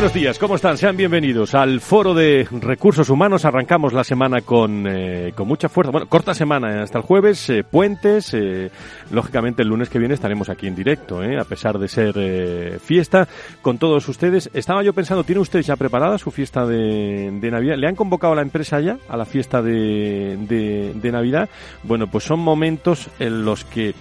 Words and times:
Buenos 0.00 0.14
días, 0.14 0.38
¿cómo 0.38 0.54
están? 0.54 0.78
Sean 0.78 0.96
bienvenidos 0.96 1.54
al 1.54 1.78
Foro 1.78 2.14
de 2.14 2.48
Recursos 2.50 3.10
Humanos. 3.10 3.44
Arrancamos 3.44 3.92
la 3.92 4.02
semana 4.02 4.40
con, 4.40 4.86
eh, 4.86 5.34
con 5.36 5.46
mucha 5.46 5.68
fuerza. 5.68 5.92
Bueno, 5.92 6.08
corta 6.08 6.32
semana 6.32 6.82
hasta 6.82 6.96
el 6.96 7.04
jueves, 7.04 7.50
eh, 7.50 7.64
puentes. 7.70 8.32
Eh, 8.32 8.70
lógicamente 9.10 9.60
el 9.60 9.68
lunes 9.68 9.90
que 9.90 9.98
viene 9.98 10.14
estaremos 10.14 10.48
aquí 10.48 10.68
en 10.68 10.74
directo, 10.74 11.20
a 11.20 11.44
pesar 11.44 11.78
de 11.78 11.86
ser 11.86 12.80
fiesta, 12.80 13.28
con 13.60 13.76
todos 13.76 14.08
ustedes. 14.08 14.48
Estaba 14.54 14.82
yo 14.82 14.94
pensando, 14.94 15.22
¿tiene 15.22 15.42
usted 15.42 15.60
ya 15.60 15.76
preparada 15.76 16.16
su 16.16 16.30
fiesta 16.30 16.64
de, 16.64 17.30
Navidad? 17.30 17.76
¿Le 17.76 17.86
han 17.86 17.94
convocado 17.94 18.32
a 18.32 18.36
la 18.36 18.42
empresa 18.42 18.80
ya 18.80 18.96
a 19.06 19.18
la 19.18 19.26
fiesta 19.26 19.60
de, 19.60 20.94
de 20.94 21.12
Navidad? 21.12 21.50
Bueno, 21.82 22.06
pues 22.06 22.24
son 22.24 22.40
momentos 22.40 23.10
en 23.18 23.44
los 23.44 23.66
que 23.66 23.94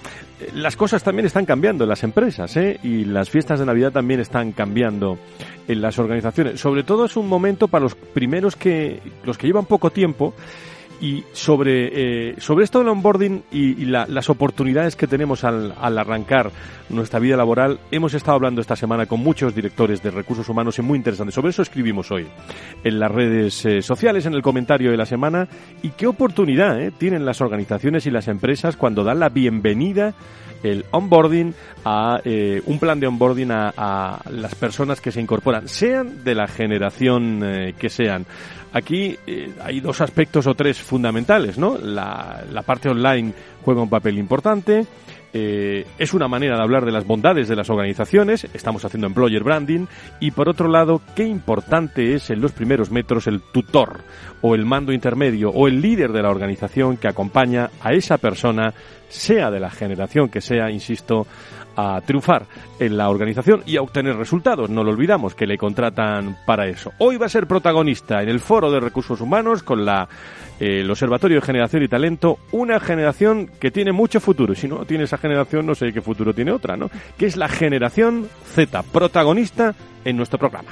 las 0.54 0.76
cosas 0.76 1.04
también 1.04 1.26
están 1.26 1.46
cambiando 1.46 1.84
en 1.84 1.90
las 1.90 2.04
empresas 2.04 2.56
¿eh? 2.58 2.80
y 2.84 3.06
las 3.06 3.30
fiestas 3.30 3.60
de 3.60 3.66
Navidad 3.66 3.92
también 3.92 4.20
están 4.20 4.52
cambiando 4.52 5.18
en 5.68 5.82
las 5.82 6.00
organizaciones. 6.00 6.60
Sobre 6.60 6.84
todo 6.84 7.06
es 7.06 7.18
un 7.18 7.28
momento 7.28 7.68
para 7.68 7.84
los 7.84 7.96
primeros 7.96 8.56
que, 8.56 9.00
los 9.24 9.38
que 9.38 9.48
llevan 9.48 9.66
poco 9.66 9.92
tiempo, 9.92 10.34
y 11.02 11.24
sobre, 11.32 12.30
eh, 12.30 12.36
sobre 12.40 12.66
esto 12.66 12.80
del 12.80 12.90
onboarding 12.90 13.44
y, 13.52 13.86
las 13.86 14.30
oportunidades 14.30 14.96
que 14.96 15.08
tenemos 15.08 15.44
al, 15.44 15.74
al, 15.80 15.98
arrancar 15.98 16.52
nuestra 16.90 17.20
vida 17.20 17.38
laboral, 17.38 17.80
hemos 17.92 18.14
estado 18.14 18.36
hablando 18.36 18.62
esta 18.62 18.76
semana 18.76 19.06
con 19.06 19.20
muchos 19.22 19.56
directores 19.56 20.04
de 20.04 20.12
recursos 20.12 20.48
humanos 20.50 20.78
y 20.78 20.82
muy 20.82 20.98
interesante. 20.98 21.32
Sobre 21.32 21.50
eso 21.50 21.62
escribimos 21.62 22.12
hoy 22.12 22.28
en 22.84 23.00
las 23.00 23.12
redes 23.12 23.66
eh, 23.66 23.82
sociales, 23.82 24.26
en 24.26 24.34
el 24.34 24.42
comentario 24.42 24.92
de 24.92 24.98
la 24.98 25.06
semana, 25.06 25.48
y 25.82 25.90
qué 25.90 26.08
oportunidad 26.08 26.80
eh, 26.82 26.92
tienen 26.92 27.26
las 27.26 27.42
organizaciones 27.42 28.06
y 28.06 28.12
las 28.12 28.28
empresas 28.28 28.78
cuando 28.78 29.04
dan 29.04 29.20
la 29.20 29.30
bienvenida 29.30 30.14
el 30.64 30.86
onboarding 30.92 31.54
a 31.86 32.20
eh, 32.24 32.62
un 32.66 32.80
plan 32.80 33.00
de 33.00 33.08
onboarding 33.08 33.52
a, 33.52 33.74
a, 33.76 34.30
las 34.30 34.56
personas 34.56 35.02
que 35.02 35.12
se 35.12 35.22
incorporan, 35.22 35.68
sean 35.68 36.24
de 36.24 36.36
la 36.36 36.48
generación 36.48 37.42
eh, 37.44 37.74
que 37.78 37.90
sean. 37.90 38.26
Aquí 38.74 39.18
eh, 39.26 39.52
hay 39.64 39.80
dos 39.80 40.02
aspectos 40.02 40.46
o 40.48 40.54
tres 40.54 40.80
fundamentales, 40.80 41.58
¿no? 41.58 41.78
La, 41.78 42.44
la 42.52 42.62
parte 42.62 42.90
online 42.90 43.34
juega 43.64 43.82
un 43.82 43.90
papel 43.90 44.18
importante. 44.18 44.86
Eh, 45.34 45.86
es 45.98 46.14
una 46.14 46.28
manera 46.28 46.56
de 46.56 46.64
hablar 46.64 46.86
de 46.86 46.92
las 46.92 47.06
bondades 47.06 47.48
de 47.48 47.56
las 47.56 47.70
organizaciones, 47.70 48.48
estamos 48.54 48.84
haciendo 48.84 49.08
employer 49.08 49.44
branding, 49.44 49.86
y 50.20 50.32
por 50.32 50.50
otro 50.50 50.68
lado, 50.68 51.02
qué 51.16 51.24
importante 51.24 52.16
es 52.16 52.30
en 52.30 52.42
los 52.42 52.52
primeros 52.52 52.90
metros 52.90 53.28
el 53.28 53.42
tutor 53.42 54.02
o 54.42 54.56
el 54.56 54.66
mando 54.66 54.92
intermedio 54.92 55.50
o 55.50 55.68
el 55.68 55.82
líder 55.82 56.12
de 56.12 56.24
la 56.24 56.30
organización 56.30 56.98
que 56.98 57.08
acompaña 57.08 57.70
a 57.82 57.94
esa 57.94 58.18
persona, 58.18 58.74
sea 59.08 59.52
de 59.52 59.60
la 59.60 59.70
generación 59.70 60.30
que 60.30 60.42
sea, 60.42 60.70
insisto, 60.72 61.28
a 61.80 62.02
triunfar 62.02 62.46
en 62.80 62.98
la 62.98 63.10
organización 63.10 63.64
y 63.66 63.78
a 63.78 63.82
obtener 63.82 64.16
resultados. 64.16 64.70
No 64.70 64.84
lo 64.84 64.92
olvidamos 64.92 65.36
que 65.36 65.48
le 65.48 65.58
contratan 65.58 66.38
para 66.46 66.68
eso. 66.68 66.92
Hoy 66.98 67.18
va 67.18 67.28
a 67.28 67.30
ser 67.30 67.48
protagonista 67.48 68.22
en 68.22 68.30
el 68.30 68.40
Foro 68.40 68.72
de 68.72 68.80
Recursos 68.80 69.22
Humanos 69.22 69.64
con 69.64 69.86
la 69.86 70.08
eh, 70.60 70.82
el 70.82 70.92
Observatorio 70.92 71.40
de 71.40 71.46
Generación 71.46 71.84
y 71.84 71.88
Talento, 71.88 72.40
una 72.52 72.80
generación 72.80 73.50
que 73.60 73.72
tiene 73.72 73.92
mucho 73.92 74.20
futuro. 74.20 74.54
Si 74.56 74.68
no 74.68 74.86
tiene 74.86 75.06
esa 75.06 75.18
generación, 75.18 75.66
no 75.66 75.74
sé 75.74 75.94
qué 75.94 76.02
futuro 76.02 76.34
tiene 76.34 76.52
otra, 76.52 76.76
¿no? 76.76 76.90
Que 77.18 77.26
es 77.26 77.38
la 77.38 77.48
generación 77.48 78.28
Z, 78.54 78.84
protagonista 78.84 79.74
en 80.04 80.18
nuestro 80.18 80.38
programa. 80.38 80.72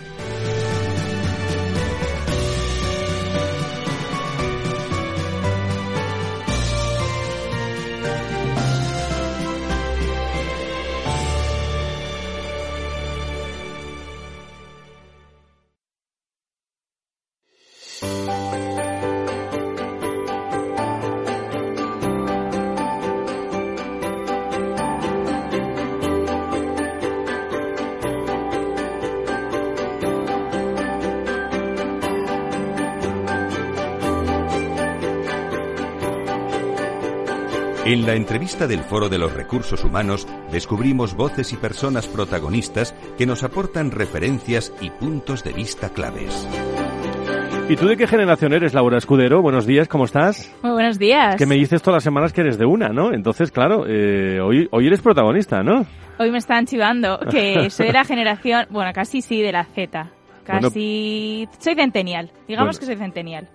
La 38.11 38.17
entrevista 38.17 38.67
del 38.67 38.81
Foro 38.81 39.07
de 39.07 39.17
los 39.17 39.31
Recursos 39.31 39.85
Humanos 39.85 40.27
descubrimos 40.51 41.15
voces 41.15 41.53
y 41.53 41.55
personas 41.55 42.07
protagonistas 42.07 42.93
que 43.17 43.25
nos 43.25 43.41
aportan 43.41 43.89
referencias 43.89 44.73
y 44.81 44.89
puntos 44.89 45.45
de 45.45 45.53
vista 45.53 45.93
claves. 45.93 46.45
¿Y 47.69 47.77
tú 47.77 47.87
de 47.87 47.95
qué 47.95 48.07
generación 48.07 48.51
eres, 48.51 48.73
Laura 48.73 48.97
Escudero? 48.97 49.41
Buenos 49.41 49.65
días, 49.65 49.87
¿cómo 49.87 50.03
estás? 50.03 50.53
Muy 50.61 50.73
buenos 50.73 50.99
días. 50.99 51.37
Que 51.37 51.45
me 51.45 51.55
dices 51.55 51.81
todas 51.81 51.99
las 51.99 52.03
semanas 52.03 52.33
que 52.33 52.41
eres 52.41 52.57
de 52.57 52.65
una, 52.65 52.89
¿no? 52.89 53.13
Entonces, 53.13 53.49
claro, 53.49 53.85
eh, 53.87 54.41
hoy, 54.41 54.67
hoy 54.71 54.87
eres 54.87 54.99
protagonista, 54.99 55.63
¿no? 55.63 55.85
Hoy 56.19 56.31
me 56.31 56.39
están 56.39 56.65
chivando 56.65 57.17
que 57.31 57.69
soy 57.69 57.87
de 57.87 57.93
la 57.93 58.03
generación, 58.03 58.65
bueno, 58.71 58.91
casi 58.93 59.21
sí, 59.21 59.41
de 59.41 59.53
la 59.53 59.63
Z. 59.63 60.11
Casi... 60.43 61.47
soy 61.59 61.75
centenial, 61.75 62.29
digamos 62.45 62.77
que 62.77 62.85
soy 62.87 62.97
centenial. 62.97 63.47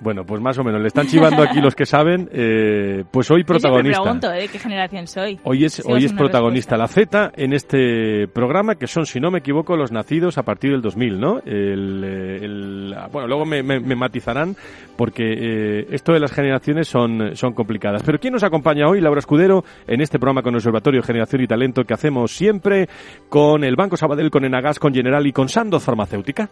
Bueno, 0.00 0.24
pues 0.24 0.40
más 0.40 0.58
o 0.58 0.64
menos. 0.64 0.80
Le 0.80 0.88
están 0.88 1.06
chivando 1.06 1.42
aquí 1.42 1.60
los 1.60 1.74
que 1.74 1.86
saben. 1.86 2.28
Eh, 2.32 3.04
pues 3.10 3.30
hoy 3.30 3.44
protagonista. 3.44 3.98
Yo 3.98 4.02
pregunto, 4.02 4.32
¿eh? 4.32 4.42
¿de 4.42 4.48
qué 4.48 4.58
generación 4.58 5.06
soy? 5.06 5.38
Hoy 5.44 5.64
es, 5.64 5.82
hoy 5.86 6.04
es 6.04 6.12
protagonista 6.12 6.76
la 6.76 6.88
Z 6.88 7.32
en 7.36 7.52
este 7.52 8.26
programa, 8.28 8.74
que 8.74 8.86
son, 8.86 9.06
si 9.06 9.20
no 9.20 9.30
me 9.30 9.38
equivoco, 9.38 9.76
los 9.76 9.92
nacidos 9.92 10.36
a 10.38 10.42
partir 10.42 10.72
del 10.72 10.82
2000, 10.82 11.20
¿no? 11.20 11.38
El, 11.44 12.04
el, 12.04 12.96
bueno, 13.12 13.28
luego 13.28 13.44
me, 13.44 13.62
me, 13.62 13.80
me 13.80 13.94
matizarán, 13.94 14.56
porque 14.96 15.24
eh, 15.24 15.86
esto 15.90 16.12
de 16.12 16.20
las 16.20 16.32
generaciones 16.32 16.88
son, 16.88 17.36
son 17.36 17.52
complicadas. 17.52 18.02
Pero 18.04 18.18
¿quién 18.18 18.32
nos 18.32 18.42
acompaña 18.42 18.88
hoy? 18.88 19.00
Laura 19.00 19.20
Escudero, 19.20 19.64
en 19.86 20.00
este 20.00 20.18
programa 20.18 20.42
con 20.42 20.54
el 20.54 20.58
Observatorio 20.58 21.02
Generación 21.02 21.42
y 21.42 21.46
Talento 21.46 21.84
que 21.84 21.94
hacemos 21.94 22.32
siempre 22.32 22.88
con 23.28 23.64
el 23.64 23.76
Banco 23.76 23.96
Sabadell, 23.96 24.30
con 24.30 24.44
Enagas, 24.44 24.78
con 24.78 24.92
General 24.92 25.26
y 25.26 25.32
con 25.32 25.48
Sandoz 25.48 25.84
Farmacéutica. 25.84 26.50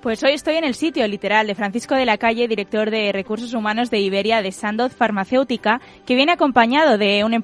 Pues 0.00 0.22
hoy 0.22 0.30
estoy 0.30 0.54
en 0.54 0.62
el 0.62 0.74
sitio 0.74 1.08
literal 1.08 1.48
de 1.48 1.56
Francisco 1.56 1.96
de 1.96 2.06
la 2.06 2.18
Calle, 2.18 2.46
director 2.46 2.88
de 2.88 3.10
Recursos 3.10 3.52
Humanos 3.52 3.90
de 3.90 3.98
Iberia 3.98 4.42
de 4.42 4.52
Sandoz 4.52 4.94
Farmacéutica, 4.94 5.80
que 6.06 6.14
viene 6.14 6.30
acompañado 6.30 6.98
de 6.98 7.24
un, 7.24 7.34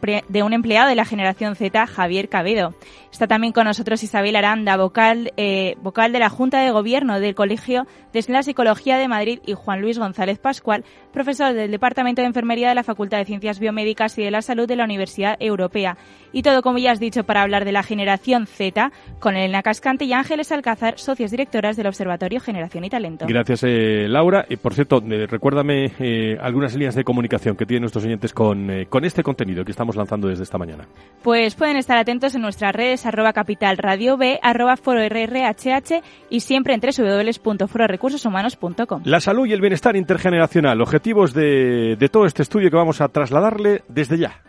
empleado 0.53 0.89
de 0.89 0.95
la 0.95 1.05
generación 1.05 1.57
Z, 1.57 1.85
Javier 1.89 2.29
Cabedo. 2.29 2.73
Está 3.11 3.27
también 3.27 3.53
con 3.53 3.65
nosotros 3.65 4.05
Isabel 4.05 4.37
Aranda, 4.37 4.77
vocal, 4.77 5.33
eh, 5.37 5.75
vocal 5.83 6.13
de 6.13 6.21
la 6.21 6.29
Junta 6.29 6.61
de 6.61 6.71
Gobierno 6.71 7.19
del 7.19 7.35
Colegio 7.35 7.89
de 8.13 8.25
la 8.29 8.45
Psicología 8.45 8.99
de 8.99 9.09
Madrid 9.09 9.41
y 9.45 9.55
Juan 9.55 9.81
Luis 9.81 9.99
González 9.99 10.39
Pascual, 10.39 10.85
profesor 11.13 11.55
del 11.55 11.73
Departamento 11.73 12.23
de 12.23 12.29
Enfermería 12.29 12.69
de 12.69 12.77
la 12.77 12.85
Facultad 12.85 13.19
de 13.19 13.25
Ciencias 13.25 13.59
Biomédicas 13.59 14.17
y 14.19 14.23
de 14.23 14.31
la 14.31 14.43
Salud 14.43 14.69
de 14.69 14.77
la 14.77 14.85
Universidad 14.85 15.37
Europea. 15.41 15.97
Y 16.33 16.43
todo, 16.43 16.63
como 16.63 16.79
ya 16.79 16.93
has 16.93 17.01
dicho, 17.01 17.25
para 17.25 17.43
hablar 17.43 17.65
de 17.65 17.73
la 17.73 17.83
generación 17.83 18.47
Z, 18.47 18.93
con 19.19 19.37
Elena 19.37 19.63
Cascante 19.63 20.05
y 20.05 20.13
Ángeles 20.13 20.53
Alcázar, 20.53 20.99
socios 20.99 21.33
directoras 21.33 21.77
del 21.77 21.89
Observatorio 21.89 22.41
Generación 22.45 22.85
y 22.85 22.91
Talento. 22.91 23.25
Gracias, 23.29 23.65
eh, 23.65 24.07
Laura. 24.09 24.47
Y 24.49 24.57
por 24.57 24.75
cierto, 24.75 24.99
eh, 24.99 25.27
recuérdame 25.27 25.93
eh, 25.99 26.37
algunas 26.41 26.75
líneas 26.75 26.95
de 26.95 27.03
comunicación 27.05 27.57
que 27.57 27.67
tienen 27.67 27.83
nuestros 27.83 28.05
oyentes 28.05 28.33
con, 28.33 28.87
con 28.89 29.05
este 29.05 29.23
contenido 29.23 29.63
que 29.65 29.73
estamos 29.73 29.97
lanzando 29.97 30.29
desde 30.29 30.45
esta 30.45 30.59
mañana. 30.59 30.87
Pues 31.23 31.55
pueden 31.55 31.77
estar 31.77 31.99
atentos 31.99 32.35
en 32.35 32.41
nuestras 32.43 32.75
redes 32.75 33.07
arroba 33.07 33.33
capital 33.33 33.79
radio 33.79 34.17
b 34.17 34.41
arroba 34.43 34.77
foro 34.77 35.01
rrhh 35.01 36.03
y 36.31 36.41
siempre 36.41 36.75
en 36.75 36.81
www.fororecursoshumanos.com. 36.81 39.03
La 39.05 39.21
salud 39.21 39.47
y 39.47 39.53
el 39.53 39.61
bienestar 39.61 39.95
intergeneracional, 39.97 40.81
objetivos 40.81 41.35
de, 41.35 41.97
de 41.99 42.09
todo 42.09 42.27
este 42.27 42.43
estudio 42.43 42.71
que 42.71 42.77
vamos 42.77 43.01
a 43.01 43.09
trasladarle 43.09 43.83
desde 43.89 44.19
ya. 44.19 44.41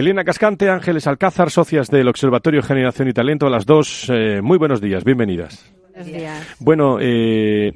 Elena 0.00 0.24
Cascante, 0.24 0.70
Ángeles 0.70 1.06
Alcázar, 1.06 1.50
socias 1.50 1.88
del 1.90 2.08
Observatorio 2.08 2.62
Generación 2.62 3.08
y 3.08 3.12
Talento, 3.12 3.46
a 3.46 3.50
las 3.50 3.66
dos. 3.66 4.08
Eh, 4.08 4.40
muy 4.42 4.56
buenos 4.56 4.80
días, 4.80 5.04
bienvenidas. 5.04 5.74
Buenos 5.92 6.06
días. 6.06 6.56
Bueno, 6.58 6.96
eh, 6.98 7.70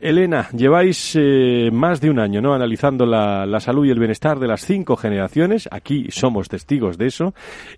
Elena, 0.00 0.48
lleváis 0.50 1.14
eh, 1.14 1.70
más 1.72 2.00
de 2.00 2.10
un 2.10 2.18
año 2.18 2.42
¿no? 2.42 2.52
analizando 2.52 3.06
la, 3.06 3.46
la, 3.46 3.60
salud 3.60 3.86
y 3.86 3.90
el 3.90 4.00
bienestar 4.00 4.40
de 4.40 4.48
las 4.48 4.62
cinco 4.62 4.96
generaciones. 4.96 5.68
Aquí 5.70 6.08
somos 6.10 6.48
testigos 6.48 6.98
de 6.98 7.06
eso. 7.06 7.32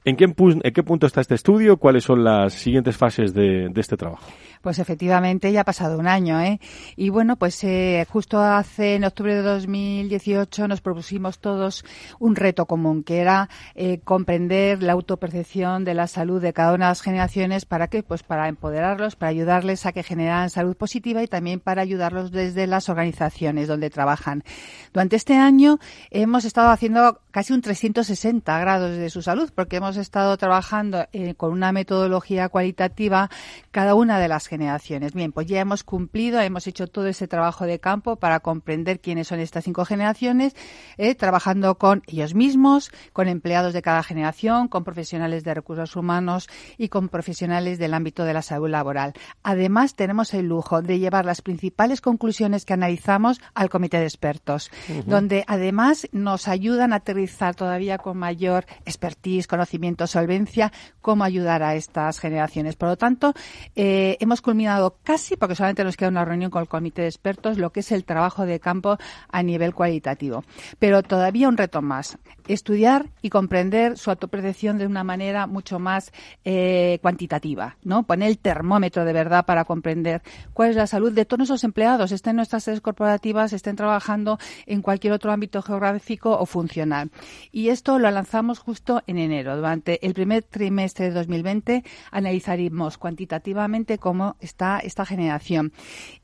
¿En 0.06 0.16
qué, 0.16 0.24
en 0.24 0.72
qué 0.72 0.82
punto 0.82 1.06
está 1.06 1.20
este 1.20 1.34
estudio? 1.34 1.76
¿Cuáles 1.76 2.04
son 2.04 2.24
las 2.24 2.54
siguientes 2.54 2.96
fases 2.96 3.34
de, 3.34 3.68
de 3.68 3.80
este 3.82 3.98
trabajo? 3.98 4.30
Pues 4.60 4.78
efectivamente 4.78 5.52
ya 5.52 5.62
ha 5.62 5.64
pasado 5.64 5.98
un 5.98 6.06
año, 6.06 6.38
¿eh? 6.40 6.60
Y 6.94 7.08
bueno, 7.08 7.36
pues 7.36 7.64
eh, 7.64 8.06
justo 8.10 8.40
hace 8.40 8.96
en 8.96 9.04
octubre 9.04 9.34
de 9.34 9.42
2018 9.42 10.68
nos 10.68 10.82
propusimos 10.82 11.38
todos 11.38 11.84
un 12.18 12.36
reto 12.36 12.66
común, 12.66 13.02
que 13.02 13.20
era 13.20 13.48
eh, 13.74 14.00
comprender 14.04 14.82
la 14.82 14.92
autopercepción 14.92 15.84
de 15.84 15.94
la 15.94 16.06
salud 16.06 16.42
de 16.42 16.52
cada 16.52 16.74
una 16.74 16.86
de 16.86 16.90
las 16.90 17.00
generaciones 17.00 17.64
para 17.64 17.88
que, 17.88 18.02
pues 18.02 18.22
para 18.22 18.48
empoderarlos, 18.48 19.16
para 19.16 19.30
ayudarles 19.30 19.86
a 19.86 19.92
que 19.92 20.02
generaran 20.02 20.50
salud 20.50 20.76
positiva 20.76 21.22
y 21.22 21.26
también 21.26 21.60
para 21.60 21.80
ayudarlos 21.80 22.30
desde 22.30 22.66
las 22.66 22.90
organizaciones 22.90 23.66
donde 23.66 23.88
trabajan. 23.88 24.44
Durante 24.92 25.16
este 25.16 25.36
año 25.36 25.78
hemos 26.10 26.44
estado 26.44 26.68
haciendo 26.68 27.20
casi 27.30 27.52
un 27.52 27.62
360 27.62 28.58
grados 28.58 28.96
de 28.96 29.08
su 29.08 29.22
salud, 29.22 29.50
porque 29.54 29.76
hemos 29.76 29.96
estado 29.96 30.36
trabajando 30.36 31.06
eh, 31.12 31.34
con 31.34 31.52
una 31.52 31.72
metodología 31.72 32.48
cualitativa 32.48 33.30
cada 33.70 33.94
una 33.94 34.18
de 34.18 34.28
las 34.28 34.48
generaciones. 34.50 35.14
Bien, 35.14 35.30
pues 35.30 35.46
ya 35.46 35.60
hemos 35.60 35.84
cumplido, 35.84 36.40
hemos 36.40 36.66
hecho 36.66 36.88
todo 36.88 37.06
ese 37.06 37.28
trabajo 37.28 37.64
de 37.66 37.78
campo 37.78 38.16
para 38.16 38.40
comprender 38.40 39.00
quiénes 39.00 39.28
son 39.28 39.38
estas 39.38 39.64
cinco 39.64 39.84
generaciones, 39.84 40.56
eh, 40.98 41.14
trabajando 41.14 41.78
con 41.78 42.02
ellos 42.08 42.34
mismos, 42.34 42.90
con 43.12 43.28
empleados 43.28 43.72
de 43.72 43.80
cada 43.80 44.02
generación, 44.02 44.66
con 44.66 44.82
profesionales 44.82 45.44
de 45.44 45.54
recursos 45.54 45.94
humanos 45.94 46.48
y 46.76 46.88
con 46.88 47.08
profesionales 47.08 47.78
del 47.78 47.94
ámbito 47.94 48.24
de 48.24 48.34
la 48.34 48.42
salud 48.42 48.68
laboral. 48.68 49.12
Además, 49.44 49.94
tenemos 49.94 50.34
el 50.34 50.46
lujo 50.46 50.82
de 50.82 50.98
llevar 50.98 51.24
las 51.24 51.42
principales 51.42 52.00
conclusiones 52.00 52.64
que 52.64 52.72
analizamos 52.72 53.40
al 53.54 53.70
comité 53.70 53.98
de 53.98 54.06
expertos, 54.06 54.70
uh 54.88 54.92
-huh. 54.92 55.04
donde 55.04 55.44
además 55.46 56.08
nos 56.10 56.48
ayudan 56.48 56.92
a 56.92 56.96
aterrizar 56.96 57.54
todavía 57.54 57.98
con 57.98 58.18
mayor 58.18 58.66
expertise, 58.84 59.46
conocimiento, 59.46 60.08
solvencia, 60.08 60.72
cómo 61.00 61.22
ayudar 61.22 61.62
a 61.62 61.76
estas 61.76 62.18
generaciones. 62.18 62.74
Por 62.74 62.88
lo 62.88 62.96
tanto, 62.96 63.32
eh, 63.76 64.16
hemos 64.20 64.39
culminado 64.42 64.96
casi, 65.02 65.36
porque 65.36 65.54
solamente 65.54 65.84
nos 65.84 65.96
queda 65.96 66.08
una 66.08 66.24
reunión 66.24 66.50
con 66.50 66.62
el 66.62 66.68
comité 66.68 67.02
de 67.02 67.08
expertos, 67.08 67.58
lo 67.58 67.70
que 67.70 67.80
es 67.80 67.92
el 67.92 68.04
trabajo 68.04 68.46
de 68.46 68.60
campo 68.60 68.98
a 69.30 69.42
nivel 69.42 69.74
cualitativo. 69.74 70.44
Pero 70.78 71.02
todavía 71.02 71.48
un 71.48 71.56
reto 71.56 71.82
más, 71.82 72.18
estudiar 72.48 73.10
y 73.22 73.30
comprender 73.30 73.96
su 73.98 74.10
autopercepción 74.10 74.78
de 74.78 74.86
una 74.86 75.04
manera 75.04 75.46
mucho 75.46 75.78
más 75.78 76.12
eh, 76.44 76.98
cuantitativa, 77.02 77.76
¿no? 77.82 78.02
Poner 78.04 78.28
el 78.28 78.38
termómetro 78.38 79.04
de 79.04 79.12
verdad 79.12 79.44
para 79.44 79.64
comprender 79.64 80.22
cuál 80.52 80.70
es 80.70 80.76
la 80.76 80.86
salud 80.86 81.12
de 81.12 81.24
todos 81.24 81.38
nuestros 81.38 81.64
empleados, 81.64 82.12
estén 82.12 82.30
en 82.30 82.36
nuestras 82.36 82.64
sedes 82.64 82.80
corporativas, 82.80 83.52
estén 83.52 83.76
trabajando 83.76 84.38
en 84.66 84.82
cualquier 84.82 85.12
otro 85.12 85.32
ámbito 85.32 85.62
geográfico 85.62 86.36
o 86.38 86.46
funcional. 86.46 87.10
Y 87.52 87.68
esto 87.68 87.98
lo 87.98 88.10
lanzamos 88.10 88.58
justo 88.58 89.02
en 89.06 89.18
enero. 89.18 89.56
Durante 89.56 90.04
el 90.06 90.14
primer 90.14 90.42
trimestre 90.42 91.06
de 91.06 91.12
2020 91.12 91.84
analizaremos 92.10 92.98
cuantitativamente 92.98 93.98
cómo 93.98 94.29
está 94.40 94.78
esta 94.78 95.04
generación. 95.04 95.72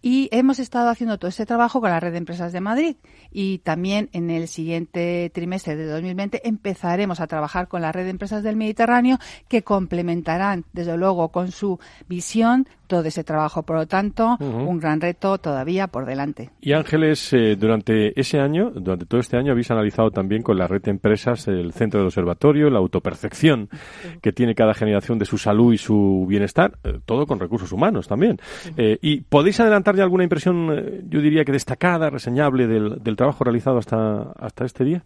Y 0.02 0.28
hemos 0.32 0.58
estado 0.58 0.88
haciendo 0.88 1.18
todo 1.18 1.28
este 1.28 1.46
trabajo 1.46 1.80
con 1.80 1.90
la 1.90 2.00
red 2.00 2.12
de 2.12 2.18
empresas 2.18 2.52
de 2.52 2.60
Madrid 2.60 2.96
y 3.30 3.58
también 3.58 4.08
en 4.12 4.30
el 4.30 4.48
siguiente 4.48 5.30
trimestre 5.34 5.76
de 5.76 5.86
2020 5.86 6.46
empezaremos 6.48 7.20
a 7.20 7.26
trabajar 7.26 7.68
con 7.68 7.82
la 7.82 7.92
red 7.92 8.04
de 8.04 8.10
empresas 8.10 8.42
del 8.42 8.56
Mediterráneo 8.56 9.18
que 9.48 9.62
complementarán, 9.62 10.64
desde 10.72 10.96
luego, 10.96 11.28
con 11.30 11.50
su 11.50 11.78
visión 12.08 12.68
todo 12.86 13.02
ese 13.02 13.24
trabajo. 13.24 13.62
Por 13.64 13.76
lo 13.76 13.86
tanto, 13.86 14.36
uh 14.38 14.44
-huh. 14.44 14.68
un 14.68 14.78
gran 14.78 15.00
reto 15.00 15.38
todavía 15.38 15.88
por 15.88 16.06
delante. 16.06 16.50
Y 16.60 16.72
Ángeles, 16.72 17.32
eh, 17.32 17.56
durante 17.56 18.18
ese 18.18 18.38
año, 18.38 18.70
durante 18.70 19.06
todo 19.06 19.20
este 19.20 19.36
año, 19.36 19.52
habéis 19.52 19.70
analizado 19.70 20.10
también 20.10 20.42
con 20.42 20.56
la 20.56 20.68
red 20.68 20.82
de 20.82 20.92
empresas 20.92 21.48
el 21.48 21.72
centro 21.72 21.98
del 22.00 22.06
observatorio, 22.06 22.70
la 22.70 22.78
autopercepción 22.78 23.68
que 24.22 24.32
tiene 24.32 24.54
cada 24.54 24.74
generación 24.74 25.18
de 25.18 25.24
su 25.24 25.38
salud 25.38 25.72
y 25.72 25.78
su 25.78 26.26
bienestar, 26.28 26.78
eh, 26.84 27.00
todo 27.04 27.26
con 27.26 27.40
recursos 27.40 27.72
humanos 27.72 27.95
también. 28.02 28.38
Eh, 28.76 28.98
¿Y 29.00 29.22
podéis 29.22 29.60
adelantar 29.60 29.96
ya 29.96 30.02
alguna 30.02 30.24
impresión, 30.24 30.70
eh, 30.72 31.02
yo 31.08 31.20
diría 31.20 31.44
que 31.44 31.52
destacada, 31.52 32.10
reseñable 32.10 32.66
del, 32.66 33.02
del 33.02 33.16
trabajo 33.16 33.44
realizado 33.44 33.78
hasta, 33.78 34.32
hasta 34.38 34.64
este 34.64 34.84
día? 34.84 35.02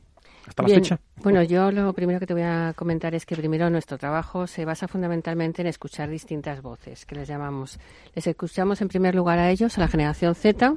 hasta 0.51 0.63
la 0.63 0.67
Bien, 0.67 0.81
fecha? 0.81 1.01
Bueno, 1.23 1.43
yo 1.43 1.71
lo 1.71 1.93
primero 1.93 2.19
que 2.19 2.27
te 2.27 2.35
voy 2.35 2.43
a 2.43 2.73
comentar 2.77 3.15
es 3.15 3.25
que 3.25 3.37
primero 3.37 3.71
nuestro 3.71 3.99
trabajo 3.99 4.47
se 4.47 4.65
basa 4.65 4.89
fundamentalmente 4.89 5.63
en 5.63 5.69
escuchar 5.69 6.11
distintas 6.11 6.61
voces, 6.61 7.07
que 7.07 7.15
les 7.15 7.29
llamamos. 7.29 7.79
Les 8.15 8.27
escuchamos 8.27 8.81
en 8.83 8.89
primer 8.89 9.15
lugar 9.15 9.39
a 9.39 9.51
ellos, 9.51 9.79
a 9.79 9.81
la 9.81 9.89
generación 9.89 10.35
Z, 10.35 10.75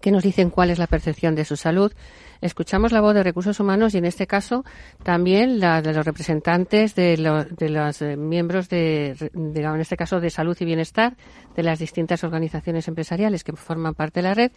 que 0.00 0.10
nos 0.10 0.22
dicen 0.22 0.50
cuál 0.50 0.70
es 0.70 0.78
la 0.78 0.86
percepción 0.86 1.34
de 1.34 1.44
su 1.44 1.56
salud. 1.56 1.92
Escuchamos 2.40 2.90
la 2.90 3.00
voz 3.00 3.14
de 3.14 3.22
recursos 3.22 3.60
humanos 3.60 3.94
y 3.94 3.98
en 3.98 4.04
este 4.04 4.26
caso 4.26 4.64
también 5.04 5.60
la 5.60 5.80
de 5.80 5.92
los 5.92 6.04
representantes 6.04 6.96
de, 6.96 7.16
de 7.50 7.68
los 7.68 8.02
eh, 8.02 8.16
miembros 8.16 8.68
de, 8.68 9.30
en 9.32 9.80
este 9.80 9.96
caso 9.96 10.20
de 10.20 10.28
salud 10.28 10.56
y 10.58 10.64
bienestar 10.64 11.16
de 11.54 11.62
las 11.62 11.78
distintas 11.78 12.24
organizaciones 12.24 12.88
empresariales 12.88 13.44
que 13.44 13.52
forman 13.52 13.94
parte 13.94 14.20
de 14.20 14.28
la 14.28 14.34
red 14.34 14.50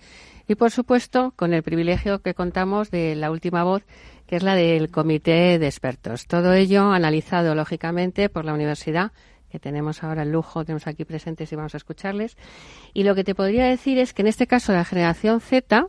y 0.48 0.56
por 0.56 0.72
supuesto 0.72 1.34
con 1.36 1.54
el 1.54 1.62
privilegio 1.62 2.24
que 2.24 2.34
contamos 2.34 2.90
de 2.90 3.16
la 3.16 3.30
última 3.30 3.64
voz 3.64 3.84
que 4.26 4.38
es 4.38 4.44
la 4.44 4.56
del 4.56 4.90
comité 4.90 5.60
de 5.60 5.68
expertos. 5.68 6.26
Todo 6.26 6.54
ello 6.54 6.92
analizado 6.92 7.54
lógicamente 7.54 8.30
por 8.30 8.46
la 8.46 8.54
universidad 8.54 9.12
que 9.56 9.60
tenemos 9.60 10.04
ahora 10.04 10.24
el 10.24 10.32
lujo, 10.32 10.66
tenemos 10.66 10.86
aquí 10.86 11.06
presentes 11.06 11.50
y 11.50 11.56
vamos 11.56 11.74
a 11.76 11.78
escucharles. 11.78 12.36
Y 12.94 13.04
lo 13.04 13.16
que 13.16 13.24
te 13.24 13.36
podría 13.36 13.64
decir 13.66 13.98
es 13.98 14.14
que 14.14 14.22
en 14.22 14.28
este 14.28 14.48
caso 14.48 14.74
la 14.74 14.84
generación 14.84 15.40
Z, 15.40 15.88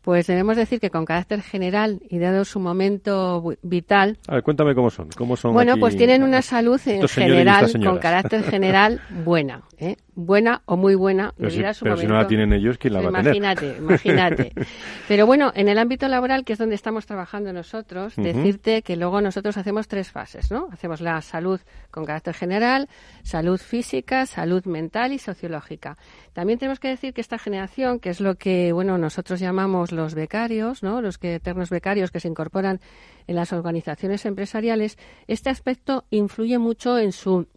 pues 0.00 0.26
debemos 0.26 0.56
decir 0.56 0.80
que 0.80 0.88
con 0.88 1.04
carácter 1.04 1.42
general 1.42 2.00
y 2.08 2.18
dado 2.18 2.46
su 2.46 2.58
momento 2.58 3.44
vital. 3.62 4.18
A 4.28 4.36
ver, 4.36 4.42
cuéntame 4.42 4.74
cómo 4.74 4.88
son. 4.88 5.10
¿Cómo 5.14 5.36
son 5.36 5.52
bueno, 5.52 5.72
aquí, 5.72 5.80
pues 5.80 5.94
tienen 5.94 6.22
una 6.22 6.40
salud 6.40 6.80
en 6.86 7.06
general, 7.06 7.70
con 7.84 7.98
carácter 7.98 8.44
general, 8.44 9.02
buena. 9.24 9.60
¿eh? 9.76 9.96
Buena 10.14 10.60
o 10.66 10.76
muy 10.76 10.94
buena. 10.94 11.32
Pero, 11.38 11.50
si, 11.50 11.64
a 11.64 11.72
su 11.72 11.84
pero 11.84 11.96
si 11.96 12.06
no 12.06 12.14
la 12.14 12.26
tienen 12.26 12.52
ellos, 12.52 12.76
¿quién 12.76 12.92
la 12.92 13.00
va 13.00 13.08
a 13.08 13.22
tener? 13.22 13.36
Imagínate, 13.36 13.78
imagínate. 13.78 14.52
pero 15.08 15.26
bueno, 15.26 15.52
en 15.54 15.68
el 15.68 15.78
ámbito 15.78 16.06
laboral, 16.06 16.44
que 16.44 16.52
es 16.52 16.58
donde 16.58 16.74
estamos 16.74 17.06
trabajando 17.06 17.50
nosotros, 17.52 18.18
uh 18.18 18.20
-huh. 18.20 18.24
decirte 18.24 18.82
que 18.82 18.96
luego 18.96 19.22
nosotros 19.22 19.56
hacemos 19.56 19.88
tres 19.88 20.10
fases, 20.10 20.50
¿no? 20.50 20.68
Hacemos 20.70 21.00
la 21.00 21.20
salud 21.22 21.60
con 21.90 22.04
carácter 22.04 22.34
general, 22.34 22.88
salud 23.22 23.58
física, 23.58 24.26
salud 24.26 24.64
mental 24.66 25.12
y 25.12 25.18
sociológica. 25.18 25.96
También 26.34 26.58
tenemos 26.58 26.78
que 26.78 26.88
decir 26.88 27.14
que 27.14 27.22
esta 27.22 27.38
generación, 27.38 27.98
que 27.98 28.10
es 28.10 28.20
lo 28.20 28.34
que, 28.34 28.72
bueno, 28.72 28.98
nosotros 28.98 29.40
llamamos 29.40 29.92
los 29.92 30.14
becarios, 30.14 30.82
¿no? 30.82 31.00
Los 31.00 31.16
que, 31.16 31.36
eternos 31.36 31.70
becarios 31.70 32.10
que 32.10 32.20
se 32.20 32.28
incorporan 32.28 32.80
en 33.26 33.36
las 33.36 33.52
organizaciones 33.52 34.26
empresariales, 34.26 34.98
este 35.26 35.48
aspecto 35.48 36.04
influye 36.10 36.58
mucho 36.58 36.98
en 36.98 37.12
su, 37.12 37.48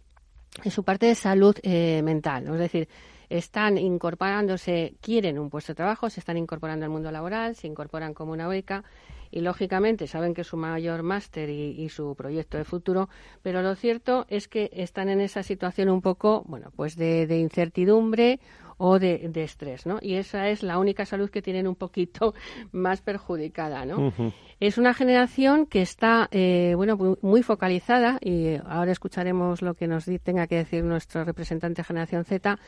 en 0.64 0.70
su 0.70 0.84
parte 0.84 1.06
de 1.06 1.14
salud 1.14 1.56
eh, 1.62 2.02
mental. 2.02 2.46
Es 2.48 2.58
decir, 2.58 2.88
están 3.28 3.78
incorporándose, 3.78 4.94
quieren 5.00 5.38
un 5.38 5.50
puesto 5.50 5.72
de 5.72 5.76
trabajo, 5.76 6.10
se 6.10 6.20
están 6.20 6.36
incorporando 6.36 6.84
al 6.84 6.90
mundo 6.90 7.10
laboral, 7.10 7.56
se 7.56 7.66
incorporan 7.66 8.14
como 8.14 8.32
una 8.32 8.46
beca 8.46 8.84
y 9.30 9.40
lógicamente 9.40 10.06
saben 10.06 10.34
que 10.34 10.42
es 10.42 10.46
su 10.46 10.56
mayor 10.56 11.02
máster 11.02 11.50
y, 11.50 11.88
su 11.88 12.14
proyecto 12.14 12.56
de 12.56 12.64
futuro, 12.64 13.08
pero 13.42 13.60
lo 13.60 13.74
cierto 13.74 14.24
es 14.28 14.46
que 14.46 14.70
están 14.72 15.08
en 15.08 15.20
esa 15.20 15.42
situación 15.42 15.88
un 15.88 16.00
poco, 16.00 16.44
bueno, 16.46 16.70
pues 16.76 16.96
de 16.96 17.38
incertidumbre 17.38 18.38
o 18.78 18.98
de, 18.98 19.28
de, 19.28 19.42
estrés, 19.42 19.86
¿no? 19.86 19.98
Y 20.02 20.14
esa 20.14 20.48
es 20.48 20.62
la 20.62 20.78
única 20.78 21.04
salud 21.06 21.30
que 21.30 21.42
tienen 21.42 21.66
un 21.66 21.76
poquito 21.76 22.34
más 22.72 23.00
perjudicada, 23.00 23.84
¿no? 23.84 23.96
Uh 23.96 24.12
-huh. 24.12 24.32
Es 24.60 24.78
una 24.78 24.94
generación 24.94 25.66
que 25.66 25.82
está, 25.82 26.28
eh, 26.30 26.72
bueno, 26.76 27.16
muy 27.20 27.42
focalizada 27.42 28.18
y 28.20 28.56
ahora 28.64 28.92
escucharemos 28.92 29.60
lo 29.60 29.74
que 29.74 29.86
nos 29.86 30.06
tenga 30.22 30.46
que 30.46 30.56
decir 30.56 30.82
nuestro 30.82 31.24
representante 31.24 31.82
de 31.82 31.84
Generación 31.84 32.24
Z 32.24 32.58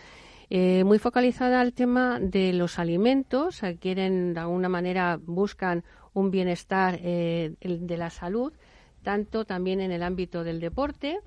eh, 0.51 0.83
muy 0.85 0.99
focalizada 0.99 1.61
al 1.61 1.75
tema 1.75 2.19
de 2.21 2.55
los 2.55 2.79
alimentos, 2.79 3.61
quieren 3.81 4.33
de 4.33 4.41
alguna 4.41 4.71
manera 4.71 5.19
buscan 5.23 5.85
un 6.15 6.31
bienestar 6.31 6.99
eh, 7.03 7.55
de 7.61 7.97
la 7.99 8.09
salud, 8.09 8.53
tanto 9.03 9.45
también 9.45 9.81
en 9.81 9.93
el 9.93 10.03
ámbito 10.03 10.45
del 10.45 10.59
deporte 10.59 11.21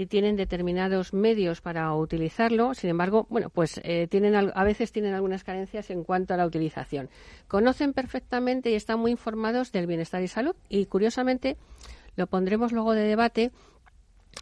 y 0.00 0.06
tienen 0.06 0.34
determinados 0.34 1.12
medios 1.12 1.60
para 1.60 1.94
utilizarlo. 1.94 2.72
Sin 2.72 2.88
embargo, 2.88 3.26
bueno, 3.28 3.50
pues 3.50 3.78
eh, 3.84 4.06
tienen 4.08 4.34
a 4.34 4.64
veces 4.64 4.92
tienen 4.92 5.12
algunas 5.12 5.44
carencias 5.44 5.90
en 5.90 6.04
cuanto 6.04 6.32
a 6.32 6.38
la 6.38 6.46
utilización. 6.46 7.10
Conocen 7.48 7.92
perfectamente 7.92 8.70
y 8.70 8.76
están 8.76 8.98
muy 8.98 9.10
informados 9.10 9.72
del 9.72 9.86
bienestar 9.86 10.22
y 10.22 10.28
salud 10.28 10.56
y 10.70 10.86
curiosamente 10.86 11.58
lo 12.16 12.26
pondremos 12.28 12.72
luego 12.72 12.94
de 12.94 13.02
debate 13.02 13.50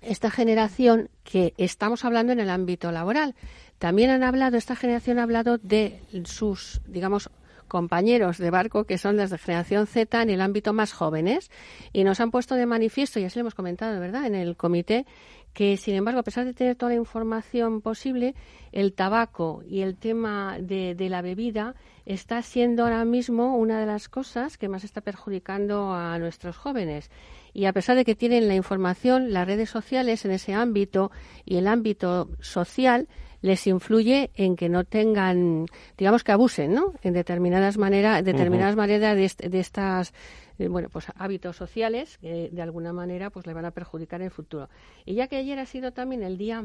esta 0.00 0.30
generación 0.30 1.10
que 1.24 1.54
estamos 1.56 2.04
hablando 2.04 2.32
en 2.32 2.38
el 2.38 2.50
ámbito 2.50 2.92
laboral. 2.92 3.34
También 3.78 4.10
han 4.10 4.22
hablado, 4.22 4.56
esta 4.56 4.76
generación 4.76 5.18
ha 5.18 5.24
hablado 5.24 5.58
de 5.58 6.00
sus, 6.24 6.80
digamos, 6.86 7.30
compañeros 7.68 8.38
de 8.38 8.50
barco 8.50 8.84
que 8.84 8.98
son 8.98 9.16
las 9.16 9.30
de 9.30 9.38
generación 9.38 9.86
Z 9.86 10.22
en 10.22 10.30
el 10.30 10.40
ámbito 10.40 10.72
más 10.72 10.92
jóvenes 10.92 11.50
y 11.92 12.02
nos 12.02 12.18
han 12.20 12.30
puesto 12.30 12.56
de 12.56 12.66
manifiesto, 12.66 13.20
y 13.20 13.24
así 13.24 13.38
lo 13.38 13.42
hemos 13.42 13.54
comentado, 13.54 14.00
¿verdad?, 14.00 14.26
en 14.26 14.34
el 14.34 14.56
comité, 14.56 15.06
que 15.52 15.76
sin 15.76 15.94
embargo, 15.94 16.20
a 16.20 16.22
pesar 16.22 16.44
de 16.44 16.54
tener 16.54 16.76
toda 16.76 16.92
la 16.92 16.98
información 16.98 17.80
posible, 17.80 18.34
el 18.72 18.92
tabaco 18.92 19.62
y 19.66 19.80
el 19.80 19.96
tema 19.96 20.58
de, 20.60 20.94
de 20.94 21.08
la 21.08 21.22
bebida 21.22 21.74
está 22.06 22.42
siendo 22.42 22.84
ahora 22.84 23.04
mismo 23.04 23.56
una 23.56 23.80
de 23.80 23.86
las 23.86 24.08
cosas 24.08 24.56
que 24.56 24.68
más 24.68 24.84
está 24.84 25.00
perjudicando 25.00 25.92
a 25.92 26.18
nuestros 26.18 26.56
jóvenes 26.56 27.10
y 27.52 27.64
a 27.64 27.72
pesar 27.72 27.96
de 27.96 28.04
que 28.04 28.14
tienen 28.14 28.48
la 28.48 28.54
información, 28.54 29.32
las 29.32 29.46
redes 29.46 29.68
sociales 29.70 30.24
en 30.24 30.30
ese 30.30 30.54
ámbito 30.54 31.10
y 31.44 31.56
el 31.56 31.66
ámbito 31.66 32.28
social 32.40 33.08
les 33.40 33.66
influye 33.66 34.30
en 34.34 34.56
que 34.56 34.68
no 34.68 34.84
tengan, 34.84 35.66
digamos 35.96 36.24
que 36.24 36.32
abusen, 36.32 36.74
¿no? 36.74 36.94
En 37.02 37.14
determinadas 37.14 37.78
maneras, 37.78 38.24
determinadas 38.24 38.76
maneras 38.76 39.16
de, 39.16 39.48
de 39.48 39.60
estas 39.60 40.12
eh, 40.58 40.68
bueno, 40.68 40.88
pues 40.90 41.06
hábitos 41.14 41.56
sociales 41.56 42.18
que 42.18 42.50
de 42.50 42.62
alguna 42.62 42.92
manera 42.92 43.30
pues 43.30 43.46
le 43.46 43.54
van 43.54 43.64
a 43.64 43.70
perjudicar 43.70 44.20
en 44.20 44.26
el 44.26 44.30
futuro. 44.30 44.68
Y 45.04 45.14
ya 45.14 45.28
que 45.28 45.36
ayer 45.36 45.58
ha 45.58 45.66
sido 45.66 45.92
también 45.92 46.22
el 46.22 46.38
día 46.38 46.64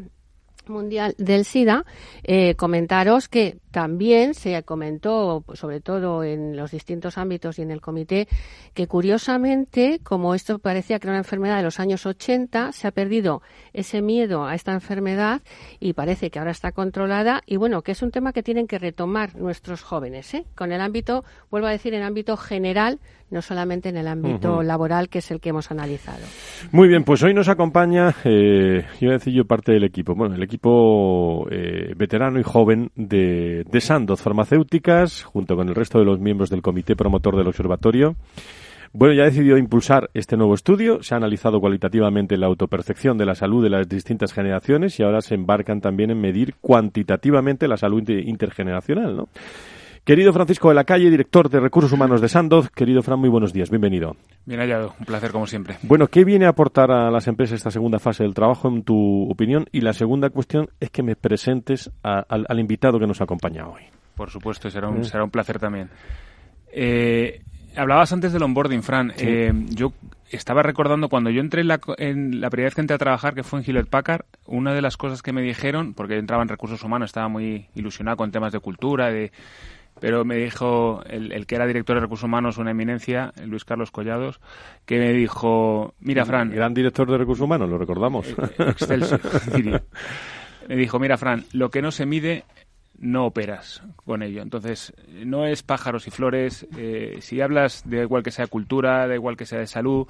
Mundial 0.67 1.15
del 1.17 1.45
SIDA, 1.45 1.85
eh, 2.23 2.55
comentaros 2.55 3.27
que 3.27 3.57
también 3.71 4.35
se 4.35 4.61
comentó, 4.63 5.43
sobre 5.53 5.81
todo 5.81 6.23
en 6.23 6.55
los 6.55 6.71
distintos 6.71 7.17
ámbitos 7.17 7.57
y 7.57 7.63
en 7.63 7.71
el 7.71 7.81
comité, 7.81 8.27
que 8.75 8.85
curiosamente, 8.87 9.99
como 10.03 10.35
esto 10.35 10.59
parecía 10.59 10.99
que 10.99 11.07
era 11.07 11.13
una 11.13 11.21
enfermedad 11.21 11.57
de 11.57 11.63
los 11.63 11.79
años 11.79 12.05
80, 12.05 12.71
se 12.71 12.87
ha 12.87 12.91
perdido 12.91 13.41
ese 13.73 14.03
miedo 14.03 14.45
a 14.45 14.53
esta 14.53 14.73
enfermedad 14.73 15.41
y 15.79 15.93
parece 15.93 16.29
que 16.29 16.37
ahora 16.37 16.51
está 16.51 16.71
controlada 16.71 17.41
y 17.47 17.57
bueno, 17.57 17.81
que 17.81 17.93
es 17.93 18.03
un 18.03 18.11
tema 18.11 18.31
que 18.31 18.43
tienen 18.43 18.67
que 18.67 18.77
retomar 18.77 19.35
nuestros 19.35 19.81
jóvenes, 19.81 20.31
¿eh? 20.35 20.45
con 20.55 20.71
el 20.71 20.79
ámbito, 20.79 21.23
vuelvo 21.49 21.67
a 21.67 21.71
decir, 21.71 21.95
en 21.95 22.01
el 22.01 22.05
ámbito 22.05 22.37
general, 22.37 22.99
no 23.31 23.41
solamente 23.41 23.89
en 23.89 23.97
el 23.97 24.07
ámbito 24.07 24.61
laboral, 24.61 25.09
que 25.09 25.17
es 25.17 25.31
el 25.31 25.39
que 25.39 25.49
hemos 25.49 25.71
analizado. 25.71 26.23
Muy 26.71 26.87
bien, 26.87 27.03
pues 27.03 27.23
hoy 27.23 27.33
nos 27.33 27.49
acompaña, 27.49 28.13
eh, 28.23 28.85
iba 29.01 29.13
a 29.13 29.17
decir 29.17 29.33
yo, 29.33 29.45
parte 29.45 29.71
del 29.71 29.83
equipo, 29.83 30.13
bueno, 30.13 30.35
el 30.35 30.43
equipo 30.43 30.52
eh, 31.51 31.93
veterano 31.95 32.39
y 32.39 32.43
joven 32.43 32.91
de, 32.95 33.65
de 33.69 33.81
Sandoz 33.81 34.21
Farmacéuticas, 34.21 35.23
junto 35.23 35.55
con 35.55 35.69
el 35.69 35.75
resto 35.75 35.99
de 35.99 36.05
los 36.05 36.19
miembros 36.19 36.49
del 36.49 36.61
comité 36.61 36.95
promotor 36.95 37.35
del 37.37 37.47
observatorio. 37.47 38.15
Bueno, 38.95 39.15
ya 39.15 39.23
ha 39.23 39.25
decidido 39.25 39.57
impulsar 39.57 40.11
este 40.13 40.37
nuevo 40.37 40.53
estudio, 40.53 41.01
se 41.01 41.15
ha 41.15 41.17
analizado 41.17 41.59
cualitativamente 41.59 42.37
la 42.37 42.45
autopercepción 42.45 43.17
de 43.17 43.25
la 43.25 43.33
salud 43.33 43.63
de 43.63 43.71
las 43.71 43.89
distintas 43.89 44.33
generaciones 44.33 44.99
y 44.99 45.03
ahora 45.03 45.21
se 45.21 45.33
embarcan 45.33 45.81
también 45.81 46.11
en 46.11 46.21
medir 46.21 46.53
cuantitativamente 46.61 47.67
la 47.67 47.77
salud 47.77 48.07
intergeneracional, 48.07 49.17
¿no? 49.17 49.29
Querido 50.03 50.33
Francisco 50.33 50.67
de 50.67 50.75
la 50.75 50.83
Calle, 50.83 51.09
director 51.09 51.49
de 51.49 51.61
Recursos 51.61 51.93
Humanos 51.93 52.19
de 52.19 52.27
Sandoz, 52.27 52.69
querido 52.69 53.01
Fran, 53.01 53.19
muy 53.19 53.29
buenos 53.29 53.53
días, 53.53 53.69
bienvenido. 53.69 54.17
Bien 54.45 54.59
hallado, 54.59 54.93
un 54.99 55.05
placer 55.05 55.31
como 55.31 55.47
siempre. 55.47 55.77
Bueno, 55.81 56.09
¿qué 56.09 56.25
viene 56.25 56.45
a 56.45 56.49
aportar 56.49 56.91
a 56.91 57.09
las 57.09 57.25
empresas 57.27 57.55
esta 57.55 57.71
segunda 57.71 57.99
fase 57.99 58.23
del 58.23 58.33
trabajo, 58.33 58.67
en 58.67 58.83
tu 58.83 59.31
opinión? 59.31 59.65
Y 59.71 59.79
la 59.79 59.93
segunda 59.93 60.29
cuestión 60.29 60.67
es 60.81 60.89
que 60.89 61.03
me 61.03 61.15
presentes 61.15 61.89
al, 62.03 62.59
invitado 62.59 62.99
que 62.99 63.07
nos 63.07 63.21
acompaña 63.21 63.65
hoy. 63.65 63.83
Por 64.17 64.29
supuesto, 64.29 64.69
será 64.69 64.89
un, 64.89 64.97
¿Eh? 64.97 65.03
será 65.05 65.23
un 65.23 65.31
placer 65.31 65.57
también. 65.57 65.89
Eh, 66.73 67.41
hablabas 67.77 68.11
antes 68.11 68.33
del 68.33 68.43
onboarding, 68.43 68.83
Fran. 68.83 69.13
Eh, 69.17 69.53
yo 69.69 69.93
estaba 70.31 70.63
recordando 70.63 71.07
cuando 71.07 71.29
yo 71.29 71.39
entré 71.39 71.61
en 71.61 71.69
la, 71.69 71.79
en 71.97 72.41
la 72.41 72.49
primera 72.49 72.67
vez 72.67 72.75
que 72.75 72.81
entré 72.81 72.95
a 72.95 72.99
trabajar, 72.99 73.35
que 73.35 73.43
fue 73.43 73.59
en 73.59 73.65
Hewlett 73.65 73.87
Packard, 73.87 74.25
una 74.47 74.73
de 74.73 74.81
las 74.81 74.97
cosas 74.97 75.21
que 75.21 75.31
me 75.31 75.41
dijeron, 75.41 75.93
porque 75.93 76.15
yo 76.15 76.19
entraba 76.19 76.43
en 76.43 76.49
recursos 76.49 76.83
humanos, 76.83 77.11
estaba 77.11 77.29
muy 77.29 77.67
ilusionado 77.73 78.17
con 78.17 78.31
temas 78.31 78.51
de 78.51 78.59
cultura, 78.59 79.09
de 79.09 79.31
pero 79.99 80.25
me 80.25 80.35
dijo 80.35 81.01
el, 81.05 81.45
que 81.45 81.55
era 81.55 81.65
director 81.65 81.95
de 81.95 82.01
recursos 82.01 82.25
humanos, 82.25 82.57
una 82.57 82.71
eminencia, 82.71 83.33
Luis 83.45 83.65
Carlos 83.65 83.91
Collados, 83.91 84.39
que 84.85 84.99
me 84.99 85.13
dijo, 85.13 85.93
mira 85.99 86.25
Fran... 86.25 86.51
Gran 86.51 86.73
director 86.73 87.09
de 87.09 87.17
recursos 87.17 87.43
humanos, 87.43 87.69
lo 87.69 87.77
recordamos. 87.77 88.27
Eh, 88.29 88.35
excelso, 88.59 89.19
diría. 89.55 89.83
Me 90.67 90.77
dijo, 90.77 90.97
mira 90.97 91.17
Fran, 91.17 91.43
lo 91.51 91.69
que 91.69 91.81
no 91.81 91.91
se 91.91 92.05
mide 92.05 92.45
no 92.97 93.25
operas 93.25 93.81
con 94.05 94.23
ello. 94.23 94.41
Entonces, 94.41 94.93
no 95.25 95.45
es 95.45 95.63
pájaros 95.63 96.07
y 96.07 96.11
flores. 96.11 96.67
Eh, 96.77 97.17
si 97.21 97.41
hablas 97.41 97.83
de 97.85 98.01
igual 98.01 98.23
que 98.23 98.31
sea 98.31 98.47
cultura, 98.47 99.07
de 99.07 99.15
igual 99.15 99.37
que 99.37 99.45
sea 99.45 99.59
de 99.59 99.67
salud, 99.67 100.07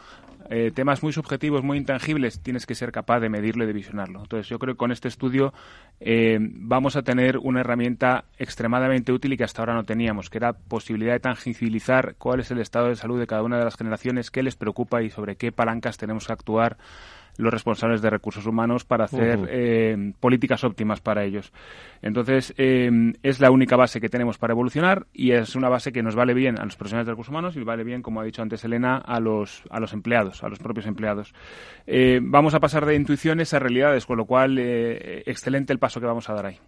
eh, 0.50 0.72
temas 0.74 1.02
muy 1.02 1.14
subjetivos, 1.14 1.64
muy 1.64 1.78
intangibles, 1.78 2.42
tienes 2.42 2.66
que 2.66 2.76
ser 2.76 2.92
capaz 2.92 3.20
de 3.20 3.30
medirlo 3.30 3.64
y 3.64 3.68
de 3.68 3.74
visionarlo. 3.74 4.22
Entonces, 4.22 4.48
yo 4.50 4.60
creo 4.60 4.76
que 4.76 4.78
con 4.78 4.92
este 4.92 5.08
estudio 5.08 5.54
eh, 6.00 6.38
vamos 6.42 6.96
a 6.96 7.02
tener 7.02 7.38
una 7.38 7.62
herramienta 7.62 8.26
extremadamente 8.38 9.12
útil 9.12 9.34
y 9.34 9.38
que 9.38 9.46
hasta 9.46 9.62
ahora 9.62 9.74
no 9.74 9.86
teníamos, 9.86 10.30
que 10.30 10.38
era 10.40 10.54
posibilidad 10.54 11.14
de 11.14 11.20
tangibilizar 11.20 12.16
cuál 12.18 12.42
es 12.42 12.52
el 12.52 12.60
estado 12.60 12.90
de 12.90 12.96
salud 12.96 13.20
de 13.20 13.28
cada 13.28 13.44
una 13.44 13.58
de 13.58 13.64
las 13.64 13.78
generaciones, 13.78 14.32
qué 14.32 14.44
les 14.44 14.56
preocupa 14.56 15.02
y 15.02 15.10
sobre 15.10 15.38
qué 15.38 15.52
palancas 15.52 15.98
tenemos 15.98 16.28
que 16.28 16.34
actuar 16.34 16.78
los 17.38 17.54
responsables 17.54 18.02
de 18.02 18.10
recursos 18.10 18.46
humanos 18.46 18.86
para 18.86 19.06
hacer 19.06 19.48
eh, 19.50 20.14
políticas 20.20 20.64
óptimas 20.64 21.02
para 21.02 21.24
ellos. 21.24 21.52
Entonces, 22.02 22.54
eh, 22.58 23.14
es 23.24 23.40
la 23.40 23.52
única 23.52 23.76
base 23.76 24.00
que 24.02 24.10
tenemos 24.10 24.38
para 24.38 24.54
evolucionar 24.54 25.08
y 25.14 25.32
es 25.32 25.56
una 25.56 25.70
base 25.70 25.92
que 25.92 26.04
nos 26.04 26.16
vale 26.16 26.34
bien 26.34 26.60
a 26.60 26.66
los 26.66 26.76
profesionales 26.76 27.08
de 27.08 27.14
recursos 27.14 27.32
humanos 27.32 27.56
y 27.56 27.64
vale 27.64 27.84
bien, 27.84 28.02
como 28.02 28.22
ha 28.22 28.24
dicho 28.24 28.42
antes 28.42 28.64
Elena, 28.64 28.98
a 28.98 29.20
los, 29.20 29.64
a 29.70 29.80
los 29.80 29.94
empleados, 29.94 30.44
a 30.44 30.50
los 30.50 30.60
propios 30.60 30.86
empleados. 30.86 31.34
Eh, 31.88 32.20
vamos 32.22 32.54
a 32.54 32.60
pasar 32.60 32.86
de 32.86 32.96
intuiciones 32.96 33.54
a 33.54 33.60
realidades, 33.60 34.06
con 34.06 34.18
lo 34.18 34.26
cual, 34.26 34.58
excelente 34.60 35.74
el 35.74 35.80
paso 35.80 36.00
que 36.00 36.06
vamos 36.06 36.30
a 36.30 36.34
dar 36.34 36.46
ahí. 36.46 36.60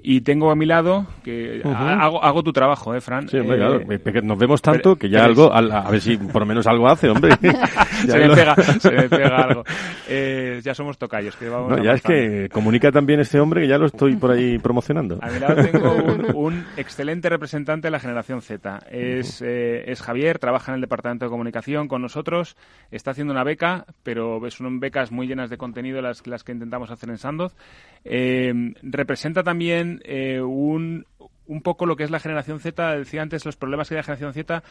Y 0.00 0.20
tengo 0.20 0.52
a 0.52 0.54
mi 0.54 0.64
lado, 0.64 1.06
que 1.24 1.60
hago, 1.64 2.22
hago, 2.22 2.42
tu 2.44 2.52
trabajo, 2.52 2.94
¿eh, 2.94 3.00
Fran? 3.00 3.28
Sí, 3.28 3.36
hombre, 3.38 3.56
claro. 3.56 3.80
Eh, 3.80 4.22
nos 4.22 4.38
vemos 4.38 4.62
tanto 4.62 4.94
que 4.94 5.08
ya 5.08 5.24
algo, 5.24 5.52
a, 5.52 5.90
ver 5.90 6.00
si 6.00 6.16
por 6.16 6.42
lo 6.42 6.46
menos 6.46 6.68
algo 6.68 6.88
hace, 6.88 7.08
hombre. 7.08 7.32
se, 8.06 8.18
me 8.18 8.32
pega, 8.32 8.54
se 8.54 8.92
me 8.92 9.08
pega 9.08 9.36
algo. 9.42 9.64
Eh, 10.08 10.60
ya 10.62 10.72
somos 10.72 10.98
tocayos. 10.98 11.34
Que 11.34 11.48
vamos 11.48 11.70
no, 11.70 11.82
ya 11.82 11.94
es 11.94 12.02
que 12.02 12.48
comunica 12.52 12.92
también 12.92 13.18
este 13.18 13.40
hombre 13.40 13.62
que 13.62 13.68
ya 13.68 13.76
lo 13.76 13.86
estoy 13.86 14.14
por 14.14 14.30
ahí 14.30 14.58
promocionando. 14.60 15.18
A 15.20 15.30
mi 15.30 15.40
lado 15.40 15.56
tengo 15.68 15.92
un, 16.34 16.64
excelente 16.76 17.28
representante 17.28 17.88
de 17.88 17.90
la 17.90 17.98
generación 17.98 18.40
Z. 18.40 18.78
Es, 18.92 19.42
eh, 19.42 19.90
es 19.90 20.00
Javier, 20.00 20.38
trabaja 20.38 20.70
en 20.70 20.76
el 20.76 20.80
departamento 20.80 21.24
de 21.24 21.30
comunicación 21.30 21.88
con 21.88 22.02
nosotros. 22.02 22.56
Está 22.92 23.10
haciendo 23.10 23.32
una 23.32 23.42
beca, 23.42 23.84
pero 24.04 24.40
son 24.50 24.78
becas 24.78 25.10
muy 25.10 25.26
llenas 25.26 25.50
de 25.50 25.56
contenido 25.56 26.00
las, 26.00 26.24
las 26.28 26.44
que 26.44 26.52
intentamos 26.52 26.92
hacer 26.92 27.10
en 27.10 27.18
Sandoz. 27.18 27.56
representa 28.04 29.42
también 29.42 29.87
eh, 30.04 30.40
un, 30.40 31.06
un 31.46 31.62
poco 31.62 31.86
lo 31.86 31.96
que 31.96 32.04
es 32.04 32.10
la 32.10 32.20
generación 32.20 32.60
Z. 32.60 32.96
Decía 32.96 33.22
antes 33.22 33.44
los 33.44 33.56
problemas 33.56 33.88
que 33.88 33.94
hay 33.94 33.98
la 33.98 34.04
generación 34.04 34.32
Z. 34.32 34.62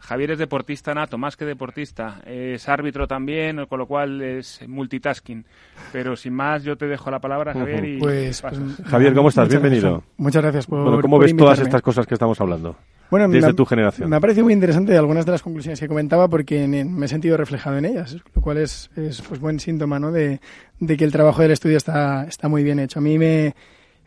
Javier 0.00 0.32
es 0.32 0.38
deportista 0.38 0.92
nato, 0.92 1.16
más 1.16 1.36
que 1.36 1.46
deportista. 1.46 2.20
Es 2.26 2.68
árbitro 2.68 3.08
también, 3.08 3.64
con 3.66 3.78
lo 3.78 3.86
cual 3.86 4.20
es 4.20 4.60
multitasking. 4.68 5.46
Pero 5.92 6.14
sin 6.14 6.34
más, 6.34 6.62
yo 6.62 6.76
te 6.76 6.86
dejo 6.86 7.10
la 7.10 7.20
palabra, 7.20 7.54
Javier. 7.54 7.84
y 7.84 7.98
pues, 7.98 8.42
pues, 8.42 8.60
Javier, 8.84 9.14
¿cómo 9.14 9.30
estás? 9.30 9.48
Bienvenido. 9.48 10.02
muchas 10.18 10.42
gracias 10.42 10.66
por. 10.66 11.00
¿Cómo 11.00 11.18
ves 11.18 11.34
todas 11.36 11.58
estas 11.60 11.80
cosas 11.80 12.06
que 12.06 12.14
estamos 12.14 12.38
hablando? 12.40 12.76
Bueno, 13.10 13.28
desde 13.28 13.54
tu 13.54 13.64
generación. 13.64 14.10
Me 14.10 14.16
ha 14.16 14.20
parecido 14.20 14.44
muy 14.44 14.52
interesante 14.52 14.96
algunas 14.96 15.24
de 15.24 15.32
las 15.32 15.42
conclusiones 15.42 15.78
que 15.78 15.86
comentaba 15.86 16.28
porque 16.28 16.66
me 16.66 17.06
he 17.06 17.08
sentido 17.08 17.36
reflejado 17.36 17.78
en 17.78 17.84
ellas, 17.84 18.16
lo 18.34 18.42
cual 18.42 18.58
es, 18.58 18.90
es 18.96 19.22
pues, 19.22 19.40
buen 19.40 19.60
síntoma 19.60 19.98
¿no? 19.98 20.10
de, 20.10 20.40
de 20.80 20.96
que 20.96 21.04
el 21.04 21.12
trabajo 21.12 21.42
del 21.42 21.52
estudio 21.52 21.76
está, 21.76 22.24
está 22.24 22.48
muy 22.48 22.64
bien 22.64 22.78
hecho. 22.78 22.98
A 22.98 23.02
mí 23.02 23.18
me 23.18 23.54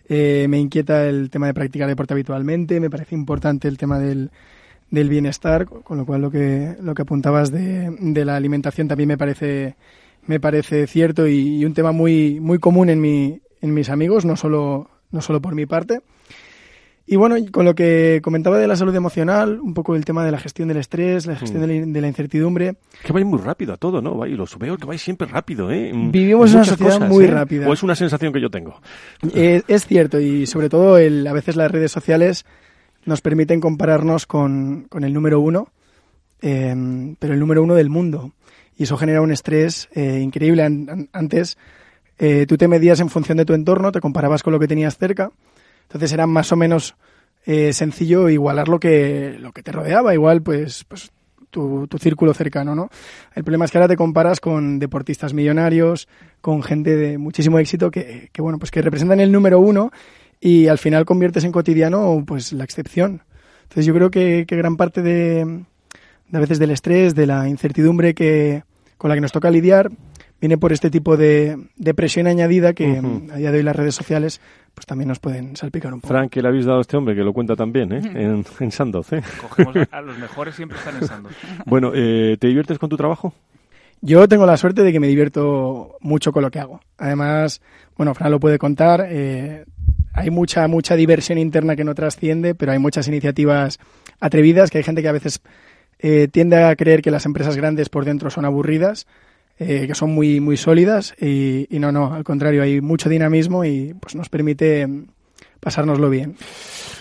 eh, 0.10 0.48
me 0.50 0.60
inquieta 0.60 1.08
el 1.08 1.30
tema 1.30 1.48
de 1.48 1.54
practicar 1.54 1.88
deporte 1.88 2.14
habitualmente, 2.14 2.80
me 2.80 2.90
parece 2.90 3.16
importante 3.16 3.68
el 3.68 3.78
tema 3.78 4.00
del, 4.00 4.32
del 4.90 5.10
bienestar, 5.10 5.66
con 5.66 5.98
lo 5.98 6.06
cual 6.06 6.22
lo 6.22 6.32
que, 6.32 6.76
lo 6.82 6.96
que 6.96 7.02
apuntabas 7.02 7.52
de, 7.52 7.96
de 8.00 8.26
la 8.26 8.36
alimentación 8.36 8.88
también 8.88 9.10
me 9.10 9.18
parece, 9.18 9.76
me 10.26 10.40
parece 10.40 10.88
cierto 10.88 11.28
y, 11.28 11.66
un 11.66 11.74
tema 11.74 11.92
muy, 11.92 12.40
muy 12.40 12.60
común 12.60 12.90
en, 12.90 13.02
mi, 13.02 13.42
en 13.62 13.74
mis 13.74 13.90
amigos, 13.90 14.26
no 14.26 14.36
solo, 14.36 14.90
no 15.12 15.22
solo 15.22 15.42
por 15.42 15.56
mi 15.56 15.66
parte. 15.66 16.02
Y 17.10 17.16
bueno, 17.16 17.38
con 17.54 17.64
lo 17.64 17.74
que 17.74 18.20
comentaba 18.22 18.58
de 18.58 18.68
la 18.68 18.76
salud 18.76 18.94
emocional, 18.94 19.62
un 19.62 19.74
poco 19.74 19.96
el 19.96 20.04
tema 20.04 20.26
de 20.26 20.32
la 20.32 20.40
gestión 20.40 20.68
del 20.68 20.76
estrés, 20.76 21.26
la 21.26 21.38
gestión 21.38 21.64
mm. 21.64 21.94
de, 21.94 22.02
la, 22.02 22.08
incertidumbre. 22.10 22.76
Que 23.02 23.14
vais 23.14 23.26
muy 23.26 23.40
rápido 23.40 23.74
a 23.74 23.78
todo, 23.78 24.02
¿no? 24.02 24.26
Los 24.26 24.60
veo 24.60 24.76
que 24.76 24.86
vais 24.86 25.02
siempre 25.02 25.26
rápido, 25.26 25.72
¿eh? 25.72 25.94
Vivimos 25.94 26.54
una 26.54 26.66
sociedad 26.66 27.00
muy 27.08 27.24
¿eh? 27.24 27.32
rápida. 27.32 27.70
¿O 27.70 27.72
es 27.72 27.82
una 27.82 27.96
sensación 27.96 28.34
que 28.34 28.42
yo 28.42 28.50
tengo? 28.50 28.82
Eh, 29.34 29.62
es 29.70 29.88
cierto, 29.88 30.20
y 30.20 30.46
sobre 30.48 30.68
todo 30.68 30.98
el, 30.98 31.26
a 31.26 31.32
veces 31.32 31.56
las 31.56 31.72
redes 31.72 31.94
sociales 31.94 32.46
nos 33.06 33.22
permiten 33.22 33.62
compararnos 33.62 34.26
con, 34.26 34.88
con 34.90 35.06
el 35.06 35.14
número 35.14 35.40
uno, 35.40 35.70
em, 36.42 37.16
pero 37.16 37.34
el 37.34 37.40
número 37.40 37.64
uno 37.64 37.76
del 37.76 37.90
mundo. 37.90 38.34
Y 38.76 38.84
eso 38.84 38.98
genera 38.98 39.22
un 39.22 39.32
estrés 39.32 39.88
eh, 39.94 40.20
increíble. 40.20 40.62
Antes 41.14 41.58
tú 42.48 42.58
te 42.58 42.68
medías 42.68 43.00
en 43.00 43.10
función 43.10 43.38
de 43.38 43.46
tu 43.46 43.54
entorno, 43.54 43.94
te 43.94 44.02
comparabas 44.02 44.44
con 44.44 44.52
lo 44.52 44.60
que 44.60 44.68
tenías 44.68 44.98
cerca 44.98 45.32
entonces 45.88 46.12
era 46.12 46.27
más 46.27 46.51
o 46.51 46.56
menos 46.56 46.96
eh, 47.46 47.72
sencillo 47.72 48.27
igualar 48.27 48.67
lo 48.67 48.79
que, 48.79 49.38
lo 49.39 49.53
que 49.53 49.63
te 49.63 49.72
rodeaba, 49.72 50.13
igual 50.13 50.41
pues, 50.41 50.84
pues 50.84 51.12
tu, 51.50 51.88
tu, 51.88 51.98
círculo 51.98 52.34
cercano, 52.34 52.75
¿no? 52.75 52.89
El 53.34 53.46
problema 53.46 53.63
es 53.63 53.72
que 53.72 53.77
ahora 53.77 53.88
te 53.88 53.96
comparas 53.96 54.41
con 54.41 54.79
deportistas 54.79 55.34
millonarios, 55.34 56.10
con 56.41 56.62
gente 56.62 56.98
de 56.98 57.17
muchísimo 57.17 57.58
éxito 57.58 57.89
que, 57.89 58.29
que 58.34 58.41
bueno, 58.41 58.60
pues 58.60 58.70
que 58.70 58.82
representan 58.82 59.22
el 59.22 59.32
número 59.32 59.62
uno 59.62 59.91
y 60.41 60.67
al 60.67 60.77
final 60.77 61.06
conviertes 61.06 61.46
en 61.46 61.53
cotidiano 61.53 62.22
pues 62.27 62.51
la 62.51 62.65
excepción. 62.65 63.24
Entonces 63.63 63.86
yo 63.86 63.94
creo 63.94 64.12
que, 64.12 64.46
que 64.46 64.56
gran 64.58 64.75
parte 64.75 65.01
de, 65.01 65.63
de 66.27 66.38
a 66.38 66.41
veces 66.41 66.60
del 66.60 66.72
estrés, 66.72 67.15
de 67.15 67.27
la 67.27 67.48
incertidumbre 67.48 68.13
que, 68.13 68.63
con 68.98 69.10
la 69.10 69.15
que 69.15 69.22
nos 69.22 69.32
toca 69.32 69.50
lidiar, 69.50 69.89
viene 70.39 70.58
por 70.58 70.74
este 70.74 70.89
tipo 70.89 71.17
de, 71.17 71.58
de 71.77 71.94
presión 71.94 72.27
añadida 72.27 72.74
que 72.74 73.01
a 73.32 73.38
día 73.38 73.51
de 73.51 73.58
hoy 73.60 73.63
las 73.63 73.75
redes 73.75 73.96
sociales 73.96 74.41
pues 74.78 74.86
también 74.86 75.08
nos 75.08 75.18
pueden 75.18 75.56
salpicar 75.56 75.92
un 75.92 76.02
poco. 76.02 76.14
Frank, 76.14 76.30
¿qué 76.30 76.40
le 76.40 76.50
habéis 76.50 76.66
dado 76.66 76.78
a 76.78 76.82
este 76.82 76.96
hombre 76.96 77.16
que 77.16 77.24
lo 77.24 77.34
cuenta 77.34 77.56
también 77.56 77.92
¿eh? 77.92 78.02
en, 78.14 78.46
en 78.60 78.72
Sandoz? 78.72 79.12
¿eh? 79.12 79.24
Cogemos 79.42 79.76
a 79.90 80.02
los 80.02 80.20
mejores 80.20 80.54
siempre 80.54 80.78
están 80.78 80.98
en 80.98 81.08
Sandoz. 81.08 81.32
bueno, 81.66 81.94
eh, 81.96 82.38
¿te 82.40 82.46
diviertes 82.46 82.78
con 82.78 82.88
tu 82.88 82.96
trabajo? 82.96 83.34
Yo 84.02 84.28
tengo 84.28 84.46
la 84.46 84.56
suerte 84.56 84.84
de 84.84 84.92
que 84.92 85.00
me 85.00 85.08
divierto 85.08 85.98
mucho 86.00 86.32
con 86.32 86.44
lo 86.44 86.52
que 86.52 86.60
hago. 86.60 86.80
Además, 87.00 87.60
bueno, 87.96 88.14
Fran 88.14 88.30
lo 88.30 88.40
puede 88.40 88.60
contar, 88.60 89.08
eh, 89.10 89.66
hay 90.14 90.30
mucha, 90.30 90.68
mucha 90.68 90.96
diversión 90.96 91.40
interna 91.40 91.76
que 91.76 91.84
no 91.84 91.96
trasciende, 91.96 92.54
pero 92.54 92.72
hay 92.72 92.78
muchas 92.78 93.08
iniciativas 93.08 93.80
atrevidas, 94.20 94.70
que 94.70 94.78
hay 94.78 94.84
gente 94.84 95.02
que 95.02 95.08
a 95.08 95.14
veces 95.14 95.42
eh, 95.98 96.28
tiende 96.32 96.64
a 96.64 96.76
creer 96.76 97.02
que 97.02 97.10
las 97.10 97.26
empresas 97.26 97.58
grandes 97.58 97.90
por 97.90 98.06
dentro 98.06 98.30
son 98.30 98.46
aburridas 98.46 99.08
eh, 99.60 99.88
que 99.88 99.96
son 99.96 100.12
muy, 100.14 100.40
muy 100.40 100.58
sólidas 100.58 101.16
y, 101.20 101.68
no, 101.72 101.92
no, 101.92 102.14
al 102.14 102.24
contrario, 102.24 102.62
hay 102.62 102.82
mucho 102.82 103.10
dinamismo 103.10 103.66
y 103.66 103.96
pues 104.00 104.16
nos 104.16 104.30
permite 104.30 104.86
mm, 104.86 105.08
pasárnoslo 105.60 106.10
bien. 106.10 106.36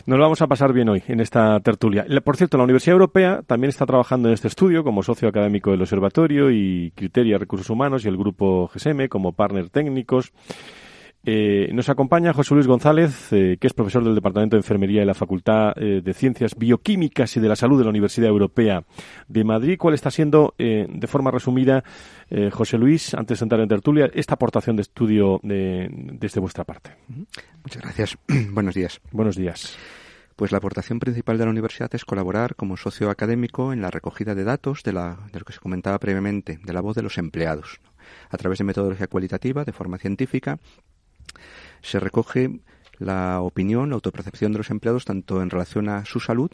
Nos 0.06 0.18
lo 0.18 0.24
vamos 0.24 0.40
a 0.40 0.46
pasar 0.46 0.72
bien 0.72 0.88
hoy 0.88 1.02
en 1.08 1.20
esta 1.20 1.58
tertulia. 1.60 2.06
Por 2.24 2.36
cierto, 2.36 2.56
la 2.56 2.64
Universidad 2.64 2.92
Europea 2.92 3.42
también 3.46 3.70
está 3.70 3.86
trabajando 3.86 4.28
en 4.28 4.34
este 4.34 4.48
estudio 4.48 4.84
como 4.84 5.02
socio 5.02 5.28
académico 5.28 5.72
del 5.72 5.82
Observatorio 5.82 6.50
y 6.50 6.92
Criteria 6.94 7.38
Recursos 7.38 7.68
Humanos 7.70 8.04
y 8.04 8.08
el 8.08 8.16
grupo 8.16 8.70
GSM 8.72 9.08
como 9.08 9.32
partner 9.32 9.68
técnicos. 9.68 10.32
Eh, 11.28 11.72
nos 11.72 11.88
acompaña 11.88 12.32
José 12.32 12.54
Luis 12.54 12.68
González, 12.68 13.32
eh, 13.32 13.56
que 13.60 13.66
es 13.66 13.72
profesor 13.72 14.04
del 14.04 14.14
Departamento 14.14 14.54
de 14.54 14.60
Enfermería 14.60 15.00
de 15.00 15.06
la 15.06 15.14
Facultad 15.14 15.72
eh, 15.74 16.00
de 16.00 16.14
Ciencias 16.14 16.54
Bioquímicas 16.56 17.36
y 17.36 17.40
de 17.40 17.48
la 17.48 17.56
Salud 17.56 17.78
de 17.78 17.82
la 17.82 17.90
Universidad 17.90 18.28
Europea 18.28 18.84
de 19.26 19.42
Madrid. 19.42 19.76
¿Cuál 19.76 19.94
está 19.94 20.12
siendo, 20.12 20.54
de 20.56 21.06
forma 21.08 21.32
resumida, 21.32 21.82
José 22.52 22.78
Luis, 22.78 23.12
antes 23.14 23.40
de 23.40 23.44
entrar 23.44 23.60
en 23.60 23.68
tertulia, 23.68 24.08
esta 24.14 24.34
aportación 24.34 24.76
de 24.76 24.82
estudio 24.82 25.40
desde 25.42 26.38
vuestra 26.38 26.62
parte? 26.62 26.90
Muchas 27.64 27.82
gracias. 27.82 28.18
Buenos 28.52 28.74
días. 28.76 29.00
Buenos 29.10 29.36
días. 29.36 29.76
Pues 30.36 30.52
la 30.52 30.58
aportación 30.58 31.00
principal 31.00 31.38
de 31.38 31.44
la 31.44 31.50
universidad 31.50 31.92
es 31.94 32.04
colaborar 32.04 32.54
como 32.54 32.76
socio 32.76 33.10
académico 33.10 33.72
en 33.72 33.80
la 33.80 33.90
recogida 33.90 34.34
de 34.34 34.44
datos 34.44 34.82
de, 34.84 34.92
la, 34.92 35.18
de 35.32 35.40
lo 35.40 35.44
que 35.44 35.54
se 35.54 35.60
comentaba 35.60 35.98
previamente, 35.98 36.60
de 36.62 36.72
la 36.72 36.82
voz 36.82 36.94
de 36.94 37.02
los 37.02 37.18
empleados, 37.18 37.80
a 38.30 38.36
través 38.36 38.58
de 38.58 38.64
metodología 38.64 39.08
cualitativa, 39.08 39.64
de 39.64 39.72
forma 39.72 39.98
científica, 39.98 40.58
se 41.82 42.00
recoge 42.00 42.60
la 42.98 43.40
opinión, 43.40 43.90
la 43.90 43.96
autopercepción 43.96 44.52
de 44.52 44.58
los 44.58 44.70
empleados 44.70 45.04
tanto 45.04 45.42
en 45.42 45.50
relación 45.50 45.88
a 45.88 46.04
su 46.04 46.20
salud, 46.20 46.50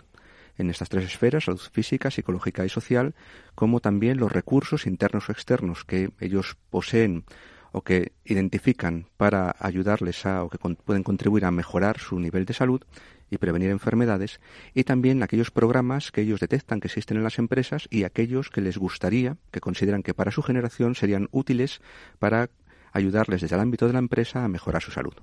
en 0.59 0.71
estas 0.71 0.89
tres 0.89 1.05
esferas, 1.05 1.45
salud 1.45 1.61
física, 1.73 2.11
psicológica 2.11 2.65
y 2.65 2.69
social, 2.69 3.15
como 3.55 3.81
también 3.81 4.19
los 4.19 4.33
recursos 4.33 4.87
internos 4.87 5.29
o 5.29 5.33
externos 5.33 5.85
que 5.85 6.11
ellos 6.21 6.57
poseen 6.71 7.25
o 7.73 7.83
que 7.83 8.13
identifican 8.25 9.07
para 9.17 9.57
ayudarles 9.59 10.27
a 10.27 10.45
o 10.45 10.51
que 10.51 10.59
pueden 10.59 11.03
contribuir 11.03 11.47
a 11.47 11.51
mejorar 11.51 11.99
su 11.99 12.21
nivel 12.21 12.45
de 12.45 12.53
salud 12.53 12.83
y 13.31 13.39
prevenir 13.39 13.71
enfermedades, 13.71 14.41
y 14.75 14.85
también 14.85 15.23
aquellos 15.23 15.51
programas 15.51 16.13
que 16.13 16.21
ellos 16.21 16.39
detectan 16.39 16.81
que 16.81 16.89
existen 16.89 17.17
en 17.17 17.23
las 17.25 17.39
empresas 17.39 17.89
y 17.91 18.05
aquellos 18.05 18.51
que 18.51 18.61
les 18.61 18.77
gustaría, 18.77 19.39
que 19.51 19.61
consideran 19.61 20.03
que 20.03 20.13
para 20.13 20.31
su 20.31 20.43
generación 20.43 20.95
serían 20.95 21.29
útiles 21.33 21.81
para 22.19 22.51
ayudarles 22.93 23.41
desde 23.41 23.57
el 23.57 23.63
ámbito 23.63 23.87
de 23.87 23.93
la 23.93 23.99
empresa 23.99 24.45
a 24.45 24.49
mejorar 24.49 24.83
su 24.83 24.91
salud. 24.91 25.15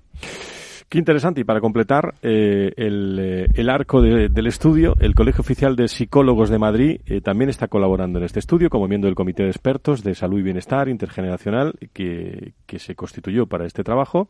Qué 0.89 0.97
interesante. 0.97 1.41
Y 1.41 1.43
para 1.43 1.61
completar 1.61 2.15
eh, 2.23 2.73
eh, 2.75 3.47
el, 3.53 3.69
arco 3.69 4.01
del 4.01 4.47
estudio, 4.47 4.95
el 4.99 5.13
Colegio 5.13 5.41
Oficial 5.41 5.75
de 5.75 5.87
Psicólogos 5.87 6.49
de 6.49 6.57
Madrid 6.57 7.01
eh, 7.05 7.21
también 7.21 7.51
está 7.51 7.67
colaborando 7.67 8.17
en 8.17 8.25
este 8.25 8.39
estudio 8.39 8.71
como 8.71 8.87
miembro 8.87 9.07
del 9.07 9.13
Comité 9.13 9.43
de 9.43 9.49
Expertos 9.49 10.01
de 10.03 10.15
Salud 10.15 10.39
y 10.39 10.41
Bienestar 10.41 10.89
Intergeneracional 10.89 11.75
que, 11.93 12.53
se 12.79 12.95
constituyó 12.95 13.45
para 13.45 13.67
este 13.67 13.83
trabajo. 13.83 14.29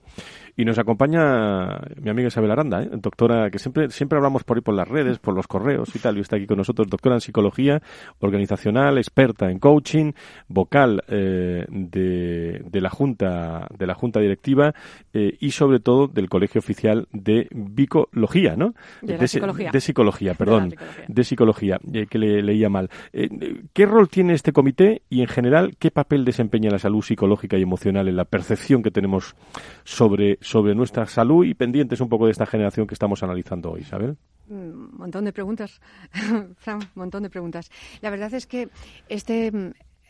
Y 0.57 0.65
nos 0.65 0.77
acompaña 0.77 1.79
mi 2.01 2.09
amiga 2.09 2.27
Isabel 2.27 2.51
Aranda, 2.51 2.83
doctora, 2.91 3.49
que 3.49 3.59
siempre, 3.59 3.89
siempre 3.89 4.17
hablamos 4.17 4.43
por 4.43 4.57
ahí 4.57 4.61
por 4.61 4.75
las 4.75 4.87
redes, 4.87 5.17
por 5.17 5.35
los 5.35 5.47
correos 5.47 5.95
y 5.95 5.99
tal, 5.99 6.17
y 6.17 6.21
está 6.21 6.35
aquí 6.35 6.45
con 6.45 6.57
nosotros, 6.57 6.89
doctora 6.89 7.15
en 7.15 7.21
Psicología 7.21 7.81
Organizacional, 8.19 8.97
experta 8.97 9.49
en 9.49 9.59
coaching, 9.59 10.11
vocal 10.49 11.03
de, 11.07 12.61
de, 12.65 12.81
la 12.81 12.89
Junta, 12.89 13.67
de 13.77 13.87
la 13.87 13.93
Junta 13.93 14.19
Directiva 14.19 14.73
y 15.13 15.51
sobre 15.51 15.79
todo 15.79 16.07
del 16.07 16.27
Colegio 16.27 16.48
Oficial 16.57 17.07
de 17.11 17.47
Bicología, 17.51 18.55
¿no? 18.55 18.73
De, 19.01 19.27
psicología. 19.27 19.69
De 19.71 19.81
psicología, 19.81 20.33
perdón. 20.33 20.73
De, 21.07 21.23
psicología, 21.23 21.79
eh, 21.93 22.07
que 22.07 22.17
le 22.17 22.41
leía 22.41 22.69
mal. 22.69 22.89
Eh, 23.13 23.29
¿Qué 23.73 23.85
rol 23.85 24.09
tiene 24.09 24.33
este 24.33 24.51
comité 24.51 25.03
y, 25.09 25.21
en 25.21 25.27
general, 25.27 25.75
qué 25.77 25.91
papel 25.91 26.25
desempeña 26.25 26.71
la 26.71 26.79
salud 26.79 27.03
psicológica 27.03 27.57
y 27.57 27.61
emocional 27.61 28.07
en 28.07 28.15
la 28.15 28.25
percepción 28.25 28.81
que 28.81 28.91
tenemos 28.91 29.35
sobre, 29.83 30.37
sobre 30.41 30.73
nuestra 30.73 31.05
salud 31.05 31.45
y 31.45 31.53
pendientes 31.53 32.01
un 32.01 32.09
poco 32.09 32.25
de 32.25 32.31
esta 32.31 32.45
generación 32.45 32.87
que 32.87 32.95
estamos 32.95 33.21
analizando 33.21 33.71
hoy, 33.71 33.81
Isabel? 33.81 34.17
Un 34.49 34.97
montón 34.97 35.25
de 35.25 35.31
preguntas, 35.31 35.79
Fran, 36.57 36.77
un 36.77 36.89
montón 36.95 37.23
de 37.23 37.29
preguntas. 37.29 37.69
La 38.01 38.09
verdad 38.09 38.33
es 38.33 38.47
que 38.47 38.69
este 39.07 39.51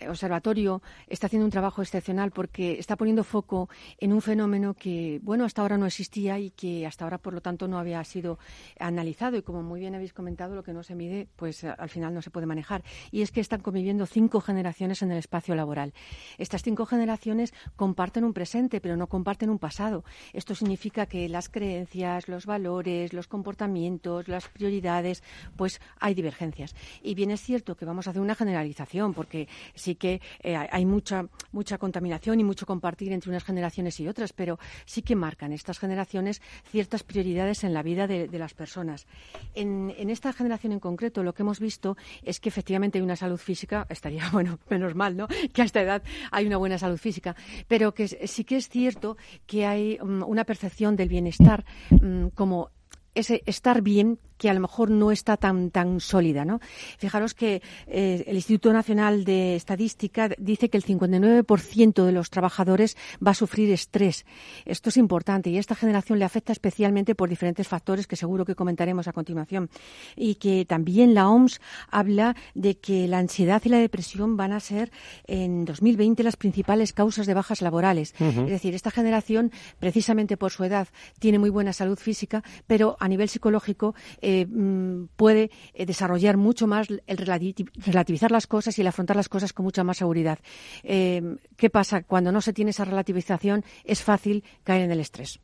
observatorio 0.08 0.82
está 1.08 1.28
haciendo 1.28 1.46
un 1.46 1.52
trabajo 1.52 1.82
excepcional 1.82 2.32
porque 2.32 2.80
está 2.80 2.96
poniendo 2.96 3.24
foco 3.24 3.70
en 3.98 4.14
un 4.14 4.22
fenómeno 4.22 4.74
que, 4.74 5.20
bueno, 5.24 5.46
hasta 5.46 5.62
ahora 5.62 5.78
no 5.78 5.86
existía 5.86 6.40
y 6.40 6.52
que 6.52 6.86
hasta 6.86 7.06
ahora, 7.06 7.18
por 7.18 7.34
lo 7.34 7.42
tanto, 7.42 7.68
no 7.68 7.78
había 7.78 8.04
sido 8.04 8.40
analizado. 8.80 9.38
Y 9.38 9.42
como 9.42 9.64
muy 9.64 9.80
bien 9.80 9.96
habéis 9.96 10.14
comentado, 10.14 10.56
lo 10.56 10.64
que 10.64 10.74
no 10.74 10.84
se 10.84 10.96
mide, 10.96 11.28
pues 11.36 11.64
al 11.64 11.90
final 11.90 12.14
no 12.14 12.22
se 12.22 12.32
puede 12.32 12.46
manejar. 12.46 12.84
Y 13.12 13.22
es 13.22 13.32
que 13.32 13.42
están 13.42 13.62
conviviendo 13.62 14.06
cinco 14.06 14.42
generaciones 14.42 15.02
en 15.02 15.12
el 15.12 15.18
espacio 15.18 15.56
laboral. 15.56 15.94
Estas 16.38 16.64
cinco 16.64 16.86
generaciones 16.86 17.54
comparten 17.76 18.24
un 18.24 18.34
presente, 18.34 18.82
pero 18.82 18.96
no 18.98 19.08
comparten 19.08 19.50
un 19.50 19.60
pasado. 19.60 20.04
Esto 20.34 20.56
significa 20.56 21.06
que 21.06 21.30
las 21.30 21.50
creencias, 21.50 22.28
los 22.28 22.46
valores, 22.46 23.14
los 23.14 23.28
comportamientos, 23.28 24.28
las 24.28 24.48
prioridades, 24.50 25.24
pues 25.56 25.82
hay 26.00 26.14
divergencias. 26.14 26.76
Y 27.02 27.16
bien 27.16 27.32
es 27.32 27.42
cierto 27.42 27.76
que 27.76 27.86
vamos 27.86 28.08
a 28.08 28.12
hacer 28.12 28.22
una 28.22 28.36
generalización, 28.36 29.14
porque 29.14 29.48
si 29.76 29.89
sí 29.90 29.96
que 29.96 30.22
eh, 30.44 30.56
hay 30.56 30.86
mucha, 30.86 31.26
mucha 31.52 31.80
contaminación 31.80 32.40
y 32.40 32.44
mucho 32.44 32.68
compartir 32.68 33.12
entre 33.12 33.32
unas 33.32 33.44
generaciones 33.44 34.00
y 34.00 34.08
otras, 34.08 34.34
pero 34.34 34.60
sí 34.86 35.02
que 35.02 35.16
marcan 35.16 35.52
estas 35.52 35.80
generaciones 35.80 36.42
ciertas 36.70 37.02
prioridades 37.04 37.64
en 37.64 37.74
la 37.74 37.82
vida 37.82 38.06
de, 38.06 38.28
las 38.40 38.54
personas. 38.54 39.08
En, 39.56 39.90
esta 40.10 40.32
generación 40.32 40.74
en 40.74 40.80
concreto, 40.80 41.24
lo 41.24 41.34
que 41.34 41.42
hemos 41.42 41.60
visto 41.60 41.98
es 42.24 42.40
que 42.40 42.50
efectivamente 42.50 43.00
hay 43.00 43.04
una 43.04 43.16
salud 43.16 43.40
física, 43.40 43.88
estaría, 43.90 44.30
bueno, 44.32 44.60
menos 44.70 44.94
mal, 44.94 45.18
¿no? 45.18 45.28
Que 45.54 45.64
a 45.64 45.66
esta 45.66 45.82
edad 45.82 46.04
hay 46.32 46.46
una 46.46 46.58
buena 46.58 46.78
salud 46.78 46.98
física, 46.98 47.36
pero 47.68 47.94
que 47.94 48.08
sí 48.08 48.44
que 48.44 48.58
es 48.58 48.70
cierto 48.70 49.18
que 49.48 49.66
hay 49.66 49.98
mm, 49.98 50.24
una 50.24 50.44
percepción 50.44 50.96
del 50.96 51.10
bienestar 51.10 51.66
mm, 51.90 52.28
como 52.36 52.70
ese 53.16 53.42
estar 53.46 53.82
bien 53.82 54.20
que 54.40 54.50
a 54.50 54.54
lo 54.54 54.62
mejor 54.62 54.90
no 54.90 55.12
está 55.12 55.38
tan, 55.38 55.70
tan 55.70 56.00
sólida. 56.00 56.46
¿no? 56.46 56.60
Fijaros 56.98 57.36
que 57.36 57.62
eh, 57.88 58.24
el 58.26 58.36
Instituto 58.36 58.74
Nacional 58.74 59.26
de 59.26 59.56
Estadística 59.56 60.30
dice 60.40 60.70
que 60.70 60.78
el 60.78 60.86
59% 60.86 62.06
de 62.06 62.12
los 62.12 62.30
trabajadores 62.30 62.98
va 63.26 63.32
a 63.32 63.36
sufrir 63.36 63.70
estrés. 63.72 64.26
Esto 64.66 64.90
es 64.90 64.98
importante 64.98 65.50
y 65.50 65.58
a 65.58 65.60
esta 65.60 65.76
generación 65.76 66.18
le 66.20 66.26
afecta 66.26 66.54
especialmente 66.54 67.16
por 67.16 67.30
diferentes 67.30 67.68
factores 67.68 68.08
que 68.08 68.16
seguro 68.16 68.46
que 68.46 68.56
comentaremos 68.56 69.08
a 69.10 69.14
continuación. 69.14 69.70
Y 70.16 70.36
que 70.36 70.66
también 70.66 71.14
la 71.14 71.30
OMS 71.30 71.60
habla 71.92 72.36
de 72.56 72.78
que 72.78 73.08
la 73.10 73.20
ansiedad 73.20 73.62
y 73.66 73.70
la 73.70 73.80
depresión 73.80 74.38
van 74.38 74.54
a 74.54 74.62
ser 74.62 74.90
en 75.28 75.66
2020 75.66 76.24
las 76.24 76.38
principales 76.38 76.94
causas 76.94 77.28
de 77.28 77.34
bajas 77.34 77.62
laborales. 77.62 78.14
Es 78.20 78.50
decir, 78.50 78.74
esta 78.74 78.90
generación, 78.90 79.52
precisamente 79.80 80.38
por 80.38 80.52
su 80.52 80.64
edad, 80.64 80.88
tiene 81.20 81.40
muy 81.40 81.50
buena 81.50 81.74
salud 81.74 82.00
física, 82.00 82.42
pero 82.68 82.96
a 83.02 83.10
nivel 83.10 83.28
psicológico 83.28 83.96
eh, 84.22 84.29
mm, 84.48 85.10
puede 85.16 85.52
eh, 85.74 85.86
desarrollar 85.86 86.38
mucho 86.38 86.68
más 86.68 86.88
el 86.90 87.18
relativizar 87.18 88.32
las 88.32 88.48
cosas 88.48 88.78
y 88.78 88.82
el 88.82 88.88
afrontar 88.88 89.16
las 89.16 89.30
cosas 89.30 89.54
con 89.54 89.64
mucha 89.64 89.84
más 89.84 89.98
seguridad. 89.98 90.40
Eh, 90.84 91.22
¿Qué 91.56 91.70
pasa? 91.70 92.04
Cuando 92.04 92.32
no 92.32 92.42
se 92.42 92.54
tiene 92.54 92.72
esa 92.72 92.86
relativización, 92.86 93.64
es 93.84 94.04
fácil 94.04 94.44
caer 94.64 94.84
en 94.84 94.92
el 94.92 95.00
estrés. 95.00 95.40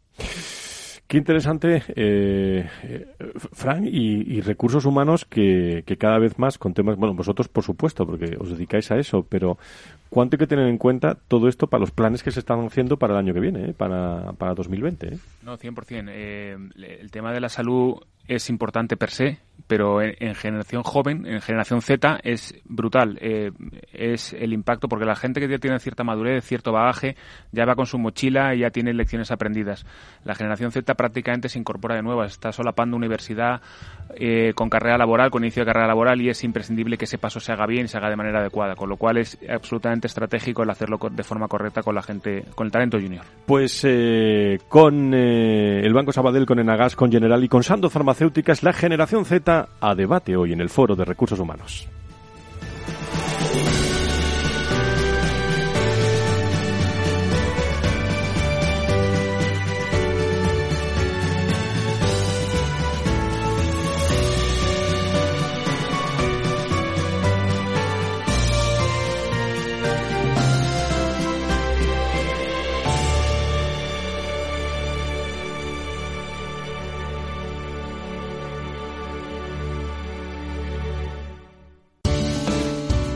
Qué 1.08 1.18
interesante, 1.18 1.84
eh, 1.96 2.68
Fran, 3.54 3.86
y, 3.86 4.42
recursos 4.42 4.86
humanos 4.86 5.24
que, 5.26 5.84
que, 5.86 5.98
cada 5.98 6.18
vez 6.18 6.40
más 6.40 6.58
con 6.58 6.74
temas, 6.74 6.98
bueno, 6.98 7.14
vosotros 7.14 7.48
por 7.48 7.64
supuesto, 7.64 8.08
porque 8.08 8.36
os 8.40 8.50
dedicáis 8.50 8.90
a 8.90 8.98
eso, 8.98 9.24
pero 9.30 9.60
¿cuánto 10.16 10.38
hay 10.38 10.40
que 10.40 10.48
tener 10.48 10.70
en 10.70 10.78
cuenta 10.78 11.18
todo 11.28 11.50
esto 11.50 11.68
para 11.68 11.82
los 11.82 11.92
planes 11.92 12.24
que 12.24 12.32
se 12.32 12.40
están 12.40 12.66
haciendo 12.66 12.96
para 12.96 13.14
el 13.14 13.20
año 13.20 13.34
que 13.34 13.42
viene, 13.42 13.72
eh, 13.72 13.74
para, 13.74 14.32
para 14.32 14.54
2020? 14.54 15.08
Eh? 15.08 15.18
No, 15.44 15.58
100%. 15.58 16.06
Eh, 16.10 16.56
el 17.02 17.12
tema 17.12 17.34
de 17.34 17.42
la 17.42 17.50
salud 17.50 17.98
es 18.28 18.50
importante 18.50 18.98
per 18.98 19.12
se, 19.12 19.40
pero 19.68 20.02
en, 20.02 20.36
generación 20.36 20.84
joven, 20.84 21.26
en 21.26 21.42
generación 21.42 21.82
Z, 21.82 22.20
es 22.24 22.56
brutal. 22.66 23.18
Eh, 23.22 23.52
es 23.94 24.34
el 24.34 24.54
impacto 24.54 24.88
porque 24.88 25.06
la 25.06 25.16
gente 25.16 25.40
que 25.40 25.48
ya 25.48 25.58
tiene 25.58 25.80
cierta 25.80 26.04
madurez, 26.04 26.44
cierto 26.44 26.72
bagaje, 26.72 27.16
ya 27.52 27.66
va 27.66 27.76
con 27.76 27.86
su 27.86 27.98
mochila 27.98 28.56
y 28.56 28.60
ya 28.60 28.70
tiene 28.70 28.94
lecciones 28.94 29.32
aprendidas. 29.32 29.86
La 30.24 30.36
generación 30.36 30.72
Z 30.72 30.94
prácticamente 30.96 31.50
se 31.50 31.60
incorpora 31.60 31.96
de 31.96 32.04
nuevo, 32.04 32.24
está 32.24 32.52
solapando 32.52 32.98
universidad 32.98 33.62
eh, 34.16 34.54
con 34.56 34.70
carrera 34.70 34.98
laboral, 34.98 35.30
con 35.30 35.44
inicio 35.44 35.62
de 35.62 35.68
carrera 35.68 35.88
laboral 35.88 36.22
y 36.22 36.30
es 36.30 36.44
imprescindible 36.44 36.98
que 36.98 37.06
ese 37.06 37.18
paso 37.18 37.40
se 37.40 37.52
haga 37.52 37.66
bien 37.66 37.86
y 37.86 37.88
se 37.88 37.98
haga 37.98 38.10
de 38.10 38.16
manera 38.16 38.40
adecuada, 38.40 38.76
con 38.76 38.90
lo 38.90 38.98
cual 38.98 39.18
es 39.18 39.38
absolutamente 39.50 40.05
estratégico 40.06 40.64
el 40.64 40.70
hacerlo 40.70 40.98
de 41.12 41.24
forma 41.24 41.48
correcta 41.48 41.84
con 41.84 41.96
la 41.96 42.02
gente, 42.02 42.46
con 42.56 42.68
el 42.68 42.72
talento 42.72 43.00
junior. 43.00 43.26
Pues 43.46 43.82
eh, 43.84 44.60
con 44.70 45.14
el 45.14 45.94
Banco 45.94 46.12
Sabadell, 46.12 46.46
con 46.46 46.60
Enagas, 46.60 46.96
con 46.96 47.12
General 47.12 47.44
y 47.44 47.50
con 47.50 47.64
Sando 47.64 47.90
Farmacéuticas, 47.90 48.64
la 48.64 48.74
generación 48.74 49.26
Z 49.26 49.68
a 49.80 49.96
debate 49.96 50.36
hoy 50.36 50.54
en 50.54 50.62
el 50.62 50.70
Foro 50.70 50.96
de 50.96 51.06
Recursos 51.06 51.40
Humanos. 51.40 51.88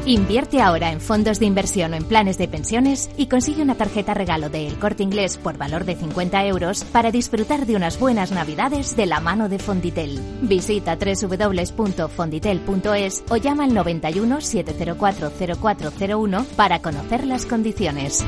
Invierte 0.10 0.60
ahora 0.60 0.92
en 0.92 1.00
fondos 1.02 1.40
de 1.40 1.46
inversión 1.46 1.94
o 1.94 1.96
en 1.96 2.04
planes 2.04 2.40
de 2.40 2.48
pensiones 2.48 3.12
y 3.16 3.28
consigue 3.28 3.62
una 3.62 3.76
tarjeta 3.76 4.16
regalo 4.16 4.50
de 4.50 4.66
El 4.66 4.80
Corte 4.80 5.04
Inglés 5.04 5.38
por 5.38 5.60
valor 5.60 5.86
de 5.86 5.96
50 5.96 6.48
euros 6.48 6.84
para 6.84 7.12
disfrutar 7.12 7.68
de 7.68 7.76
unas 7.76 8.00
buenas 8.00 8.32
navidades 8.32 8.96
de 8.96 9.06
la 9.06 9.20
mano 9.20 9.50
de 9.50 9.60
Fonditel. 9.60 10.20
Visita 10.42 10.96
www.fonditel.es 10.96 13.24
o 13.30 13.38
llama 13.38 13.66
al 13.66 13.76
91 13.76 14.42
704 14.42 15.32
0401 15.62 16.44
para 16.56 16.82
conocer 16.82 17.28
las 17.28 17.46
condiciones. 17.46 18.26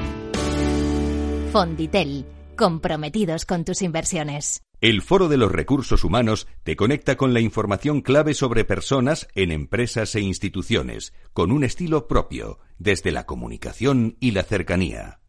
Fonditel, 1.52 2.28
comprometidos 2.56 3.48
con 3.48 3.66
tus 3.66 3.82
inversiones. 3.82 4.62
El 4.82 5.04
Foro 5.04 5.28
de 5.28 5.38
los 5.38 5.52
Recursos 5.52 6.04
Humanos 6.04 6.48
te 6.64 6.76
conecta 6.76 7.16
con 7.16 7.36
la 7.36 7.40
información 7.40 8.02
clave 8.02 8.34
sobre 8.34 8.66
personas 8.66 9.28
en 9.36 9.52
empresas 9.52 10.16
e 10.16 10.22
instituciones, 10.22 11.14
con 11.34 11.52
un 11.52 11.64
estilo 11.64 12.08
propio, 12.08 12.58
desde 12.80 13.12
la 13.12 13.28
comunicación 13.28 14.18
y 14.20 14.32
la 14.32 14.42
cercanía. 14.42 15.20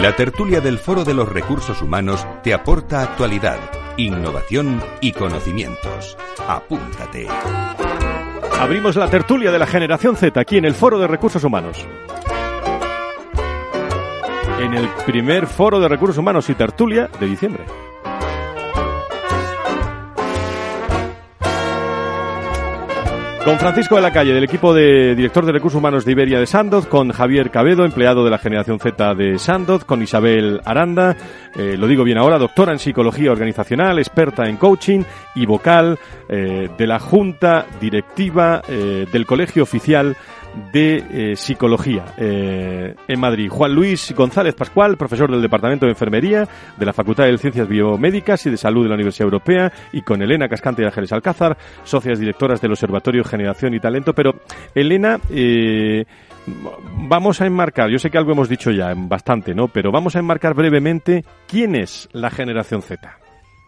La 0.00 0.14
tertulia 0.14 0.60
del 0.60 0.78
Foro 0.78 1.02
de 1.04 1.14
los 1.14 1.28
Recursos 1.28 1.82
Humanos 1.82 2.24
te 2.44 2.54
aporta 2.54 3.02
actualidad 3.02 3.58
innovación 3.96 4.82
y 5.00 5.12
conocimientos. 5.12 6.16
Apúntate. 6.46 7.26
Abrimos 8.58 8.96
la 8.96 9.08
tertulia 9.08 9.50
de 9.50 9.58
la 9.58 9.66
generación 9.66 10.16
Z 10.16 10.38
aquí 10.40 10.58
en 10.58 10.64
el 10.64 10.74
Foro 10.74 10.98
de 10.98 11.06
Recursos 11.06 11.44
Humanos. 11.44 11.84
En 14.60 14.74
el 14.74 14.88
primer 15.04 15.46
Foro 15.46 15.78
de 15.80 15.88
Recursos 15.88 16.18
Humanos 16.18 16.48
y 16.48 16.54
tertulia 16.54 17.08
de 17.20 17.26
diciembre. 17.26 17.64
Con 23.46 23.60
Francisco 23.60 23.94
de 23.94 24.02
la 24.02 24.12
Calle, 24.12 24.34
del 24.34 24.42
equipo 24.42 24.74
de 24.74 25.14
director 25.14 25.46
de 25.46 25.52
recursos 25.52 25.78
humanos 25.78 26.04
de 26.04 26.10
Iberia 26.10 26.40
de 26.40 26.48
Sandoz, 26.48 26.88
con 26.88 27.12
Javier 27.12 27.52
Cabedo, 27.52 27.84
empleado 27.84 28.24
de 28.24 28.30
la 28.32 28.38
generación 28.38 28.80
Z 28.80 29.14
de 29.14 29.38
Sandoz, 29.38 29.84
con 29.84 30.02
Isabel 30.02 30.60
Aranda, 30.64 31.16
eh, 31.54 31.76
lo 31.78 31.86
digo 31.86 32.02
bien 32.02 32.18
ahora, 32.18 32.38
doctora 32.38 32.72
en 32.72 32.80
psicología 32.80 33.30
organizacional, 33.30 34.00
experta 34.00 34.48
en 34.48 34.56
coaching 34.56 35.04
y 35.36 35.46
vocal 35.46 35.96
eh, 36.28 36.68
de 36.76 36.86
la 36.88 36.98
Junta 36.98 37.66
Directiva 37.80 38.62
eh, 38.68 39.06
del 39.12 39.26
Colegio 39.26 39.62
Oficial 39.62 40.16
de 40.72 41.04
eh, 41.10 41.36
Psicología 41.36 42.04
eh, 42.16 42.94
en 43.08 43.20
Madrid. 43.20 43.48
Juan 43.50 43.74
Luis 43.74 44.12
González 44.16 44.54
Pascual, 44.54 44.96
profesor 44.96 45.30
del 45.30 45.42
Departamento 45.42 45.86
de 45.86 45.92
Enfermería 45.92 46.48
de 46.76 46.86
la 46.86 46.92
Facultad 46.92 47.24
de 47.24 47.38
Ciencias 47.38 47.68
Biomédicas 47.68 48.44
y 48.46 48.50
de 48.50 48.56
Salud 48.56 48.82
de 48.82 48.88
la 48.88 48.94
Universidad 48.94 49.26
Europea, 49.26 49.72
y 49.92 50.02
con 50.02 50.22
Elena 50.22 50.48
Cascante 50.48 50.82
y 50.82 50.86
Ángeles 50.86 51.12
Alcázar, 51.12 51.56
socias 51.84 52.18
directoras 52.18 52.60
del 52.60 52.72
Observatorio 52.72 53.24
Generación 53.24 53.74
y 53.74 53.80
Talento. 53.80 54.12
Pero, 54.12 54.34
Elena, 54.74 55.20
eh, 55.30 56.04
vamos 57.08 57.40
a 57.40 57.46
enmarcar, 57.46 57.90
yo 57.90 57.98
sé 57.98 58.10
que 58.10 58.18
algo 58.18 58.32
hemos 58.32 58.48
dicho 58.48 58.70
ya 58.70 58.92
bastante, 58.96 59.54
¿no? 59.54 59.68
Pero 59.68 59.90
vamos 59.92 60.16
a 60.16 60.20
enmarcar 60.20 60.54
brevemente 60.54 61.24
quién 61.46 61.74
es 61.74 62.08
la 62.12 62.30
generación 62.30 62.82
Z. 62.82 63.25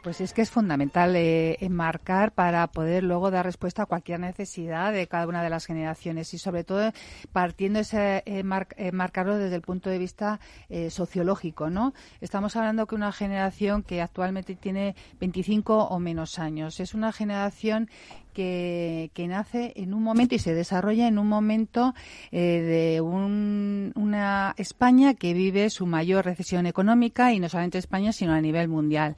Pues 0.08 0.22
es 0.22 0.32
que 0.32 0.40
es 0.40 0.50
fundamental 0.50 1.14
eh, 1.16 1.58
enmarcar 1.60 2.32
para 2.32 2.66
poder 2.68 3.04
luego 3.04 3.30
dar 3.30 3.44
respuesta 3.44 3.82
a 3.82 3.84
cualquier 3.84 4.20
necesidad 4.20 4.90
de 4.90 5.06
cada 5.06 5.26
una 5.26 5.42
de 5.42 5.50
las 5.50 5.66
generaciones 5.66 6.32
y 6.32 6.38
sobre 6.38 6.64
todo 6.64 6.92
partiendo 7.30 7.80
ese 7.80 8.22
eh, 8.24 8.42
marcarlo 8.42 9.36
desde 9.36 9.56
el 9.56 9.60
punto 9.60 9.90
de 9.90 9.98
vista 9.98 10.40
eh, 10.70 10.88
sociológico, 10.88 11.68
¿no? 11.68 11.92
Estamos 12.22 12.56
hablando 12.56 12.86
que 12.86 12.94
una 12.94 13.12
generación 13.12 13.82
que 13.82 14.00
actualmente 14.00 14.54
tiene 14.56 14.96
25 15.20 15.76
o 15.76 15.98
menos 15.98 16.38
años 16.38 16.80
es 16.80 16.94
una 16.94 17.12
generación 17.12 17.90
que, 18.38 19.26
nace 19.28 19.72
en 19.76 19.94
un 19.94 20.02
momento 20.02 20.34
y 20.34 20.38
se 20.38 20.54
desarrolla 20.54 21.08
en 21.08 21.18
un 21.18 21.26
momento 21.26 21.94
eh, 22.30 22.94
de 22.94 23.00
una 23.00 24.54
España 24.56 25.14
que 25.14 25.34
vive 25.34 25.70
su 25.70 25.86
mayor 25.86 26.24
recesión 26.24 26.66
económica 26.66 27.32
y 27.32 27.40
no 27.40 27.48
solamente 27.48 27.78
España 27.78 28.12
sino 28.12 28.32
a 28.32 28.40
nivel 28.40 28.68
mundial. 28.68 29.16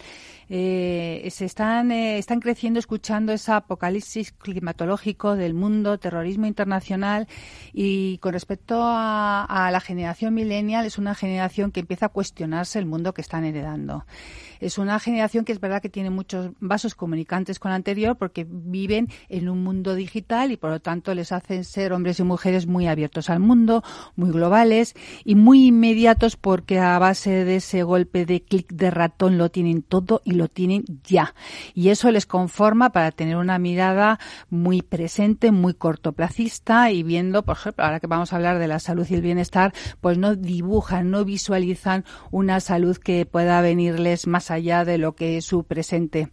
Eh, 0.48 1.28
se 1.30 1.44
están, 1.44 1.92
eh, 1.92 2.18
están 2.18 2.40
creciendo 2.40 2.80
escuchando 2.80 3.32
ese 3.32 3.52
apocalipsis 3.52 4.32
climatológico 4.32 5.36
del 5.36 5.54
mundo, 5.54 5.98
terrorismo 5.98 6.46
internacional 6.46 7.28
y 7.72 8.18
con 8.18 8.32
respecto 8.32 8.80
a, 8.82 9.44
a 9.44 9.70
la 9.70 9.80
generación 9.80 10.34
millennial 10.34 10.86
es 10.86 10.98
una 10.98 11.14
generación 11.14 11.70
que 11.70 11.80
empieza 11.80 12.06
a 12.06 12.08
cuestionarse 12.08 12.78
el 12.78 12.86
mundo 12.86 13.12
que 13.12 13.20
están 13.20 13.44
heredando. 13.44 14.06
Es 14.60 14.76
una 14.76 15.00
generación 15.00 15.44
que 15.44 15.52
es 15.52 15.60
verdad 15.60 15.80
que 15.80 15.88
tiene 15.88 16.10
muchos 16.10 16.50
vasos 16.60 16.94
comunicantes 16.94 17.58
con 17.58 17.70
la 17.70 17.76
anterior 17.76 18.16
porque 18.16 18.46
viven 18.48 19.08
en 19.30 19.48
un 19.48 19.64
mundo 19.64 19.94
digital 19.94 20.52
y 20.52 20.58
por 20.58 20.70
lo 20.70 20.80
tanto 20.80 21.14
les 21.14 21.32
hacen 21.32 21.64
ser 21.64 21.94
hombres 21.94 22.20
y 22.20 22.24
mujeres 22.24 22.66
muy 22.66 22.86
abiertos 22.86 23.30
al 23.30 23.40
mundo, 23.40 23.82
muy 24.16 24.30
globales 24.30 24.94
y 25.24 25.34
muy 25.34 25.68
inmediatos 25.68 26.36
porque 26.36 26.78
a 26.78 26.98
base 26.98 27.44
de 27.44 27.56
ese 27.56 27.82
golpe 27.82 28.26
de 28.26 28.42
clic 28.42 28.70
de 28.72 28.90
ratón 28.90 29.38
lo 29.38 29.50
tienen 29.50 29.82
todo 29.82 30.20
y 30.24 30.32
lo 30.32 30.48
tienen 30.48 30.84
ya. 31.04 31.34
Y 31.74 31.88
eso 31.88 32.10
les 32.10 32.26
conforma 32.26 32.90
para 32.90 33.12
tener 33.12 33.36
una 33.36 33.58
mirada 33.58 34.18
muy 34.50 34.82
presente, 34.82 35.52
muy 35.52 35.72
cortoplacista 35.72 36.90
y 36.90 37.02
viendo, 37.02 37.44
por 37.44 37.56
ejemplo, 37.56 37.84
ahora 37.84 38.00
que 38.00 38.06
vamos 38.06 38.32
a 38.32 38.36
hablar 38.36 38.58
de 38.58 38.68
la 38.68 38.78
salud 38.78 39.06
y 39.08 39.14
el 39.14 39.22
bienestar, 39.22 39.72
pues 40.02 40.18
no 40.18 40.36
dibujan, 40.36 41.10
no 41.10 41.24
visualizan 41.24 42.04
una 42.30 42.60
salud 42.60 42.98
que 42.98 43.24
pueda 43.24 43.62
venirles 43.62 44.26
más 44.26 44.49
allá 44.50 44.84
de 44.84 44.98
lo 44.98 45.14
que 45.14 45.36
es 45.36 45.44
su 45.44 45.64
presente. 45.64 46.28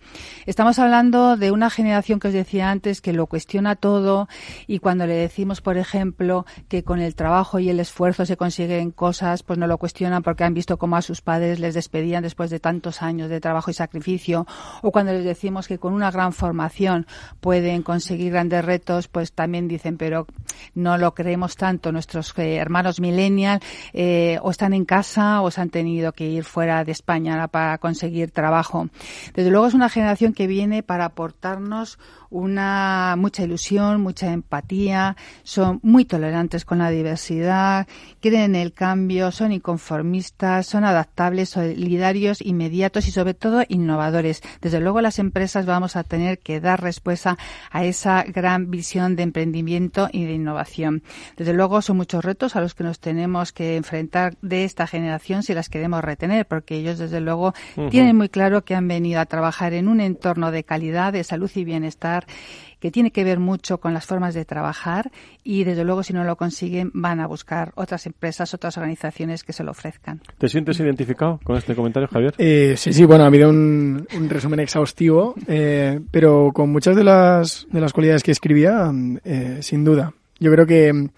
Estamos 0.45 0.79
hablando 0.79 1.37
de 1.37 1.51
una 1.51 1.69
generación 1.69 2.19
que 2.19 2.29
os 2.29 2.33
decía 2.33 2.69
antes 2.69 3.01
que 3.01 3.13
lo 3.13 3.27
cuestiona 3.27 3.75
todo 3.75 4.27
y 4.67 4.79
cuando 4.79 5.05
le 5.05 5.15
decimos, 5.15 5.61
por 5.61 5.77
ejemplo, 5.77 6.45
que 6.67 6.83
con 6.83 6.99
el 6.99 7.15
trabajo 7.15 7.59
y 7.59 7.69
el 7.69 7.79
esfuerzo 7.79 8.25
se 8.25 8.37
consiguen 8.37 8.91
cosas, 8.91 9.43
pues 9.43 9.59
no 9.59 9.67
lo 9.67 9.77
cuestionan 9.77 10.23
porque 10.23 10.43
han 10.43 10.53
visto 10.53 10.77
cómo 10.77 10.95
a 10.95 11.01
sus 11.01 11.21
padres 11.21 11.59
les 11.59 11.73
despedían 11.73 12.23
después 12.23 12.49
de 12.49 12.59
tantos 12.59 13.01
años 13.01 13.29
de 13.29 13.39
trabajo 13.39 13.71
y 13.71 13.73
sacrificio 13.73 14.45
o 14.81 14.91
cuando 14.91 15.13
les 15.13 15.23
decimos 15.23 15.67
que 15.67 15.77
con 15.77 15.93
una 15.93 16.11
gran 16.11 16.33
formación 16.33 17.07
pueden 17.39 17.83
conseguir 17.83 18.31
grandes 18.31 18.63
retos, 18.63 19.07
pues 19.07 19.31
también 19.33 19.67
dicen, 19.67 19.97
pero 19.97 20.27
no 20.75 20.97
lo 20.97 21.13
creemos 21.13 21.55
tanto. 21.55 21.91
Nuestros 21.91 22.33
eh, 22.37 22.55
hermanos 22.55 22.99
millennial 22.99 23.59
eh, 23.93 24.39
o 24.41 24.51
están 24.51 24.73
en 24.73 24.85
casa 24.85 25.41
o 25.41 25.51
se 25.51 25.61
han 25.61 25.69
tenido 25.69 26.13
que 26.13 26.27
ir 26.27 26.43
fuera 26.43 26.83
de 26.83 26.91
España 26.91 27.47
para 27.47 27.77
conseguir 27.77 28.06
Desde 29.33 29.49
luego 29.49 29.67
es 29.67 29.73
una 29.73 29.89
generación 29.89 30.33
que 30.33 30.47
viene 30.47 30.83
para 30.83 31.05
aportarnos 31.05 31.99
una 32.29 33.15
mucha 33.17 33.43
ilusión, 33.43 34.01
mucha 34.01 34.31
empatía, 34.31 35.15
son 35.43 35.79
muy 35.83 36.05
tolerantes 36.05 36.65
con 36.65 36.79
la 36.79 36.89
diversidad, 36.89 37.87
creen 38.21 38.55
en 38.55 38.55
el 38.55 38.73
cambio, 38.73 39.31
son 39.31 39.51
inconformistas, 39.51 40.67
son 40.67 40.83
adaptables, 40.83 41.49
solidarios, 41.49 42.41
inmediatos 42.41 43.07
y 43.07 43.11
sobre 43.11 43.33
todo 43.33 43.63
innovadores. 43.67 44.41
Desde 44.61 44.79
luego 44.79 45.01
las 45.01 45.19
empresas 45.19 45.65
vamos 45.65 45.95
a 45.95 46.03
tener 46.03 46.39
que 46.39 46.59
dar 46.59 46.81
respuesta 46.81 47.37
a 47.71 47.83
esa 47.83 48.23
gran 48.23 48.69
visión 48.69 49.15
de 49.15 49.23
emprendimiento 49.23 50.09
y 50.11 50.25
de 50.25 50.33
innovación. 50.33 51.03
Desde 51.35 51.53
luego 51.53 51.81
son 51.81 51.97
muchos 51.97 52.23
retos 52.23 52.55
a 52.55 52.61
los 52.61 52.75
que 52.75 52.83
nos 52.83 52.99
tenemos 52.99 53.51
que 53.51 53.75
enfrentar 53.75 54.37
de 54.41 54.63
esta 54.63 54.87
generación 54.87 55.43
si 55.43 55.53
las 55.53 55.69
queremos 55.69 56.03
retener, 56.03 56.45
porque 56.47 56.75
ellos 56.75 56.97
desde 56.97 57.21
luego 57.21 57.53
tienen 57.89 58.15
muy 58.15 58.29
claro 58.29 58.63
que 58.63 58.75
han 58.75 58.87
venido 58.87 59.19
a 59.19 59.25
trabajar 59.25 59.73
en 59.73 59.87
un 59.87 60.01
entorno 60.01 60.51
de 60.51 60.63
calidad, 60.63 61.13
de 61.13 61.23
salud 61.23 61.51
y 61.55 61.63
bienestar 61.63 62.16
que 62.79 62.91
tiene 62.91 63.11
que 63.11 63.23
ver 63.23 63.39
mucho 63.39 63.79
con 63.79 63.93
las 63.93 64.05
formas 64.05 64.33
de 64.33 64.45
trabajar 64.45 65.11
y 65.43 65.63
desde 65.63 65.83
luego 65.83 66.03
si 66.03 66.13
no 66.13 66.23
lo 66.23 66.35
consiguen 66.35 66.91
van 66.93 67.19
a 67.19 67.27
buscar 67.27 67.71
otras 67.75 68.05
empresas, 68.05 68.53
otras 68.53 68.77
organizaciones 68.77 69.43
que 69.43 69.53
se 69.53 69.63
lo 69.63 69.71
ofrezcan. 69.71 70.21
¿Te 70.37 70.47
sientes 70.47 70.79
identificado 70.79 71.39
con 71.43 71.57
este 71.57 71.75
comentario, 71.75 72.07
Javier? 72.07 72.35
Eh, 72.37 72.75
sí, 72.77 72.93
sí, 72.93 73.05
bueno, 73.05 73.23
ha 73.23 73.27
habido 73.27 73.49
un, 73.49 74.05
resumen 74.29 74.59
exhaustivo, 74.59 75.35
eh, 75.47 75.99
pero 76.11 76.51
con 76.53 76.71
muchas 76.71 76.95
de 76.95 77.03
las, 77.03 77.67
de 77.71 77.81
las 77.81 77.93
cualidades 77.93 78.23
que 78.23 78.31
escribía, 78.31 78.91
eh, 79.23 79.59
sin 79.61 79.83
duda. 79.83 80.13
Yo 80.39 80.51
creo 80.51 80.67
que 80.67 81.09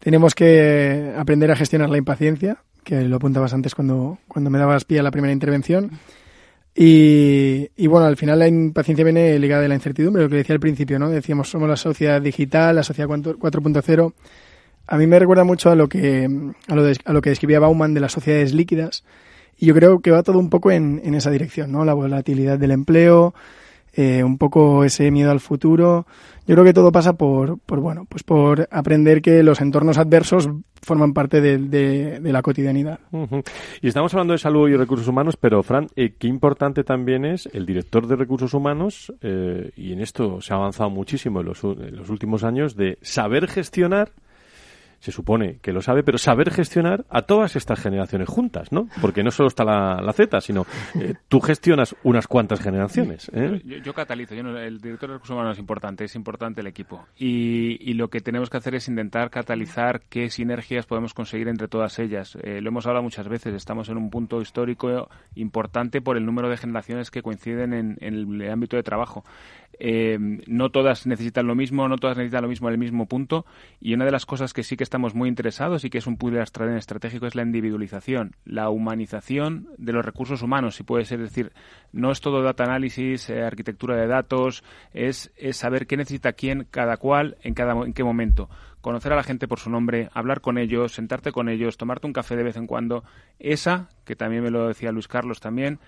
tenemos 0.00 0.34
que 0.34 1.14
aprender 1.16 1.50
a 1.50 1.56
gestionar 1.56 1.90
la 1.90 1.98
impaciencia, 1.98 2.58
que 2.82 3.02
lo 3.02 3.16
apuntabas 3.16 3.54
antes 3.54 3.74
cuando, 3.74 4.18
cuando 4.28 4.50
me 4.50 4.58
dabas 4.58 4.84
pie 4.84 5.00
a 5.00 5.02
la 5.02 5.10
primera 5.10 5.32
intervención. 5.32 5.92
Y, 6.74 7.70
y, 7.76 7.86
bueno, 7.86 8.06
al 8.06 8.16
final 8.16 8.38
la 8.40 8.48
impaciencia 8.48 9.04
viene 9.04 9.38
ligada 9.38 9.62
de 9.62 9.68
la 9.68 9.76
incertidumbre, 9.76 10.24
lo 10.24 10.28
que 10.28 10.36
decía 10.36 10.54
al 10.54 10.60
principio, 10.60 10.98
¿no? 10.98 11.08
Decíamos, 11.08 11.48
somos 11.48 11.68
la 11.68 11.76
sociedad 11.76 12.20
digital, 12.20 12.74
la 12.74 12.82
sociedad 12.82 13.08
4.0. 13.08 14.12
A 14.86 14.98
mí 14.98 15.06
me 15.06 15.18
recuerda 15.18 15.44
mucho 15.44 15.70
a 15.70 15.76
lo 15.76 15.88
que, 15.88 16.28
a 16.66 16.74
lo, 16.74 16.82
de, 16.82 16.98
a 17.04 17.12
lo 17.12 17.22
que 17.22 17.30
describía 17.30 17.60
Bauman 17.60 17.94
de 17.94 18.00
las 18.00 18.12
sociedades 18.12 18.52
líquidas. 18.52 19.04
Y 19.56 19.66
yo 19.66 19.74
creo 19.74 20.00
que 20.00 20.10
va 20.10 20.24
todo 20.24 20.38
un 20.38 20.50
poco 20.50 20.72
en, 20.72 21.00
en 21.04 21.14
esa 21.14 21.30
dirección, 21.30 21.70
¿no? 21.70 21.84
La 21.84 21.94
volatilidad 21.94 22.58
del 22.58 22.72
empleo, 22.72 23.34
eh, 23.96 24.22
un 24.24 24.38
poco 24.38 24.84
ese 24.84 25.10
miedo 25.10 25.30
al 25.30 25.40
futuro. 25.40 26.06
Yo 26.46 26.54
creo 26.54 26.64
que 26.64 26.74
todo 26.74 26.92
pasa 26.92 27.14
por, 27.14 27.58
por, 27.58 27.80
bueno, 27.80 28.06
pues 28.08 28.22
por 28.22 28.68
aprender 28.70 29.22
que 29.22 29.42
los 29.42 29.60
entornos 29.60 29.98
adversos 29.98 30.48
forman 30.82 31.14
parte 31.14 31.40
de, 31.40 32.20
la 32.22 32.42
cotidianidad. 32.42 33.00
Y 33.80 33.88
estamos 33.88 34.12
hablando 34.14 34.32
de 34.32 34.38
salud 34.38 34.68
y 34.68 34.76
recursos 34.76 35.08
humanos, 35.08 35.36
pero 35.36 35.62
Fran, 35.62 35.88
eh, 35.96 36.14
qué 36.18 36.28
importante 36.28 36.84
también 36.84 37.24
es 37.24 37.48
el 37.52 37.66
director 37.66 38.06
de 38.06 38.16
recursos 38.16 38.52
humanos, 38.54 39.12
eh, 39.22 39.70
y 39.76 39.92
en 39.92 40.00
esto 40.00 40.40
se 40.40 40.52
ha 40.52 40.56
avanzado 40.56 40.90
muchísimo 40.90 41.40
en 41.40 41.46
los 41.46 42.10
últimos 42.10 42.44
años, 42.44 42.76
de 42.76 42.98
saber 43.00 43.48
gestionar 43.48 44.12
se 45.04 45.12
supone 45.12 45.58
que 45.60 45.74
lo 45.74 45.82
sabe, 45.82 46.02
pero 46.02 46.16
saber 46.16 46.50
gestionar 46.50 47.04
a 47.10 47.20
todas 47.20 47.56
estas 47.56 47.78
generaciones 47.78 48.26
juntas, 48.26 48.72
¿no? 48.72 48.88
Porque 49.02 49.22
no 49.22 49.30
solo 49.30 49.48
está 49.48 49.62
la, 49.62 50.12
Z, 50.14 50.40
sino 50.40 50.64
eh, 50.98 51.12
tú 51.28 51.40
gestionas 51.40 51.94
unas 52.04 52.26
cuantas 52.26 52.58
generaciones. 52.60 53.30
¿eh? 53.34 53.60
Yo, 53.84 53.92
catalizo, 53.92 54.32
el 54.32 54.80
director 54.80 55.10
de 55.10 55.16
recursos 55.16 55.34
humanos 55.34 55.58
es 55.58 55.58
importante, 55.58 56.04
es 56.04 56.14
importante 56.14 56.62
el 56.62 56.68
equipo. 56.68 57.04
Y, 57.18 57.92
lo 57.92 58.08
que 58.08 58.20
tenemos 58.20 58.48
que 58.48 58.56
hacer 58.56 58.74
es 58.76 58.88
intentar 58.88 59.28
catalizar 59.28 60.00
qué 60.08 60.30
sinergias 60.30 60.86
podemos 60.86 61.12
conseguir 61.12 61.48
entre 61.48 61.68
todas 61.68 61.98
ellas. 61.98 62.38
Eh, 62.42 62.62
lo 62.62 62.70
hemos 62.70 62.86
hablado 62.86 63.02
muchas 63.02 63.28
veces, 63.28 63.54
estamos 63.54 63.90
en 63.90 63.98
un 63.98 64.08
punto 64.08 64.40
histórico 64.40 65.10
importante 65.34 66.00
por 66.00 66.16
el 66.16 66.24
número 66.24 66.48
de 66.48 66.56
generaciones 66.56 67.10
que 67.10 67.20
coinciden 67.20 67.74
en 67.74 67.98
el 68.00 68.50
ámbito 68.50 68.76
de 68.76 68.82
trabajo. 68.82 69.22
Eh, 69.78 70.18
no 70.46 70.70
todas 70.70 71.06
necesitan 71.06 71.46
lo 71.46 71.54
mismo, 71.54 71.88
no 71.88 71.96
todas 71.96 72.16
necesitan 72.16 72.42
lo 72.42 72.48
mismo 72.48 72.68
en 72.68 72.74
el 72.74 72.78
mismo 72.78 73.06
punto. 73.06 73.46
Y 73.80 73.94
una 73.94 74.04
de 74.04 74.10
las 74.10 74.26
cosas 74.26 74.52
que 74.52 74.62
sí 74.62 74.76
que 74.76 74.84
estamos 74.84 75.14
muy 75.14 75.28
interesados 75.28 75.84
y 75.84 75.90
que 75.90 75.98
es 75.98 76.06
un 76.06 76.16
punto 76.16 76.40
estratégico 76.40 77.26
es 77.26 77.34
la 77.34 77.42
individualización, 77.42 78.36
la 78.44 78.70
humanización 78.70 79.68
de 79.78 79.92
los 79.92 80.04
recursos 80.04 80.42
humanos, 80.42 80.76
si 80.76 80.82
puede 80.82 81.04
ser. 81.04 81.20
decir, 81.20 81.52
no 81.92 82.10
es 82.10 82.20
todo 82.20 82.42
data 82.42 82.64
análisis, 82.64 83.30
eh, 83.30 83.42
arquitectura 83.42 83.96
de 83.96 84.06
datos, 84.06 84.64
es, 84.92 85.32
es 85.36 85.56
saber 85.56 85.86
qué 85.86 85.96
necesita 85.96 86.32
quién, 86.32 86.66
cada 86.70 86.96
cual, 86.96 87.36
en, 87.42 87.54
cada, 87.54 87.72
en 87.84 87.92
qué 87.92 88.04
momento 88.04 88.48
conocer 88.84 89.14
a 89.14 89.16
la 89.16 89.22
gente 89.22 89.48
por 89.48 89.58
su 89.58 89.70
nombre, 89.70 90.10
hablar 90.12 90.42
con 90.42 90.58
ellos, 90.58 90.92
sentarte 90.92 91.32
con 91.32 91.48
ellos, 91.48 91.78
tomarte 91.78 92.06
un 92.06 92.12
café 92.12 92.36
de 92.36 92.42
vez 92.42 92.56
en 92.58 92.66
cuando, 92.66 93.02
esa, 93.38 93.88
que 94.04 94.14
también 94.14 94.42
me 94.42 94.50
lo 94.50 94.68
decía 94.68 94.92
Luis 94.92 95.08
Carlos 95.08 95.40
también, 95.40 95.78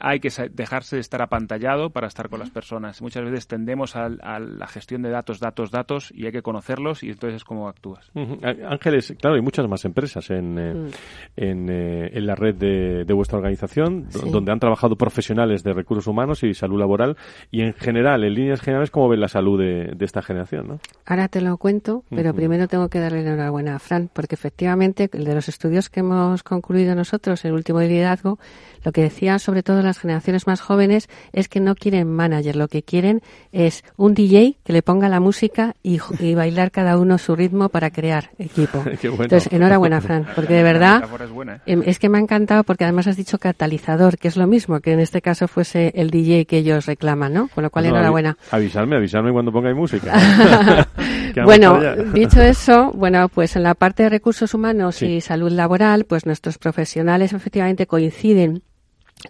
hay 0.00 0.20
que 0.20 0.30
dejarse 0.52 0.96
de 0.96 1.00
estar 1.00 1.20
apantallado 1.20 1.90
para 1.90 2.06
estar 2.06 2.30
con 2.30 2.40
las 2.40 2.48
personas. 2.48 3.02
Muchas 3.02 3.24
veces 3.24 3.46
tendemos 3.46 3.94
a, 3.94 4.08
la 4.08 4.66
gestión 4.68 5.02
de 5.02 5.10
datos, 5.10 5.38
datos, 5.38 5.70
datos 5.70 6.10
y 6.16 6.24
hay 6.24 6.32
que 6.32 6.40
conocerlos 6.40 7.02
y 7.02 7.10
entonces 7.10 7.36
es 7.36 7.44
como 7.44 7.68
actúas. 7.68 8.10
Ángeles, 8.14 9.14
claro, 9.20 9.36
hay 9.36 9.42
muchas 9.42 9.68
más 9.68 9.84
empresas 9.84 10.30
en, 10.30 10.58
eh, 10.58 10.74
mm. 10.74 10.88
eh, 11.36 12.10
en, 12.14 12.26
la 12.26 12.36
red 12.36 12.54
de, 12.54 13.12
vuestra 13.12 13.36
organización 13.36 14.08
donde 14.32 14.50
han 14.50 14.60
trabajado 14.60 14.96
profesionales 14.96 15.62
de 15.62 15.74
recursos 15.74 16.06
humanos 16.06 16.42
y 16.42 16.54
salud 16.54 16.78
laboral 16.78 17.18
y 17.50 17.60
en 17.60 17.74
general, 17.74 18.24
en 18.24 18.32
líneas 18.32 18.62
generales, 18.62 18.90
¿cómo 18.90 19.10
ven 19.10 19.20
la 19.20 19.28
salud 19.28 19.60
de, 19.60 19.94
esta 20.00 20.22
generación? 20.22 20.68
¿no? 20.68 20.78
Ahora 21.04 21.28
te 21.28 21.42
lo 21.42 21.58
cuento, 21.58 22.04
pero 22.08 22.32
primero 22.32 22.45
tengo 22.68 22.88
que 22.88 23.00
darle 23.00 23.20
enhorabuena 23.20 23.76
a 23.76 23.78
Fran, 23.78 24.08
porque 24.12 24.34
efectivamente 24.34 25.08
el 25.12 25.24
de 25.24 25.34
los 25.34 25.48
estudios 25.48 25.88
que 25.90 26.00
hemos 26.00 26.42
concluido 26.42 26.94
nosotros, 26.94 27.44
el 27.44 27.52
último 27.52 27.80
de 27.80 27.88
liderazgo, 27.88 28.38
lo 28.84 28.92
que 28.92 29.02
decían 29.02 29.40
sobre 29.40 29.62
todo 29.62 29.82
las 29.82 29.98
generaciones 29.98 30.46
más 30.46 30.60
jóvenes 30.60 31.08
es 31.32 31.48
que 31.48 31.60
no 31.60 31.74
quieren 31.74 32.08
manager, 32.08 32.56
lo 32.56 32.68
que 32.68 32.82
quieren 32.82 33.20
es 33.52 33.84
un 33.96 34.14
DJ 34.14 34.58
que 34.64 34.72
le 34.72 34.82
ponga 34.82 35.08
la 35.08 35.20
música 35.20 35.74
y, 35.82 36.00
bailar 36.34 36.70
cada 36.70 36.98
uno 36.98 37.18
su 37.18 37.34
ritmo 37.34 37.68
para 37.68 37.90
crear 37.90 38.30
equipo. 38.38 38.82
Entonces, 39.02 39.52
enhorabuena, 39.52 40.00
Fran, 40.00 40.26
porque 40.34 40.54
de 40.54 40.62
verdad 40.62 41.02
¿eh? 41.04 41.60
em, 41.66 41.82
es 41.84 41.98
que 41.98 42.08
me 42.08 42.18
ha 42.18 42.20
encantado 42.20 42.62
porque 42.64 42.84
además 42.84 43.06
has 43.06 43.16
dicho 43.16 43.38
catalizador, 43.38 44.18
que 44.18 44.28
es 44.28 44.36
lo 44.36 44.46
mismo 44.46 44.80
que 44.80 44.92
en 44.92 45.00
este 45.00 45.20
caso 45.20 45.48
fuese 45.48 45.92
el 45.96 46.10
DJ 46.10 46.46
que 46.46 46.58
ellos 46.58 46.86
reclaman, 46.86 47.32
¿no? 47.32 47.48
Con 47.48 47.64
lo 47.64 47.70
cual, 47.70 47.86
enhorabuena. 47.86 48.36
Avisarme, 48.50 48.96
avisarme 48.96 49.32
cuando 49.32 49.52
pongáis 49.52 49.76
música. 49.76 50.12
bueno, 51.44 51.80
dicho 52.12 52.40
eso, 52.42 52.92
bueno, 52.92 53.28
pues 53.28 53.56
en 53.56 53.62
la 53.62 53.74
parte 53.74 54.04
de 54.04 54.08
recursos 54.08 54.54
humanos 54.54 55.02
y 55.02 55.20
salud 55.20 55.50
laboral, 55.50 56.04
pues 56.04 56.26
nuestros 56.26 56.58
profesionales 56.58 57.32
efectivamente 57.32 57.86
coinciden 57.86 58.62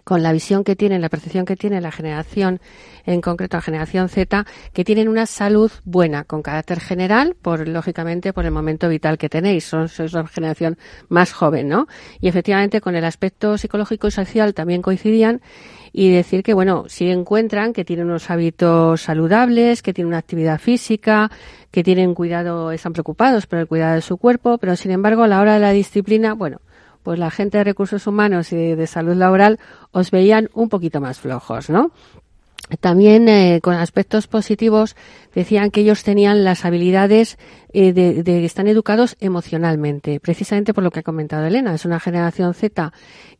con 0.03 0.21
la 0.21 0.33
visión 0.33 0.63
que 0.63 0.75
tienen, 0.75 1.01
la 1.01 1.09
percepción 1.09 1.45
que 1.45 1.55
tiene 1.55 1.79
la 1.81 1.91
generación, 1.91 2.59
en 3.05 3.21
concreto 3.21 3.57
la 3.57 3.61
generación 3.61 4.09
Z, 4.09 4.45
que 4.73 4.83
tienen 4.83 5.07
una 5.07 5.25
salud 5.25 5.71
buena, 5.85 6.25
con 6.25 6.41
carácter 6.41 6.79
general, 6.79 7.35
por 7.41 7.67
lógicamente 7.67 8.33
por 8.33 8.45
el 8.45 8.51
momento 8.51 8.89
vital 8.89 9.17
que 9.17 9.29
tenéis. 9.29 9.63
Son, 9.63 9.87
sois 9.87 10.13
una 10.13 10.27
generación 10.27 10.77
más 11.07 11.31
joven, 11.31 11.69
¿no? 11.69 11.87
Y 12.19 12.27
efectivamente 12.27 12.81
con 12.81 12.95
el 12.95 13.05
aspecto 13.05 13.57
psicológico 13.57 14.07
y 14.07 14.11
social 14.11 14.53
también 14.53 14.81
coincidían 14.81 15.41
y 15.91 16.11
decir 16.11 16.43
que, 16.43 16.53
bueno, 16.53 16.85
si 16.87 17.09
encuentran 17.09 17.73
que 17.73 17.85
tienen 17.85 18.07
unos 18.07 18.29
hábitos 18.29 19.01
saludables, 19.01 19.81
que 19.81 19.93
tienen 19.93 20.09
una 20.09 20.17
actividad 20.17 20.59
física, 20.59 21.31
que 21.71 21.83
tienen 21.83 22.13
cuidado, 22.13 22.71
están 22.71 22.93
preocupados 22.93 23.47
por 23.47 23.59
el 23.59 23.67
cuidado 23.67 23.95
de 23.95 24.01
su 24.01 24.17
cuerpo, 24.17 24.57
pero 24.57 24.75
sin 24.75 24.91
embargo 24.91 25.23
a 25.23 25.27
la 25.27 25.41
hora 25.41 25.55
de 25.55 25.59
la 25.59 25.71
disciplina, 25.71 26.33
bueno, 26.33 26.61
pues 27.03 27.19
la 27.19 27.31
gente 27.31 27.57
de 27.57 27.63
recursos 27.63 28.05
humanos 28.05 28.51
y 28.51 28.75
de 28.75 28.87
salud 28.87 29.15
laboral 29.15 29.59
os 29.91 30.11
veían 30.11 30.49
un 30.53 30.69
poquito 30.69 30.99
más 30.99 31.19
flojos, 31.19 31.69
¿no? 31.69 31.91
También 32.79 33.29
eh, 33.29 33.61
con 33.61 33.75
aspectos 33.75 34.27
positivos 34.27 34.95
decían 35.33 35.71
que 35.71 35.81
ellos 35.81 36.03
tenían 36.03 36.43
las 36.43 36.65
habilidades 36.65 37.37
eh, 37.71 37.93
de, 37.93 38.23
de, 38.23 38.43
están 38.43 38.67
educados 38.67 39.15
emocionalmente, 39.21 40.19
precisamente 40.19 40.73
por 40.73 40.83
lo 40.83 40.91
que 40.91 40.99
ha 40.99 41.03
comentado 41.03 41.45
Elena. 41.45 41.73
Es 41.73 41.85
una 41.85 41.99
generación 41.99 42.53
Z 42.53 42.91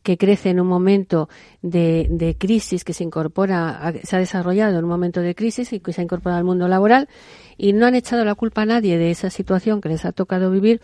que 0.02 0.16
crece 0.16 0.50
en 0.50 0.60
un 0.60 0.66
momento 0.66 1.28
de, 1.60 2.06
de 2.10 2.36
crisis, 2.36 2.84
que 2.84 2.94
se 2.94 3.04
incorpora, 3.04 3.92
se 4.02 4.16
ha 4.16 4.18
desarrollado 4.18 4.78
en 4.78 4.84
un 4.84 4.90
momento 4.90 5.20
de 5.20 5.34
crisis 5.34 5.72
y 5.74 5.80
que 5.80 5.92
se 5.92 6.00
ha 6.00 6.04
incorporado 6.04 6.38
al 6.38 6.44
mundo 6.44 6.66
laboral 6.66 7.08
y 7.58 7.74
no 7.74 7.86
han 7.86 7.96
echado 7.96 8.24
la 8.24 8.34
culpa 8.34 8.62
a 8.62 8.66
nadie 8.66 8.96
de 8.96 9.10
esa 9.10 9.28
situación 9.28 9.82
que 9.82 9.90
les 9.90 10.06
ha 10.06 10.12
tocado 10.12 10.50
vivir 10.50 10.80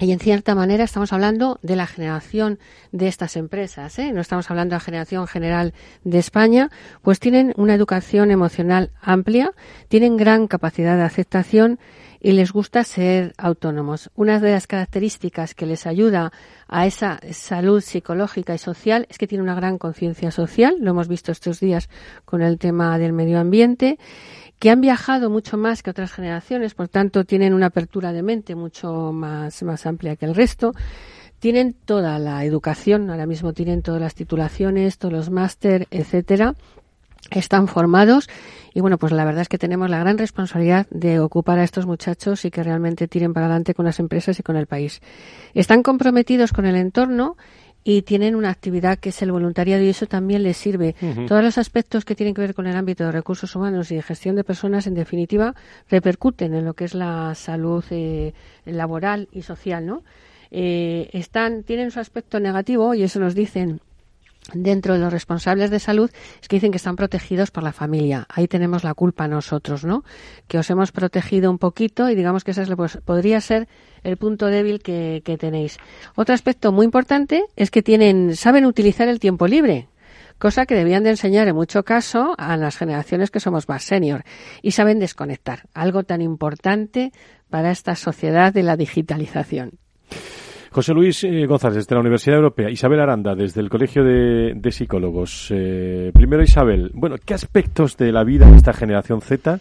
y 0.00 0.10
en 0.10 0.18
cierta 0.18 0.56
manera 0.56 0.82
estamos 0.82 1.12
hablando 1.12 1.60
de 1.62 1.76
la 1.76 1.86
generación 1.86 2.58
de 2.90 3.06
estas 3.06 3.36
empresas, 3.36 3.96
¿eh? 4.00 4.12
no 4.12 4.20
estamos 4.20 4.50
hablando 4.50 4.72
de 4.72 4.76
la 4.76 4.84
generación 4.84 5.28
general 5.28 5.72
de 6.02 6.18
España, 6.18 6.70
pues 7.02 7.20
tienen 7.20 7.52
una 7.56 7.74
educación 7.74 8.32
emocional 8.32 8.90
amplia, 9.00 9.52
tienen 9.88 10.16
gran 10.16 10.48
capacidad 10.48 10.96
de 10.96 11.04
aceptación 11.04 11.78
y 12.20 12.32
les 12.32 12.52
gusta 12.52 12.82
ser 12.82 13.34
autónomos. 13.36 14.10
Una 14.16 14.40
de 14.40 14.50
las 14.50 14.66
características 14.66 15.54
que 15.54 15.66
les 15.66 15.86
ayuda 15.86 16.32
a 16.66 16.86
esa 16.86 17.20
salud 17.32 17.80
psicológica 17.80 18.54
y 18.54 18.58
social 18.58 19.06
es 19.10 19.18
que 19.18 19.26
tienen 19.26 19.44
una 19.44 19.54
gran 19.54 19.78
conciencia 19.78 20.30
social, 20.30 20.76
lo 20.80 20.90
hemos 20.90 21.06
visto 21.06 21.30
estos 21.30 21.60
días 21.60 21.88
con 22.24 22.42
el 22.42 22.58
tema 22.58 22.98
del 22.98 23.12
medio 23.12 23.38
ambiente 23.38 23.98
que 24.58 24.70
han 24.70 24.80
viajado 24.80 25.30
mucho 25.30 25.56
más 25.56 25.82
que 25.82 25.90
otras 25.90 26.12
generaciones, 26.12 26.74
por 26.74 26.88
tanto 26.88 27.24
tienen 27.24 27.54
una 27.54 27.66
apertura 27.66 28.12
de 28.12 28.22
mente 28.22 28.54
mucho 28.54 29.12
más, 29.12 29.62
más 29.62 29.86
amplia 29.86 30.16
que 30.16 30.26
el 30.26 30.34
resto. 30.34 30.72
Tienen 31.38 31.74
toda 31.74 32.18
la 32.18 32.44
educación, 32.44 33.10
ahora 33.10 33.26
mismo 33.26 33.52
tienen 33.52 33.82
todas 33.82 34.00
las 34.00 34.14
titulaciones, 34.14 34.98
todos 34.98 35.12
los 35.12 35.30
máster, 35.30 35.86
etcétera. 35.90 36.54
Están 37.30 37.68
formados 37.68 38.28
y 38.74 38.80
bueno, 38.80 38.98
pues 38.98 39.12
la 39.12 39.24
verdad 39.24 39.42
es 39.42 39.48
que 39.48 39.56
tenemos 39.56 39.88
la 39.88 40.00
gran 40.00 40.18
responsabilidad 40.18 40.86
de 40.90 41.20
ocupar 41.20 41.58
a 41.60 41.64
estos 41.64 41.86
muchachos 41.86 42.44
y 42.44 42.50
que 42.50 42.62
realmente 42.62 43.06
tiren 43.06 43.32
para 43.32 43.46
adelante 43.46 43.72
con 43.72 43.84
las 43.84 44.00
empresas 44.00 44.38
y 44.40 44.42
con 44.42 44.56
el 44.56 44.66
país. 44.66 45.00
Están 45.54 45.82
comprometidos 45.82 46.52
con 46.52 46.66
el 46.66 46.74
entorno 46.74 47.36
y 47.84 48.02
tienen 48.02 48.34
una 48.34 48.48
actividad 48.48 48.98
que 48.98 49.10
es 49.10 49.22
el 49.22 49.30
voluntariado 49.30 49.82
y 49.82 49.90
eso 49.90 50.06
también 50.06 50.42
les 50.42 50.56
sirve. 50.56 50.94
Todos 51.28 51.44
los 51.44 51.58
aspectos 51.58 52.06
que 52.06 52.14
tienen 52.14 52.34
que 52.34 52.40
ver 52.40 52.54
con 52.54 52.66
el 52.66 52.76
ámbito 52.76 53.04
de 53.04 53.12
recursos 53.12 53.54
humanos 53.54 53.90
y 53.90 53.96
de 53.96 54.02
gestión 54.02 54.36
de 54.36 54.42
personas, 54.42 54.86
en 54.86 54.94
definitiva, 54.94 55.54
repercuten 55.90 56.54
en 56.54 56.64
lo 56.64 56.72
que 56.72 56.86
es 56.86 56.94
la 56.94 57.34
salud 57.34 57.84
eh, 57.90 58.32
laboral 58.64 59.28
y 59.32 59.42
social, 59.42 59.84
¿no? 59.84 60.02
Eh, 60.50 61.10
están, 61.12 61.62
tienen 61.64 61.90
su 61.90 62.00
aspecto 62.00 62.40
negativo 62.40 62.94
y 62.94 63.02
eso 63.02 63.20
nos 63.20 63.34
dicen 63.34 63.80
dentro 64.52 64.94
de 64.94 65.00
los 65.00 65.12
responsables 65.12 65.70
de 65.70 65.78
salud 65.78 66.10
es 66.40 66.48
que 66.48 66.56
dicen 66.56 66.70
que 66.70 66.76
están 66.76 66.96
protegidos 66.96 67.50
por 67.50 67.62
la 67.62 67.72
familia. 67.72 68.26
Ahí 68.28 68.46
tenemos 68.46 68.84
la 68.84 68.94
culpa 68.94 69.26
nosotros, 69.28 69.84
¿no? 69.84 70.04
Que 70.48 70.58
os 70.58 70.68
hemos 70.70 70.92
protegido 70.92 71.50
un 71.50 71.58
poquito 71.58 72.10
y 72.10 72.14
digamos 72.14 72.44
que 72.44 72.50
ese 72.50 72.62
es, 72.62 72.70
pues, 72.76 72.98
podría 73.04 73.40
ser 73.40 73.68
el 74.02 74.16
punto 74.16 74.46
débil 74.46 74.80
que, 74.80 75.22
que 75.24 75.38
tenéis. 75.38 75.78
Otro 76.14 76.34
aspecto 76.34 76.72
muy 76.72 76.84
importante 76.84 77.44
es 77.56 77.70
que 77.70 77.82
tienen, 77.82 78.36
saben 78.36 78.66
utilizar 78.66 79.08
el 79.08 79.20
tiempo 79.20 79.46
libre 79.46 79.88
cosa 80.38 80.66
que 80.66 80.74
debían 80.74 81.04
de 81.04 81.10
enseñar 81.10 81.48
en 81.48 81.54
mucho 81.54 81.84
caso 81.84 82.34
a 82.38 82.56
las 82.56 82.76
generaciones 82.76 83.30
que 83.30 83.40
somos 83.40 83.68
más 83.68 83.84
senior 83.84 84.24
y 84.62 84.72
saben 84.72 84.98
desconectar, 84.98 85.68
algo 85.74 86.02
tan 86.02 86.20
importante 86.20 87.12
para 87.50 87.70
esta 87.70 87.94
sociedad 87.94 88.52
de 88.52 88.62
la 88.62 88.76
digitalización. 88.76 89.78
José 90.74 90.92
Luis 90.92 91.22
eh, 91.22 91.46
González, 91.46 91.76
desde 91.76 91.94
la 91.94 92.00
Universidad 92.00 92.38
Europea. 92.38 92.68
Isabel 92.68 92.98
Aranda, 92.98 93.36
desde 93.36 93.60
el 93.60 93.70
Colegio 93.70 94.02
de, 94.02 94.72
Psicólogos. 94.72 95.46
Eh, 95.50 96.10
primero, 96.12 96.42
Isabel, 96.42 96.90
bueno, 96.94 97.14
¿qué 97.24 97.32
aspectos 97.32 97.96
de 97.96 98.10
la 98.10 98.24
vida 98.24 98.50
de 98.50 98.56
esta 98.56 98.72
generación 98.72 99.20
Z 99.20 99.60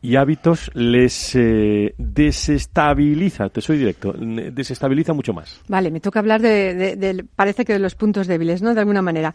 y 0.00 0.16
hábitos 0.16 0.70
les 0.74 1.34
eh, 1.34 1.94
desestabiliza, 1.98 3.48
te 3.48 3.60
soy 3.60 3.78
directo, 3.78 4.12
desestabiliza 4.12 5.12
mucho 5.12 5.32
más. 5.32 5.60
Vale, 5.66 5.90
me 5.90 6.00
toca 6.00 6.20
hablar 6.20 6.40
de, 6.40 7.24
parece 7.34 7.64
que 7.64 7.72
de 7.72 7.80
los 7.80 7.96
puntos 7.96 8.26
débiles, 8.26 8.62
¿no? 8.62 8.74
De 8.74 8.80
alguna 8.80 9.02
manera. 9.02 9.34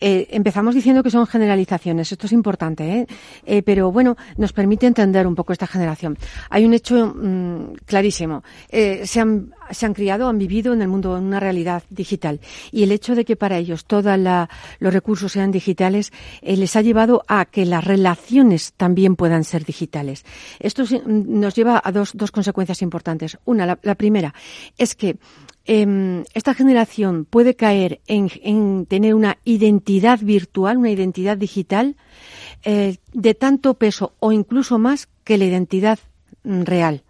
Eh, 0.00 0.26
empezamos 0.30 0.74
diciendo 0.74 1.02
que 1.02 1.10
son 1.10 1.26
generalizaciones, 1.26 2.10
esto 2.10 2.26
es 2.26 2.32
importante, 2.32 2.84
¿eh? 2.84 3.06
¿eh? 3.46 3.62
pero 3.62 3.92
bueno, 3.92 4.16
nos 4.36 4.52
permite 4.52 4.86
entender 4.86 5.26
un 5.26 5.36
poco 5.36 5.52
esta 5.52 5.68
generación. 5.68 6.18
Hay 6.50 6.64
un 6.64 6.74
hecho 6.74 7.14
mm, 7.14 7.74
clarísimo. 7.86 8.42
se, 8.70 9.20
han, 9.20 9.54
se 9.70 9.86
han 9.86 9.94
criado, 9.94 10.28
han 10.28 10.38
vivido 10.38 10.72
en 10.72 10.82
el 10.82 10.88
mundo, 10.88 11.16
en 11.16 11.24
una 11.24 11.38
realidad 11.38 11.84
digital. 11.90 12.40
Y 12.72 12.82
el 12.82 12.90
hecho 12.90 13.14
de 13.14 13.24
que 13.24 13.36
para 13.36 13.58
ellos 13.58 13.84
todos 13.84 14.18
los 14.80 14.92
recursos 14.92 15.32
sean 15.32 15.52
digitales 15.52 16.12
les 16.42 16.74
ha 16.74 16.82
llevado 16.82 17.22
a 17.28 17.44
que 17.44 17.64
las 17.64 17.84
relaciones 17.84 18.72
también 18.76 19.14
puedan 19.14 19.44
ser 19.44 19.64
digitales 19.64 19.91
esto 20.58 20.84
nos 21.06 21.54
lleva 21.54 21.80
a 21.82 21.92
dos, 21.92 22.12
dos 22.14 22.30
consecuencias 22.30 22.82
importantes. 22.82 23.38
Una, 23.44 23.78
la, 23.82 23.94
primera, 23.94 24.34
es 24.78 24.94
que 24.94 25.16
em, 25.64 26.24
esta 26.34 26.54
generación 26.54 27.24
puede 27.24 27.54
caer 27.54 28.00
en, 28.06 28.86
tener 28.86 29.14
una 29.14 29.38
identidad 29.44 30.20
virtual, 30.20 30.78
una 30.78 30.90
identidad 30.90 31.36
digital, 31.36 31.96
eh, 32.64 32.96
de 33.12 33.34
tanto 33.34 33.74
peso 33.74 34.14
o 34.18 34.32
incluso 34.32 34.78
más 34.78 35.08
que 35.24 35.38
la 35.38 35.44
identidad 35.44 35.98
mm, 36.44 36.62
real. 36.62 37.02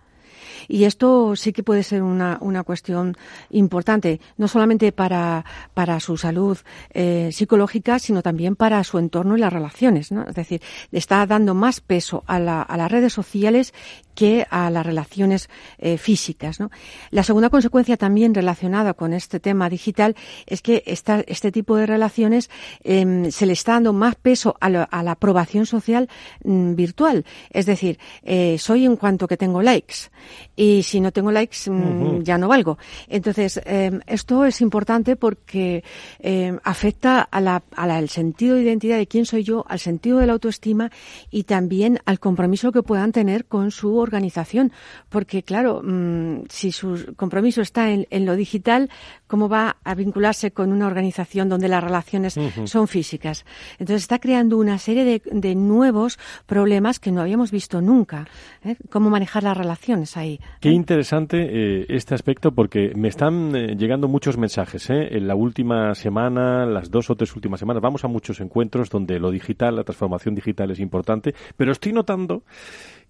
Y 0.69 0.85
esto 0.85 1.37
sí 1.37 1.53
que 1.53 1.63
puede 1.63 1.83
ser 1.83 2.03
una, 2.03 2.39
una 2.41 2.63
cuestión 2.63 3.17
importante, 3.51 4.21
no 4.37 4.49
solamente 4.49 4.93
para, 4.93 5.45
para 5.75 6.01
su 6.01 6.17
salud 6.17 6.59
eh, 6.91 7.31
psicológica, 7.33 7.99
sino 7.99 8.23
también 8.23 8.57
para 8.57 8.83
su 8.85 8.99
entorno 8.99 9.37
y 9.37 9.41
las 9.41 9.53
relaciones. 9.53 10.13
¿no? 10.13 10.27
Es 10.27 10.35
decir, 10.35 10.63
está 10.91 11.27
dando 11.27 11.55
más 11.55 11.81
peso 11.81 12.25
a, 12.27 12.39
la, 12.39 12.63
a 12.63 12.77
las 12.77 12.91
redes 12.91 13.13
sociales 13.13 13.73
que 14.15 14.47
a 14.51 14.71
las 14.71 14.85
relaciones 14.85 15.49
eh, 15.79 15.99
físicas. 15.99 16.61
¿no? 16.61 16.71
La 17.11 17.23
segunda 17.23 17.51
consecuencia 17.51 17.97
también 17.97 18.35
relacionada 18.35 18.95
con 18.95 19.13
este 19.13 19.41
tema 19.41 19.69
digital 19.69 20.17
es 20.47 20.63
que 20.63 20.83
esta, 20.87 21.21
este 21.27 21.53
tipo 21.53 21.77
de 21.77 21.87
relaciones 21.87 22.51
eh, 22.85 23.29
se 23.31 23.47
le 23.47 23.53
está 23.53 23.73
dando 23.73 23.93
más 23.93 24.15
peso 24.17 24.57
a, 24.61 24.69
lo, 24.69 24.87
a 24.91 25.03
la 25.03 25.13
aprobación 25.13 25.67
social 25.67 26.09
mm, 26.45 26.75
virtual. 26.75 27.25
Es 27.51 27.67
decir, 27.67 27.99
eh, 28.23 28.57
soy 28.59 28.85
en 28.85 28.97
cuanto 28.97 29.27
que 29.27 29.37
tengo 29.37 29.63
likes 29.63 30.11
y 30.57 30.83
si 30.83 31.01
no 31.01 31.13
tengo 31.13 31.33
likes 31.33 31.71
mm, 31.71 32.23
ya 32.23 32.39
no 32.39 32.49
valgo. 32.49 32.79
Entonces, 33.09 33.61
em, 33.65 34.01
esto 34.07 34.45
es 34.45 34.61
importante 34.61 35.17
porque 35.17 35.85
em, 36.19 36.59
afecta 36.65 37.23
al 37.23 38.09
sentido 38.09 38.57
de 38.57 38.63
identidad 38.63 38.97
de 38.97 39.07
quién 39.07 39.27
soy 39.27 39.43
yo, 39.43 39.65
al 39.69 39.79
sentido 39.79 40.19
de 40.19 40.27
la 40.27 40.35
autoestima 40.35 40.91
y 41.31 41.45
también 41.45 42.01
al 42.05 42.19
compromiso 42.19 42.73
que 42.73 42.83
puedan 42.83 43.13
tener 43.13 43.47
con 43.47 43.71
su 43.71 43.97
organización. 44.03 44.73
Porque, 45.09 45.43
claro, 45.43 45.83
mm, 45.83 46.45
si 46.49 46.73
su 46.73 47.15
compromiso 47.17 47.61
está 47.61 47.91
en, 47.91 48.07
lo 48.27 48.37
digital, 48.37 48.91
¿cómo 49.27 49.49
va 49.49 49.77
a 49.85 49.95
vincularse 49.95 50.53
con 50.53 50.73
una 50.73 50.87
organización 50.87 51.49
donde 51.49 51.69
las 51.69 51.83
relaciones 51.83 52.39
son 52.65 52.89
físicas? 52.89 53.45
Entonces, 53.79 54.03
está 54.03 54.19
creando 54.19 54.59
una 54.59 54.79
serie 54.79 55.05
de, 55.05 55.53
nuevos 55.55 56.19
problemas 56.47 56.99
que 56.99 57.13
no 57.13 57.21
habíamos 57.21 57.51
visto 57.51 57.81
nunca. 57.81 58.27
¿eh? 58.65 58.77
¿Cómo 58.91 59.11
manejar 59.11 59.43
las 59.43 59.57
relaciones 59.57 60.17
ahí? 60.17 60.41
Qué 60.61 60.71
interesante 60.71 61.39
eh, 61.43 61.87
este 61.89 62.15
aspecto 62.15 62.53
porque 62.53 62.93
me 62.95 63.09
están 63.09 63.55
eh, 63.55 63.77
llegando 63.77 64.09
muchos 64.09 64.39
mensajes. 64.39 64.89
En 64.91 65.27
la 65.27 65.35
última 65.35 65.95
semana, 65.95 66.65
las 66.67 66.91
dos 66.91 67.11
o 67.11 67.17
tres 67.17 67.35
últimas 67.37 67.61
semanas, 67.61 67.83
vamos 67.83 68.05
a 68.05 68.09
muchos 68.09 68.41
encuentros 68.41 68.91
donde 68.91 69.19
lo 69.19 69.31
digital, 69.31 69.77
la 69.77 69.85
transformación 69.85 70.35
digital 70.35 70.71
es 70.71 70.81
importante, 70.81 71.35
pero 71.57 71.73
estoy 71.73 71.93
notando 71.93 72.45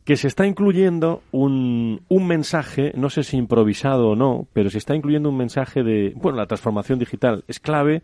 que 0.05 0.17
se 0.17 0.27
está 0.27 0.47
incluyendo 0.47 1.23
un, 1.31 2.03
un 2.09 2.27
mensaje, 2.27 2.93
no 2.97 3.09
sé 3.09 3.23
si 3.23 3.37
improvisado 3.37 4.11
o 4.11 4.17
no, 4.17 4.47
pero 4.53 4.69
se 4.71 4.79
está 4.79 4.97
incluyendo 4.97 5.29
un 5.29 5.37
mensaje 5.37 5.83
de, 5.83 6.13
bueno, 6.17 6.39
la 6.39 6.47
transformación 6.47 6.99
digital 6.99 7.45
es 7.47 7.61
clave 7.61 8.03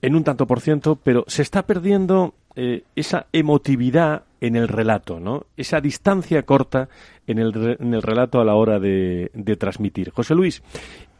en 0.00 0.14
un 0.14 0.24
tanto 0.24 0.46
por 0.46 0.60
ciento, 0.60 0.96
pero 0.96 1.24
se 1.26 1.42
está 1.42 1.66
perdiendo 1.66 2.34
eh, 2.56 2.84
esa 2.94 3.26
emotividad 3.32 4.24
en 4.40 4.56
el 4.56 4.68
relato, 4.68 5.18
¿no? 5.18 5.46
Esa 5.56 5.80
distancia 5.80 6.42
corta 6.42 6.88
en 7.26 7.38
el, 7.38 7.76
en 7.80 7.94
el 7.94 8.02
relato 8.02 8.40
a 8.40 8.44
la 8.44 8.54
hora 8.54 8.78
de, 8.78 9.30
de, 9.32 9.56
transmitir. 9.56 10.10
José 10.10 10.34
Luis, 10.34 10.62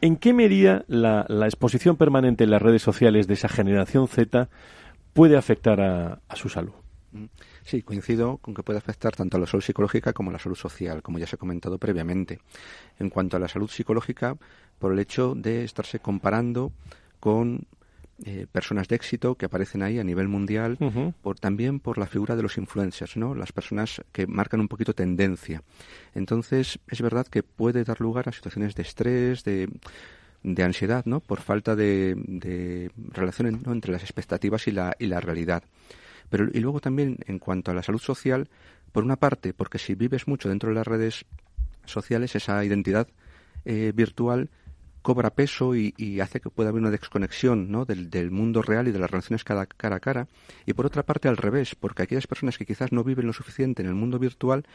¿en 0.01 0.15
qué 0.15 0.31
medida 0.33 0.85
la, 0.87 1.25
la, 1.27 1.45
exposición 1.47 1.97
permanente 1.97 2.43
en 2.43 2.51
las 2.51 2.61
redes 2.61 2.83
sociales 2.83 3.27
de 3.27 3.33
esa 3.33 3.49
generación 3.49 4.07
Z 4.07 4.47
puede 5.13 5.35
afectar 5.35 5.81
a, 5.81 6.35
su 6.35 6.49
salud? 6.49 6.73
Mm. 7.11 7.25
Sí, 7.65 7.81
coincido 7.81 8.37
con 8.37 8.53
que 8.53 8.61
puede 8.61 8.77
afectar 8.77 9.15
tanto 9.15 9.37
a 9.37 9.39
la 9.39 9.47
salud 9.47 9.63
psicológica 9.63 10.13
como 10.13 10.29
a 10.29 10.33
la 10.33 10.39
salud 10.39 10.55
social, 10.55 11.01
como 11.01 11.17
ya 11.17 11.25
se 11.25 11.35
ha 11.35 11.39
comentado 11.39 11.79
previamente. 11.79 12.39
En 12.99 13.09
cuanto 13.09 13.37
a 13.37 13.39
la 13.39 13.47
salud 13.47 13.69
psicológica, 13.69 14.37
por 14.77 14.93
el 14.93 14.99
hecho 14.99 15.33
de 15.33 15.63
estarse 15.63 15.99
comparando 15.99 16.71
con 17.19 17.65
eh, 18.23 18.45
personas 18.51 18.87
de 18.87 18.95
éxito 18.95 19.33
que 19.33 19.47
aparecen 19.47 19.81
ahí 19.81 19.97
a 19.97 20.03
nivel 20.03 20.27
mundial, 20.27 20.77
por, 21.23 21.39
también 21.39 21.79
por 21.79 21.97
la 21.97 22.05
figura 22.05 22.35
de 22.35 22.43
los 22.43 22.57
influencers, 22.59 23.17
¿no? 23.17 23.33
Las 23.33 23.51
personas 23.51 23.99
que 24.11 24.27
marcan 24.27 24.59
un 24.59 24.67
poquito 24.67 24.93
tendencia. 24.93 25.63
Entonces, 26.13 26.77
es 26.87 27.01
verdad 27.01 27.25
que 27.25 27.41
puede 27.41 27.83
dar 27.83 27.99
lugar 27.99 28.29
a 28.29 28.31
situaciones 28.31 28.75
de 28.75 28.83
estrés, 28.83 29.43
de, 29.43 29.69
de 30.43 30.63
ansiedad, 30.63 31.03
¿no? 31.05 31.19
Por 31.19 31.41
falta 31.41 31.75
de, 31.75 32.13
de 32.15 32.91
relación 33.11 33.59
entre 33.65 33.91
las 33.91 34.03
expectativas 34.03 34.67
y 34.67 34.71
la, 34.71 34.95
y 34.99 35.07
la 35.07 35.19
realidad. 35.19 35.63
Pero 36.29 36.47
y 36.53 36.59
luego 36.59 36.79
también 36.79 37.17
en 37.25 37.39
cuanto 37.39 37.71
a 37.71 37.73
la 37.73 37.83
salud 37.83 37.99
social, 37.99 38.49
por 38.91 39.03
una 39.03 39.17
parte, 39.17 39.53
porque 39.53 39.77
si 39.77 39.95
vives 39.95 40.27
mucho 40.27 40.49
dentro 40.49 40.69
de 40.69 40.75
las 40.75 40.87
redes 40.87 41.25
sociales, 41.85 42.35
esa 42.35 42.63
identidad 42.63 43.07
eh, 43.65 43.91
virtual 43.93 44.49
cobra 45.05 45.29
peso 45.29 45.75
y, 45.75 46.19
hace 46.19 46.39
que 46.39 46.49
pueda 46.49 46.69
haber 46.69 46.81
una 46.81 46.89
desconexión 46.89 47.69
¿no? 47.69 47.85
del, 47.85 48.31
mundo 48.31 48.63
real 48.63 48.87
y 48.87 48.91
de 48.91 48.97
las 48.97 49.11
relaciones 49.11 49.43
cara, 49.43 49.61
a 49.61 49.99
cara. 49.99 50.27
Y 50.65 50.73
por 50.73 50.87
otra 50.87 51.03
parte, 51.03 51.27
al 51.27 51.37
revés, 51.37 51.75
porque 51.75 52.01
aquellas 52.01 52.25
personas 52.25 52.57
que 52.57 52.65
quizás 52.65 52.91
no 52.91 53.03
viven 53.03 53.27
lo 53.27 53.33
suficiente 53.33 53.83
en 53.83 53.87
el 53.87 53.93
mundo 53.93 54.17
virtual 54.17 54.65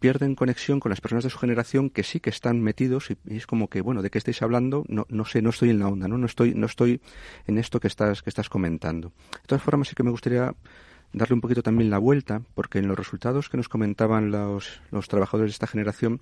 pierden 0.00 0.34
conexión 0.34 0.80
con 0.80 0.90
las 0.90 1.00
personas 1.00 1.22
de 1.22 1.30
su 1.30 1.38
generación 1.38 1.88
que 1.88 2.02
sí 2.02 2.18
que 2.18 2.30
están 2.30 2.60
metidos 2.60 3.12
y, 3.12 3.16
es 3.32 3.46
como 3.46 3.70
que, 3.70 3.80
bueno, 3.80 4.02
¿de 4.02 4.10
qué 4.10 4.18
estáis 4.18 4.42
hablando? 4.42 4.84
No, 4.88 5.06
no 5.08 5.24
sé, 5.24 5.40
no 5.40 5.50
estoy 5.50 5.70
en 5.70 5.78
la 5.78 5.86
onda, 5.86 6.08
¿no? 6.08 6.18
No 6.18 6.26
estoy, 6.26 6.52
no 6.54 6.66
estoy 6.66 7.00
en 7.46 7.56
esto 7.56 7.78
que 7.78 7.86
estás, 7.86 8.22
que 8.22 8.30
estás 8.30 8.48
comentando. 8.48 9.12
De 9.34 9.46
todas 9.46 9.62
formas, 9.62 9.86
sí 9.86 9.94
que 9.94 10.02
me 10.02 10.10
gustaría 10.10 10.52
darle 11.16 11.34
un 11.34 11.40
poquito 11.40 11.62
también 11.62 11.90
la 11.90 11.98
vuelta, 11.98 12.42
porque 12.54 12.78
en 12.78 12.86
los 12.86 12.96
resultados 12.96 13.48
que 13.48 13.56
nos 13.56 13.68
comentaban 13.68 14.30
los, 14.30 14.80
los 14.90 15.08
trabajadores 15.08 15.50
de 15.50 15.54
esta 15.54 15.66
generación, 15.66 16.20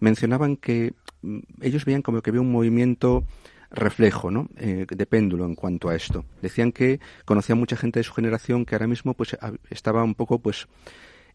mencionaban 0.00 0.56
que 0.56 0.94
mm, 1.22 1.38
ellos 1.62 1.84
veían 1.84 2.02
como 2.02 2.20
que 2.20 2.30
había 2.30 2.42
un 2.42 2.50
movimiento 2.50 3.24
reflejo 3.70 4.30
¿no? 4.30 4.48
Eh, 4.56 4.84
de 4.86 5.06
péndulo 5.06 5.46
en 5.46 5.54
cuanto 5.54 5.88
a 5.88 5.94
esto. 5.94 6.24
Decían 6.42 6.72
que 6.72 7.00
conocían 7.24 7.58
mucha 7.58 7.76
gente 7.76 8.00
de 8.00 8.04
su 8.04 8.12
generación 8.12 8.66
que 8.66 8.74
ahora 8.74 8.88
mismo 8.88 9.14
pues 9.14 9.36
estaba 9.70 10.02
un 10.02 10.14
poco 10.14 10.40
pues 10.40 10.66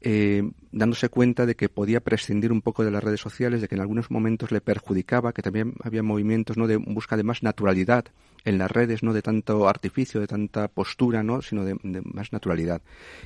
eh, 0.01 0.43
dándose 0.71 1.09
cuenta 1.09 1.45
de 1.45 1.55
que 1.55 1.69
podía 1.69 2.01
prescindir 2.01 2.51
un 2.51 2.61
poco 2.61 2.83
de 2.83 2.91
las 2.91 3.03
redes 3.03 3.21
sociales, 3.21 3.61
de 3.61 3.67
que 3.67 3.75
en 3.75 3.81
algunos 3.81 4.11
momentos 4.11 4.51
le 4.51 4.61
perjudicaba, 4.61 5.33
que 5.33 5.41
también 5.41 5.73
había 5.81 6.03
movimientos 6.03 6.57
¿no? 6.57 6.67
de 6.67 6.75
busca 6.75 7.17
de 7.17 7.23
más 7.23 7.41
naturalidad 7.41 8.05
en 8.47 8.57
las 8.57 8.71
redes, 8.71 9.03
no 9.03 9.13
de 9.13 9.21
tanto 9.21 9.67
artificio, 9.67 10.19
de 10.21 10.27
tanta 10.27 10.67
postura, 10.67 11.23
¿no? 11.23 11.41
sino 11.41 11.65
de 11.65 11.77
más 12.03 12.31
naturalidad. 12.31 12.81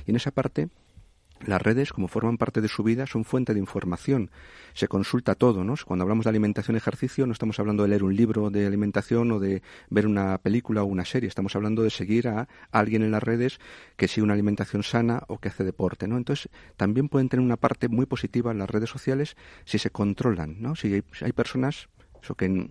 Y 0.06 0.10
en 0.10 0.16
esa 0.16 0.30
parte 0.30 0.68
las 1.46 1.60
redes, 1.60 1.92
como 1.92 2.06
forman 2.06 2.38
parte 2.38 2.60
de 2.60 2.68
su 2.68 2.82
vida, 2.82 3.06
son 3.06 3.24
fuente 3.24 3.52
de 3.52 3.58
información. 3.58 4.30
Se 4.74 4.86
consulta 4.86 5.34
todo, 5.34 5.64
¿no? 5.64 5.74
Cuando 5.84 6.04
hablamos 6.04 6.24
de 6.24 6.30
alimentación 6.30 6.76
y 6.76 6.78
ejercicio, 6.78 7.26
no 7.26 7.32
estamos 7.32 7.58
hablando 7.58 7.82
de 7.82 7.88
leer 7.88 8.04
un 8.04 8.14
libro 8.14 8.50
de 8.50 8.66
alimentación 8.66 9.32
o 9.32 9.40
de 9.40 9.62
ver 9.90 10.06
una 10.06 10.38
película 10.38 10.82
o 10.82 10.86
una 10.86 11.04
serie. 11.04 11.28
Estamos 11.28 11.56
hablando 11.56 11.82
de 11.82 11.90
seguir 11.90 12.28
a 12.28 12.48
alguien 12.70 13.02
en 13.02 13.10
las 13.10 13.22
redes 13.22 13.58
que 13.96 14.06
sigue 14.06 14.22
una 14.22 14.34
alimentación 14.34 14.82
sana 14.84 15.24
o 15.26 15.38
que 15.38 15.48
hace 15.48 15.64
deporte, 15.64 16.06
¿no? 16.06 16.16
Entonces, 16.16 16.48
también 16.76 17.08
pueden 17.08 17.28
tener 17.28 17.44
una 17.44 17.56
parte 17.56 17.88
muy 17.88 18.06
positiva 18.06 18.52
en 18.52 18.58
las 18.58 18.70
redes 18.70 18.90
sociales 18.90 19.36
si 19.64 19.78
se 19.78 19.90
controlan, 19.90 20.62
¿no? 20.62 20.76
Si 20.76 21.02
hay, 21.22 21.32
personas 21.32 21.88
eso 22.22 22.36
que 22.36 22.70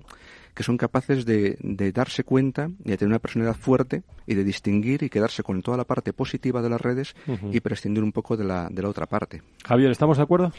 que 0.54 0.64
son 0.64 0.78
capaces 0.78 1.26
de, 1.26 1.58
darse 1.93 2.24
cuenta 2.24 2.70
y 2.84 2.89
de 2.89 2.97
tener 2.97 3.10
una 3.10 3.20
personalidad 3.20 3.56
fuerte 3.56 4.04
y 4.28 4.36
de 4.36 4.43
distinguir 4.43 5.04
y 5.04 5.10
quedarse 5.10 5.43
con 5.43 5.62
toda 5.62 5.78
la 5.78 5.86
parte 5.86 6.14
positiva 6.14 6.62
de 6.62 6.70
las 6.70 6.82
redes 6.82 7.16
y 7.52 7.60
prescindir 7.60 8.04
un 8.04 8.12
poco 8.12 8.38
de 8.38 8.43
la, 8.43 8.70
de 8.70 8.82
la 8.82 8.89
otra 8.89 9.06
parte. 9.06 9.41
Javier, 9.66 9.91
¿estamos 9.91 10.18
de 10.18 10.24
acuerdo? 10.24 10.52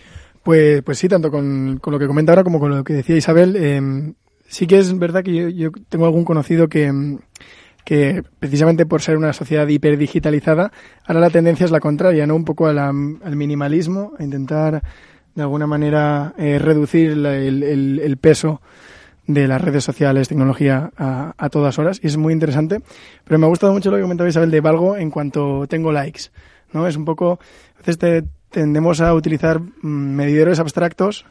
Pues, 0.43 0.83
pues 0.83 0.99
sí, 0.99 1.09
tanto 1.09 1.31
con, 1.31 1.81
lo 1.85 1.99
que 1.99 2.07
comenta 2.07 2.33
ahora 2.33 2.45
como 2.45 2.59
con 2.59 2.71
lo 2.71 2.85
que 2.85 2.95
decía 2.95 3.17
Isabel. 3.17 3.57
Em, 3.57 4.15
sí 4.47 4.67
que 4.67 4.79
es 4.79 4.99
verdad 4.99 5.23
que 5.23 5.55
yo, 5.55 5.71
tengo 5.89 6.07
algún 6.07 6.25
conocido 6.25 6.69
que, 6.69 6.87
em, 6.87 7.19
que 7.85 8.23
precisamente 8.39 8.87
por 8.87 9.03
ser 9.03 9.17
una 9.17 9.33
sociedad 9.33 9.67
hiperdigitalizada, 9.69 10.73
ahora 11.07 11.21
la 11.21 11.31
tendencia 11.31 11.65
es 11.65 11.71
la 11.71 11.81
contraria, 11.81 12.27
¿no? 12.27 12.35
Un 12.35 12.45
poco 12.45 12.67
al 12.67 13.37
minimalismo, 13.37 14.13
a 14.19 14.25
intentar 14.25 14.83
de 15.35 15.43
alguna 15.43 15.67
manera 15.67 16.35
eh, 16.37 16.59
reducir 16.59 17.11
el, 17.13 17.25
el, 17.25 18.17
peso 18.19 18.61
de 19.27 19.47
las 19.47 19.61
redes 19.61 19.85
sociales, 19.85 20.29
tecnología 20.29 20.91
a, 20.97 21.35
a, 21.37 21.49
todas 21.49 21.79
horas 21.79 22.01
y 22.03 22.09
es 22.09 22.17
muy 22.17 22.33
interesante. 22.33 22.81
Pero 23.25 23.39
me 23.39 23.47
ha 23.47 23.49
gustado 23.49 23.73
mucho 23.73 23.91
lo 23.91 23.97
que 23.97 24.03
comentaba 24.03 24.29
Isabel 24.29 24.51
de 24.51 24.61
Valgo 24.61 24.97
en 24.97 25.11
cuanto 25.11 25.67
tengo 25.69 25.93
likes. 25.93 26.31
¿no? 26.73 26.87
Es 26.87 26.97
un 26.97 27.05
poco, 27.05 27.39
a 27.77 27.87
veces 27.87 28.25
tendemos 28.51 29.01
a 29.01 29.15
utilizar 29.15 29.61
mm, 29.61 29.87
medidores 29.87 30.59
abstractos 30.59 31.25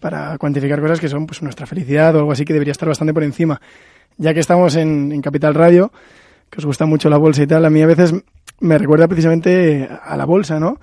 para 0.00 0.36
cuantificar 0.38 0.80
cosas 0.80 1.00
que 1.00 1.08
son 1.08 1.26
pues 1.26 1.42
nuestra 1.42 1.66
felicidad 1.66 2.14
o 2.14 2.18
algo 2.18 2.32
así 2.32 2.44
que 2.44 2.52
debería 2.52 2.72
estar 2.72 2.88
bastante 2.88 3.14
por 3.14 3.22
encima. 3.22 3.60
Ya 4.16 4.34
que 4.34 4.40
estamos 4.40 4.76
en, 4.76 5.12
en 5.12 5.22
Capital 5.22 5.54
Radio, 5.54 5.92
que 6.50 6.58
os 6.58 6.66
gusta 6.66 6.86
mucho 6.86 7.08
la 7.08 7.16
bolsa 7.16 7.42
y 7.42 7.46
tal, 7.46 7.64
a 7.64 7.70
mí 7.70 7.82
a 7.82 7.86
veces 7.86 8.14
me 8.60 8.78
recuerda 8.78 9.08
precisamente 9.08 9.88
a 10.02 10.16
la 10.16 10.24
bolsa, 10.24 10.60
¿no? 10.60 10.78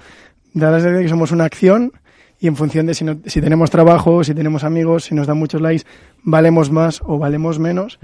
Dadas 0.54 0.84
de 0.84 1.02
que 1.02 1.08
somos 1.08 1.32
una 1.32 1.46
acción 1.46 1.94
y 2.42 2.48
en 2.48 2.56
función 2.56 2.88
de 2.88 2.96
si, 2.96 3.06
si 3.28 3.40
tenemos 3.40 3.70
trabajo, 3.70 4.24
si 4.24 4.34
tenemos 4.34 4.64
amigos, 4.64 5.04
si 5.04 5.14
nos 5.14 5.28
dan 5.28 5.38
muchos 5.38 5.62
likes, 5.62 5.86
valemos 6.24 6.72
más 6.72 7.00
o 7.06 7.20
valemos 7.20 7.60
menos. 7.60 8.00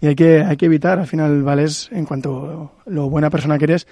Y 0.00 0.08
hay 0.08 0.16
que, 0.16 0.42
hay 0.42 0.56
que 0.56 0.66
evitar, 0.66 0.98
al 0.98 1.06
final, 1.06 1.44
vales 1.44 1.88
en 1.92 2.04
cuanto 2.04 2.72
lo 2.84 3.08
buena 3.08 3.30
persona 3.30 3.58
que 3.58 3.64
eres, 3.64 3.86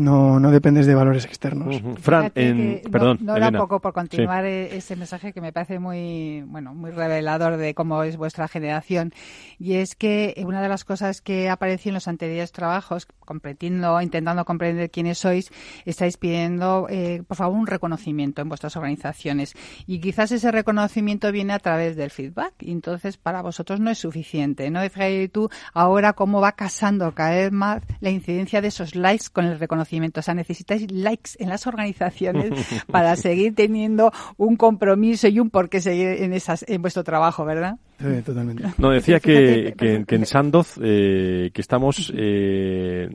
no, 0.00 0.40
no 0.40 0.50
dependes 0.50 0.86
de 0.86 0.94
valores 0.94 1.26
externos. 1.26 1.82
Fran, 2.00 2.30
perdón, 2.30 3.18
no, 3.20 3.36
era 3.36 3.52
poco 3.52 3.80
por 3.80 3.92
continuar 3.92 4.46
e-, 4.46 4.76
ese 4.76 4.96
mensaje 4.96 5.32
que 5.32 5.40
me 5.40 5.52
parece 5.52 5.78
muy, 5.78 6.42
bueno, 6.46 6.74
muy 6.74 6.90
revelador 6.90 7.58
de 7.58 7.74
cómo 7.74 8.02
es 8.02 8.16
vuestra 8.16 8.48
generación. 8.48 9.12
Y 9.58 9.74
es 9.74 9.94
que 9.94 10.42
una 10.46 10.62
de 10.62 10.68
las 10.68 10.84
cosas 10.84 11.20
que 11.20 11.50
apareció 11.50 11.90
en 11.90 11.94
los 11.94 12.08
anteriores 12.08 12.50
trabajos, 12.52 13.06
comprendiendo, 13.20 14.00
intentando 14.00 14.44
comprender 14.44 14.90
quiénes 14.90 15.18
sois, 15.18 15.52
estáis 15.84 16.16
pidiendo, 16.16 16.86
eh, 16.88 17.22
por 17.28 17.36
favor, 17.36 17.58
un 17.58 17.66
reconocimiento 17.66 18.40
en 18.40 18.48
vuestras 18.48 18.76
organizaciones. 18.76 19.54
Y 19.86 20.00
quizás 20.00 20.32
ese 20.32 20.50
reconocimiento 20.50 21.30
viene 21.30 21.52
a 21.52 21.58
través 21.58 21.96
del 21.96 22.10
feedback. 22.10 22.54
Y 22.60 22.72
entonces, 22.72 23.18
para 23.18 23.42
vosotros 23.42 23.80
no 23.80 23.90
es 23.90 23.98
suficiente, 23.98 24.70
¿no? 24.70 24.80
Fíjate 24.80 25.28
tú 25.28 25.50
ahora 25.74 26.14
cómo 26.14 26.40
va 26.40 26.52
casando 26.52 27.12
cada 27.12 27.32
vez 27.32 27.52
más 27.52 27.82
la 28.00 28.08
incidencia 28.08 28.62
de 28.62 28.68
esos 28.68 28.94
likes 28.94 29.26
con 29.30 29.44
el 29.44 29.58
reconocimiento 29.58 29.89
o 29.92 30.22
sea, 30.22 30.34
necesitáis 30.34 30.90
likes 30.90 31.30
en 31.38 31.48
las 31.48 31.66
organizaciones 31.66 32.50
para 32.90 33.16
seguir 33.16 33.54
teniendo 33.54 34.12
un 34.36 34.56
compromiso 34.56 35.28
y 35.28 35.40
un 35.40 35.50
porqué 35.50 35.80
seguir 35.80 36.22
en, 36.22 36.32
esas, 36.32 36.64
en 36.68 36.82
vuestro 36.82 37.04
trabajo, 37.04 37.44
¿verdad? 37.44 37.76
Sí, 37.98 38.22
totalmente. 38.24 38.64
No, 38.78 38.90
decía 38.90 39.20
que, 39.20 39.74
que, 39.76 40.14
en 40.14 40.26
Sandoz, 40.26 40.78
eh, 40.82 41.50
que 41.52 41.60
estamos, 41.60 42.12
eh, 42.16 43.08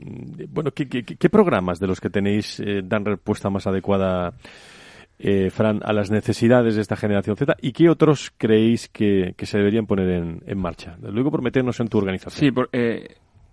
bueno, 0.48 0.70
¿qué, 0.72 0.86
¿qué, 0.88 1.30
programas 1.30 1.80
de 1.80 1.86
los 1.86 2.00
que 2.00 2.10
tenéis 2.10 2.60
eh, 2.60 2.82
dan 2.84 3.04
respuesta 3.04 3.50
más 3.50 3.66
adecuada, 3.66 4.34
eh, 5.18 5.50
Fran, 5.50 5.80
a 5.84 5.92
las 5.92 6.10
necesidades 6.10 6.76
de 6.76 6.82
esta 6.82 6.94
generación 6.94 7.36
Z 7.36 7.56
y 7.60 7.72
qué 7.72 7.88
otros 7.88 8.32
creéis 8.36 8.88
que, 8.88 9.34
que 9.36 9.46
se 9.46 9.58
deberían 9.58 9.86
poner 9.86 10.08
en, 10.10 10.42
en 10.46 10.58
marcha? 10.58 10.96
Luego 11.00 11.30
por 11.30 11.42
meternos 11.42 11.80
en 11.80 11.88
tu 11.88 11.98
organización. 11.98 12.38
Sí, 12.38 12.52
por, 12.52 12.68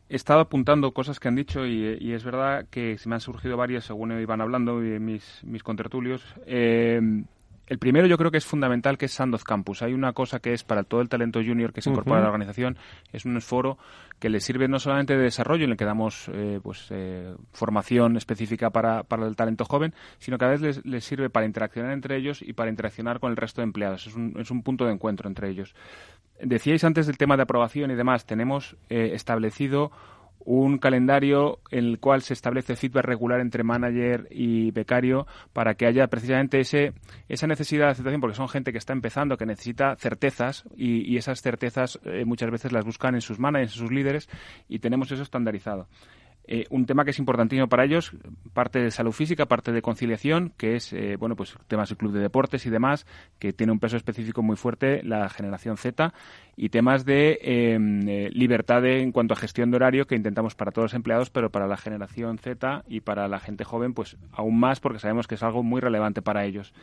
he 0.09 0.15
estado 0.15 0.41
apuntando 0.41 0.93
cosas 0.93 1.19
que 1.19 1.27
han 1.27 1.35
dicho 1.35 1.65
y, 1.65 2.13
es 2.13 2.23
verdad 2.23 2.65
que 2.69 2.97
se 2.97 3.09
me 3.09 3.15
han 3.15 3.21
surgido 3.21 3.57
varias 3.57 3.85
según 3.85 4.19
iban 4.19 4.41
hablando 4.41 4.75
mis, 4.99 5.41
mis 5.43 5.63
contertulios. 5.63 6.23
Eh, 6.45 7.23
el 7.67 7.79
primero 7.79 8.07
yo 8.07 8.17
creo 8.17 8.31
que 8.31 8.37
es 8.37 8.45
fundamental, 8.45 8.97
que 8.97 9.05
es 9.05 9.13
Sandoz 9.13 9.43
Campus. 9.43 9.81
Hay 9.81 9.93
una 9.93 10.13
cosa 10.13 10.39
que 10.39 10.53
es 10.53 10.63
para 10.63 10.83
todo 10.83 11.01
el 11.01 11.09
talento 11.09 11.39
junior 11.43 11.71
que 11.71 11.81
se 11.81 11.89
incorpora 11.89 12.19
a 12.19 12.23
la 12.23 12.27
organización, 12.27 12.77
es 13.11 13.25
un 13.25 13.39
foro 13.41 13.77
que 14.19 14.29
le 14.29 14.39
sirve 14.39 14.67
no 14.67 14.79
solamente 14.79 15.15
de 15.15 15.23
desarrollo, 15.23 15.65
en 15.65 15.71
el 15.71 15.77
que 15.77 15.85
damos 15.85 16.29
eh, 16.33 16.59
pues, 16.61 16.87
eh, 16.91 17.35
formación 17.51 18.17
específica 18.17 18.69
para, 18.69 19.03
para, 19.03 19.27
el 19.27 19.35
talento 19.35 19.65
joven, 19.65 19.93
sino 20.17 20.37
que 20.37 20.45
a 20.45 20.49
veces 20.49 20.85
les, 20.85 21.03
sirve 21.03 21.29
para 21.29 21.45
interaccionar 21.45 21.91
entre 21.91 22.17
ellos 22.17 22.41
y 22.41 22.53
para 22.53 22.69
interaccionar 22.69 23.19
con 23.19 23.31
el 23.31 23.37
resto 23.37 23.61
de 23.61 23.65
empleados. 23.65 24.07
Es 24.07 24.15
un, 24.15 24.35
es 24.39 24.51
un 24.51 24.63
punto 24.63 24.85
de 24.85 24.93
encuentro 24.93 25.27
entre 25.27 25.49
ellos. 25.49 25.75
Decíais 26.41 26.83
antes 26.83 27.07
del 27.07 27.17
tema 27.17 27.37
de 27.37 27.43
aprobación 27.43 27.91
y 27.91 27.95
demás, 27.95 28.25
tenemos 28.25 28.75
eh, 28.89 29.11
establecido 29.13 29.91
un 30.45 30.77
calendario 30.77 31.59
en 31.71 31.85
el 31.85 31.99
cual 31.99 32.21
se 32.21 32.33
establece 32.33 32.75
feedback 32.75 33.05
regular 33.05 33.39
entre 33.39 33.63
manager 33.63 34.27
y 34.31 34.71
becario 34.71 35.27
para 35.53 35.75
que 35.75 35.85
haya 35.85 36.07
precisamente 36.07 36.59
ese, 36.59 36.93
esa 37.29 37.47
necesidad 37.47 37.85
de 37.85 37.91
aceptación, 37.91 38.21
porque 38.21 38.35
son 38.35 38.49
gente 38.49 38.71
que 38.71 38.77
está 38.77 38.93
empezando, 38.93 39.37
que 39.37 39.45
necesita 39.45 39.95
certezas 39.95 40.65
y, 40.75 41.17
esas 41.17 41.41
certezas 41.41 41.99
eh, 42.05 42.25
muchas 42.25 42.49
veces 42.51 42.71
las 42.71 42.83
buscan 42.85 43.15
en 43.15 43.21
sus 43.21 43.39
managers, 43.39 43.73
en 43.73 43.79
sus 43.79 43.91
líderes 43.91 44.29
y 44.67 44.79
tenemos 44.79 45.11
eso 45.11 45.23
estandarizado. 45.23 45.87
Eh, 46.45 46.65
un 46.69 46.85
tema 46.85 47.05
que 47.05 47.11
es 47.11 47.19
importantísimo 47.19 47.69
para 47.69 47.85
ellos, 47.85 48.11
parte 48.53 48.79
de 48.79 48.91
salud 48.91 49.13
física, 49.13 49.45
parte 49.45 49.71
de 49.71 49.81
conciliación, 49.81 50.51
que 50.57 50.75
es, 50.75 50.91
eh, 50.91 51.15
bueno, 51.17 51.35
pues 51.37 51.55
temas 51.67 51.89
del 51.89 51.97
club 51.97 52.11
de 52.11 52.19
deportes 52.19 52.65
y 52.65 52.69
demás, 52.69 53.05
que 53.39 53.53
tiene 53.53 53.71
un 53.71 53.79
peso 53.79 53.95
específico 53.95 54.41
muy 54.41 54.57
fuerte 54.57 55.01
la 55.03 55.29
generación 55.29 55.77
Z, 55.77 56.13
y 56.57 56.69
temas 56.69 57.05
de 57.05 57.39
em, 57.41 58.07
eh, 58.09 58.29
libertad 58.31 58.85
en 58.85 59.11
cuanto 59.13 59.33
a 59.33 59.37
gestión 59.37 59.71
de 59.71 59.77
horario 59.77 60.05
que 60.05 60.15
intentamos 60.15 60.53
para 60.53 60.71
todos 60.71 60.85
los 60.85 60.93
empleados, 60.93 61.29
pero 61.29 61.49
para 61.49 61.67
la 61.67 61.77
generación 61.77 62.37
Z 62.37 62.83
y 62.87 62.99
para 62.99 63.27
la 63.29 63.39
gente 63.39 63.63
joven, 63.63 63.93
pues 63.93 64.17
aún 64.33 64.59
más, 64.59 64.81
porque 64.81 64.99
sabemos 64.99 65.27
que 65.27 65.35
es 65.35 65.43
algo 65.43 65.63
muy 65.63 65.79
relevante 65.79 66.21
para 66.21 66.43
ellos. 66.43 66.73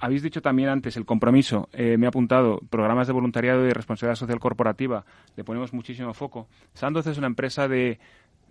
Habéis 0.00 0.22
dicho 0.22 0.40
también 0.40 0.68
antes 0.68 0.96
el 0.96 1.04
compromiso. 1.04 1.68
me 1.72 2.06
ha 2.06 2.08
apuntado 2.08 2.60
programas 2.70 3.08
de 3.08 3.12
voluntariado 3.12 3.66
y 3.66 3.72
responsabilidad 3.72 4.14
social 4.16 4.38
corporativa. 4.38 5.04
Le 5.34 5.42
ponemos 5.42 5.72
muchísimo 5.72 6.14
foco. 6.14 6.46
Sandoz 6.72 7.06
es 7.08 7.18
una 7.18 7.26
empresa 7.26 7.66
de 7.66 7.98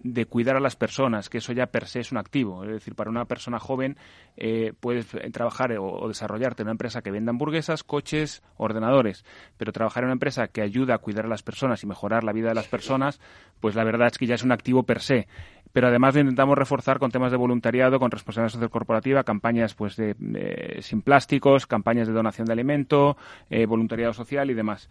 de 0.04 0.26
cuidar 0.26 0.56
a 0.56 0.60
las 0.60 0.76
personas, 0.76 1.30
que 1.30 1.40
eso 1.40 1.54
ya 1.54 1.68
per 1.68 1.88
se 1.88 2.00
es 2.00 2.12
un 2.12 2.18
activo. 2.18 2.64
Es 2.64 2.72
decir, 2.72 2.96
para 2.96 3.10
una 3.10 3.26
persona 3.26 3.60
joven 3.60 3.98
eh, 4.36 4.74
puedes 4.80 5.08
trabajar 5.32 5.76
o, 5.80 6.08
desarrollarte 6.08 6.62
en 6.62 6.68
una 6.68 6.74
empresa 6.74 7.02
que 7.02 7.12
venda 7.12 7.32
hamburguesas, 7.32 7.84
coches, 7.84 8.44
ordenadores, 8.58 9.26
pero 9.58 9.72
trabajar 9.72 10.04
en 10.04 10.08
una 10.08 10.14
empresa 10.14 10.48
que 10.48 10.62
ayuda 10.62 10.96
a 10.96 11.00
cuidar 11.00 11.26
a 11.26 11.30
las 11.30 11.44
personas 11.44 11.84
y 11.84 11.88
mejorar 11.88 12.24
la 12.24 12.34
vida 12.34 12.50
de 12.50 12.56
las 12.56 12.68
personas, 12.68 13.20
pues 13.60 13.76
la 13.76 13.84
verdad 13.84 14.08
es 14.12 14.18
que 14.18 14.28
ya 14.28 14.36
es 14.36 14.44
un 14.44 14.52
activo 14.52 14.84
per 14.84 15.02
se 15.02 15.28
pero 15.74 15.88
además 15.88 16.16
lo 16.16 16.22
intentamos 16.22 16.58
reforzar 16.58 17.00
con 17.00 17.12
temas 17.12 17.32
de 17.32 17.38
voluntariado, 17.38 18.00
con 18.00 18.12
responsabilidad 18.12 18.54
social 18.54 18.70
corporativa, 18.70 19.24
campañas 19.24 19.74
pues 19.74 19.96
de, 19.96 20.78
sin 20.82 21.02
plásticos, 21.02 21.68
campañas 21.68 22.08
de 22.08 22.14
donación 22.14 22.48
de 22.48 22.54
alimento, 22.54 23.18
eh, 23.50 23.66
voluntariado 23.66 24.14
social 24.14 24.50
y 24.50 24.54
demás. 24.54 24.90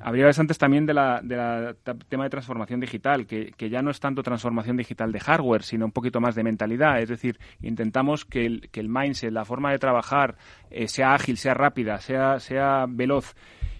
Habría 0.00 0.30
antes 0.38 0.58
también 0.58 0.86
del 0.86 0.96
de 1.24 1.74
tema 2.08 2.24
de 2.24 2.30
transformación 2.30 2.78
digital, 2.78 3.26
que, 3.26 3.52
ya 3.58 3.82
no 3.82 3.90
es 3.90 3.98
tanto 3.98 4.22
transformación 4.22 4.76
digital 4.76 5.10
de 5.10 5.18
hardware, 5.18 5.64
sino 5.64 5.86
un 5.86 5.92
poquito 5.92 6.20
más 6.20 6.36
de 6.36 6.44
mentalidad. 6.44 7.00
Es 7.00 7.08
decir, 7.08 7.40
intentamos 7.62 8.24
que 8.24 8.46
el, 8.46 8.68
que 8.70 8.78
el 8.78 8.88
mindset, 8.88 9.32
la 9.32 9.44
forma 9.44 9.72
de 9.72 9.78
trabajar, 9.78 10.36
eh, 10.70 10.86
sea 10.86 11.14
ágil, 11.14 11.36
sea 11.36 11.54
rápida, 11.54 11.98
sea, 11.98 12.38
sea 12.38 12.86
veloz 12.88 13.34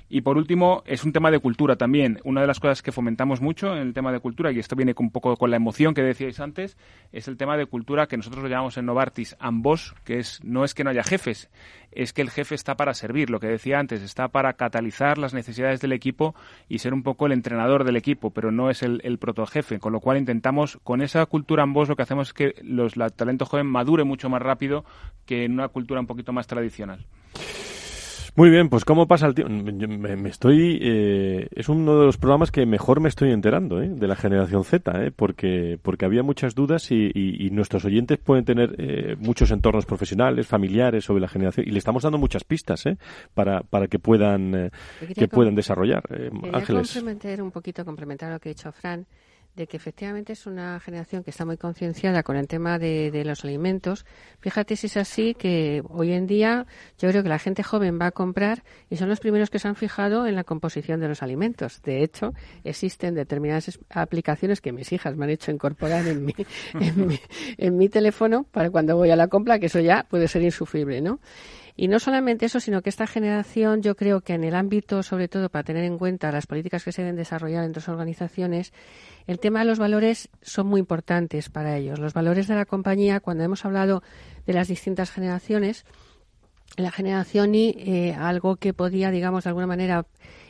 y 0.08 0.22
por 0.22 0.38
último, 0.38 0.82
es 0.86 1.04
un 1.04 1.12
tema 1.12 1.30
de 1.30 1.38
cultura 1.38 1.76
también. 1.76 2.18
Una 2.24 2.40
de 2.40 2.46
las 2.46 2.60
cosas 2.60 2.82
que 2.82 2.92
fomentamos 2.92 3.40
mucho 3.40 3.74
en 3.74 3.82
el 3.82 3.92
tema 3.92 4.10
de 4.10 4.20
cultura, 4.20 4.50
y 4.50 4.58
esto 4.58 4.74
viene 4.74 4.94
un 4.98 5.10
poco 5.10 5.36
con 5.36 5.50
la 5.50 5.56
emoción 5.56 5.92
que 5.92 6.02
decíais 6.02 6.40
antes, 6.40 6.78
es 7.12 7.28
el 7.28 7.36
tema 7.36 7.56
de 7.56 7.66
cultura 7.66 8.06
que 8.06 8.16
nosotros 8.16 8.42
lo 8.42 8.48
llamamos 8.48 8.78
en 8.78 8.86
Novartis 8.86 9.36
ambos, 9.38 9.94
que 10.04 10.18
es 10.18 10.42
no 10.42 10.64
es 10.64 10.74
que 10.74 10.82
no 10.82 10.90
haya 10.90 11.02
jefes, 11.02 11.50
es 11.92 12.12
que 12.12 12.22
el 12.22 12.30
jefe 12.30 12.54
está 12.54 12.76
para 12.76 12.94
servir, 12.94 13.28
lo 13.28 13.38
que 13.38 13.48
decía 13.48 13.78
antes, 13.78 14.02
está 14.02 14.28
para 14.28 14.54
catalizar 14.54 15.18
las 15.18 15.34
necesidades 15.34 15.80
del 15.80 15.92
equipo 15.92 16.34
y 16.68 16.78
ser 16.78 16.94
un 16.94 17.02
poco 17.02 17.26
el 17.26 17.32
entrenador 17.32 17.84
del 17.84 17.96
equipo, 17.96 18.30
pero 18.30 18.50
no 18.50 18.70
es 18.70 18.82
el, 18.82 19.18
protojefe. 19.18 19.78
Con 19.78 19.92
lo 19.92 20.00
cual 20.00 20.16
intentamos, 20.16 20.78
con 20.84 21.02
esa 21.02 21.24
cultura 21.26 21.64
ambos, 21.64 21.88
lo 21.88 21.96
que 21.96 22.02
hacemos 22.02 22.28
es 22.28 22.34
que 22.34 22.54
los, 22.62 22.96
el 22.96 23.12
talento 23.12 23.46
joven 23.46 23.66
madure 23.66 24.04
mucho 24.04 24.28
más 24.28 24.40
rápido 24.40 24.84
que 25.26 25.44
en 25.44 25.52
una 25.52 25.68
cultura 25.68 26.00
un 26.00 26.06
poquito 26.06 26.32
más 26.32 26.46
tradicional. 26.46 27.04
Muy 28.38 28.50
bien, 28.50 28.68
pues 28.68 28.84
cómo 28.84 29.08
pasa 29.08 29.26
el 29.26 29.34
tiempo. 29.34 29.52
Me, 29.52 30.28
estoy, 30.28 30.78
eh, 30.80 31.48
es 31.50 31.68
uno 31.68 31.98
de 31.98 32.06
los 32.06 32.18
programas 32.18 32.52
que 32.52 32.64
mejor 32.66 33.00
me 33.00 33.08
estoy 33.08 33.32
enterando 33.32 33.82
¿eh? 33.82 33.88
de 33.88 34.06
la 34.06 34.14
generación 34.14 34.62
Z, 34.62 34.92
¿eh? 35.02 35.10
porque 35.10 35.76
porque 35.82 36.04
había 36.04 36.22
muchas 36.22 36.54
dudas 36.54 36.92
y, 36.92 37.50
nuestros 37.50 37.84
oyentes 37.84 38.16
pueden 38.18 38.44
tener 38.44 38.76
eh, 38.78 39.16
muchos 39.18 39.50
entornos 39.50 39.86
profesionales, 39.86 40.46
familiares 40.46 41.04
sobre 41.04 41.20
la 41.20 41.26
generación 41.26 41.66
y 41.66 41.72
le 41.72 41.78
estamos 41.78 42.04
dando 42.04 42.16
muchas 42.16 42.44
pistas 42.44 42.86
¿eh? 42.86 42.96
para 43.34 43.62
para 43.62 43.88
que 43.88 43.98
puedan 43.98 44.70
que 45.16 45.26
puedan 45.26 45.56
desarrollar. 45.56 46.04
Ángeles. 46.52 46.92
complementar 46.92 47.42
un 47.42 47.50
poquito 47.50 47.84
complementar 47.84 48.30
lo 48.30 48.38
que 48.38 48.50
ha 48.50 48.52
dicho 48.52 48.70
Fran 48.70 49.04
de 49.58 49.66
que 49.66 49.76
efectivamente 49.76 50.32
es 50.32 50.46
una 50.46 50.78
generación 50.78 51.24
que 51.24 51.30
está 51.30 51.44
muy 51.44 51.56
concienciada 51.56 52.22
con 52.22 52.36
el 52.36 52.46
tema 52.46 52.78
de, 52.78 53.10
los 53.26 53.44
alimentos. 53.44 54.06
Fíjate 54.38 54.76
si 54.76 54.86
es 54.86 54.96
así 54.96 55.34
que 55.34 55.82
hoy 55.88 56.12
en 56.12 56.28
día 56.28 56.66
yo 56.96 57.08
creo 57.08 57.24
que 57.24 57.28
la 57.28 57.40
gente 57.40 57.64
joven 57.64 57.98
va 58.00 58.06
a 58.06 58.10
comprar 58.12 58.62
y 58.88 58.96
son 58.96 59.08
los 59.08 59.18
primeros 59.18 59.50
que 59.50 59.58
se 59.58 59.66
han 59.66 59.74
fijado 59.74 60.28
en 60.28 60.36
la 60.36 60.44
composición 60.44 61.00
de 61.00 61.08
los 61.08 61.24
alimentos. 61.24 61.82
De 61.82 62.04
hecho, 62.04 62.34
existen 62.62 63.16
determinadas 63.16 63.80
aplicaciones 63.90 64.60
que 64.60 64.70
mis 64.70 64.92
hijas 64.92 65.16
me 65.16 65.24
han 65.24 65.30
hecho 65.30 65.50
incorporar 65.50 66.06
en 66.06 66.24
mi, 66.24 66.34
en 66.74 67.08
mi, 67.08 67.20
en 67.56 67.76
mi 67.76 67.88
teléfono 67.88 68.44
para 68.44 68.70
cuando 68.70 68.96
voy 68.96 69.10
a 69.10 69.16
la 69.16 69.26
compra, 69.26 69.58
que 69.58 69.66
eso 69.66 69.80
ya 69.80 70.06
puede 70.08 70.28
ser 70.28 70.42
insufrible, 70.42 71.00
¿no? 71.00 71.18
Y 71.80 71.86
no 71.86 72.00
solamente 72.00 72.46
eso, 72.46 72.58
sino 72.58 72.82
que 72.82 72.90
esta 72.90 73.06
generación, 73.06 73.82
yo 73.82 73.94
creo 73.94 74.20
que 74.20 74.34
en 74.34 74.42
el 74.42 74.56
ámbito, 74.56 75.04
sobre 75.04 75.28
todo 75.28 75.48
para 75.48 75.62
tener 75.62 75.84
en 75.84 75.96
cuenta 75.96 76.32
las 76.32 76.48
políticas 76.48 76.82
que 76.82 76.90
se 76.90 77.02
deben 77.02 77.14
desarrollar 77.14 77.62
en 77.62 77.72
las 77.72 77.88
organizaciones, 77.88 78.72
el 79.28 79.38
tema 79.38 79.60
de 79.60 79.66
los 79.66 79.78
valores 79.78 80.28
son 80.42 80.66
muy 80.66 80.80
importantes 80.80 81.50
para 81.50 81.76
ellos. 81.76 82.00
Los 82.00 82.14
valores 82.14 82.48
de 82.48 82.56
la 82.56 82.64
compañía, 82.64 83.20
cuando 83.20 83.44
hemos 83.44 83.64
hablado 83.64 84.02
de 84.44 84.54
las 84.54 84.66
distintas 84.66 85.12
generaciones, 85.12 85.86
la 86.76 86.90
generación 86.90 87.54
Y, 87.54 87.76
eh, 87.78 88.12
algo 88.12 88.56
que 88.56 88.74
podía, 88.74 89.12
digamos, 89.12 89.44
de 89.44 89.50
alguna 89.50 89.68
manera 89.68 90.04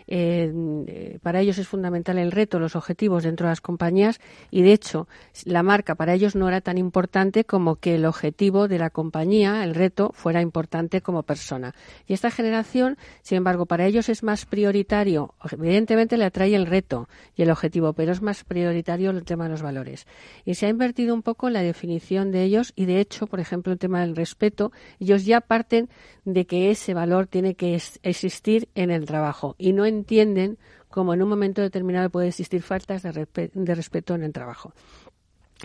eh, 0.08 1.18
para 1.22 1.40
ellos 1.40 1.58
es 1.58 1.68
fundamental 1.68 2.18
el 2.18 2.32
reto, 2.32 2.58
los 2.58 2.76
objetivos 2.76 3.22
dentro 3.22 3.46
de 3.46 3.52
las 3.52 3.60
compañías 3.60 4.20
y, 4.50 4.62
de 4.62 4.72
hecho, 4.72 5.06
la 5.44 5.62
marca 5.62 5.94
para 5.94 6.14
ellos 6.14 6.34
no 6.34 6.48
era 6.48 6.60
tan 6.60 6.78
importante 6.78 7.44
como 7.44 7.76
que 7.76 7.94
el 7.94 8.06
objetivo 8.06 8.68
de 8.68 8.78
la 8.78 8.90
compañía, 8.90 9.62
el 9.64 9.74
reto, 9.74 10.10
fuera 10.14 10.40
importante 10.40 11.02
como 11.02 11.22
persona. 11.22 11.74
Y 12.06 12.14
esta 12.14 12.30
generación, 12.30 12.96
sin 13.22 13.38
embargo, 13.38 13.66
para 13.66 13.86
ellos 13.86 14.08
es 14.08 14.22
más 14.22 14.46
prioritario, 14.46 15.34
evidentemente 15.50 16.16
le 16.16 16.24
atrae 16.24 16.54
el 16.54 16.66
reto 16.66 17.08
y 17.36 17.42
el 17.42 17.50
objetivo, 17.50 17.92
pero 17.92 18.12
es 18.12 18.22
más 18.22 18.44
prioritario 18.44 19.10
el 19.10 19.24
tema 19.24 19.44
de 19.44 19.50
los 19.50 19.62
valores. 19.62 20.06
Y 20.44 20.54
se 20.54 20.66
ha 20.66 20.70
invertido 20.70 21.14
un 21.14 21.22
poco 21.22 21.48
en 21.48 21.54
la 21.54 21.62
definición 21.62 22.32
de 22.32 22.44
ellos 22.44 22.72
y, 22.76 22.86
de 22.86 23.00
hecho, 23.00 23.26
por 23.26 23.40
ejemplo, 23.40 23.72
el 23.72 23.78
tema 23.78 24.00
del 24.00 24.16
respeto, 24.16 24.72
ellos 24.98 25.26
ya 25.26 25.42
parten 25.42 25.90
de 26.24 26.46
que 26.46 26.70
ese 26.70 26.94
valor 26.94 27.26
tiene 27.26 27.54
que 27.54 27.80
existir 28.02 28.68
en 28.74 28.90
el 28.90 29.06
trabajo 29.06 29.54
y 29.58 29.72
no 29.72 29.86
entienden 29.98 30.58
cómo 30.88 31.14
en 31.14 31.22
un 31.22 31.28
momento 31.28 31.60
determinado 31.60 32.10
puede 32.10 32.28
existir 32.28 32.62
faltas 32.62 33.02
de, 33.02 33.74
respeto 33.74 34.14
en 34.14 34.22
el 34.22 34.32
trabajo. 34.32 34.72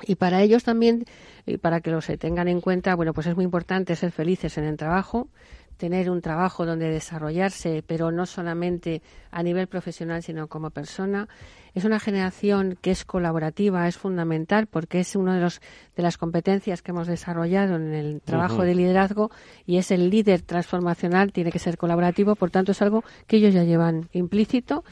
Y 0.07 0.15
para 0.15 0.41
ellos 0.41 0.63
también, 0.63 1.05
y 1.45 1.57
para 1.57 1.81
que 1.81 1.91
lo 1.91 2.01
se 2.01 2.17
tengan 2.17 2.47
en 2.47 2.61
cuenta, 2.61 2.95
bueno, 2.95 3.13
pues 3.13 3.27
es 3.27 3.35
muy 3.35 3.45
importante 3.45 3.95
ser 3.95 4.11
felices 4.11 4.57
en 4.57 4.63
el 4.63 4.75
trabajo, 4.75 5.29
tener 5.77 6.09
un 6.09 6.21
trabajo 6.21 6.65
donde 6.65 6.89
desarrollarse, 6.89 7.83
pero 7.85 8.11
no 8.11 8.25
solamente 8.25 9.01
a 9.31 9.43
nivel 9.43 9.67
profesional, 9.67 10.23
sino 10.23 10.47
como 10.47 10.69
persona. 10.69 11.27
Es 11.73 11.85
una 11.85 11.99
generación 11.99 12.77
que 12.81 12.91
es 12.91 13.03
colaborativa, 13.03 13.87
es 13.87 13.97
fundamental 13.97 14.67
porque 14.67 14.99
es 14.99 15.15
una 15.15 15.35
de, 15.35 15.41
los, 15.41 15.59
de 15.95 16.03
las 16.03 16.17
competencias 16.17 16.81
que 16.81 16.91
hemos 16.91 17.07
desarrollado 17.07 17.75
en 17.75 17.93
el 17.93 18.21
trabajo 18.21 18.61
de 18.63 18.75
liderazgo 18.75 19.31
y 19.65 19.77
es 19.77 19.89
el 19.91 20.09
líder 20.09 20.41
transformacional, 20.41 21.31
tiene 21.31 21.51
que 21.51 21.59
ser 21.59 21.77
colaborativo, 21.77 22.35
por 22.35 22.51
tanto 22.51 22.73
es 22.73 22.81
algo 22.81 23.03
que 23.25 23.37
ellos 23.37 23.53
ya 23.53 23.63
llevan 23.63 24.09
implícito 24.13 24.83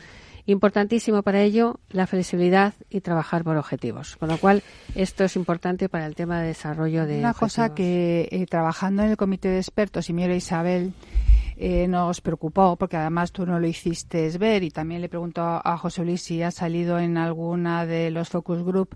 Importantísimo 0.46 1.24
para 1.24 1.42
ello 1.42 1.80
la 1.90 2.08
flexibilidad 2.08 2.74
y 2.90 3.02
trabajar 3.02 3.44
por 3.44 3.58
objetivos. 3.58 4.16
Con 4.18 4.30
lo 4.30 4.38
cual, 4.38 4.64
esto 4.96 5.24
es 5.24 5.36
importante 5.36 5.90
para 5.90 6.06
el 6.06 6.16
tema 6.16 6.42
de 6.42 6.48
desarrollo 6.48 7.06
de. 7.06 7.20
Una 7.20 7.34
cosa 7.34 7.74
que 7.74 8.28
eh, 8.32 8.46
trabajando 8.46 9.04
en 9.04 9.12
el 9.12 9.18
comité 9.18 9.50
de 9.50 9.58
expertos, 9.58 10.10
y 10.10 10.14
mira 10.14 10.36
Isabel, 10.36 10.94
eh, 11.64 11.88
nos 11.88 12.22
preocupó, 12.22 12.76
porque 12.76 12.98
además 12.98 13.32
tú 13.32 13.46
no 13.46 13.60
lo 13.60 13.68
hiciste 13.68 14.36
ver, 14.40 14.64
y 14.64 14.72
también 14.72 15.00
le 15.00 15.10
preguntó 15.10 15.44
a 15.44 15.78
José 15.78 16.04
Luis 16.04 16.24
si 16.24 16.42
ha 16.42 16.50
salido 16.50 16.98
en 16.98 17.18
alguna 17.18 17.86
de 17.86 18.10
los 18.10 18.30
focus 18.30 18.64
group, 18.64 18.96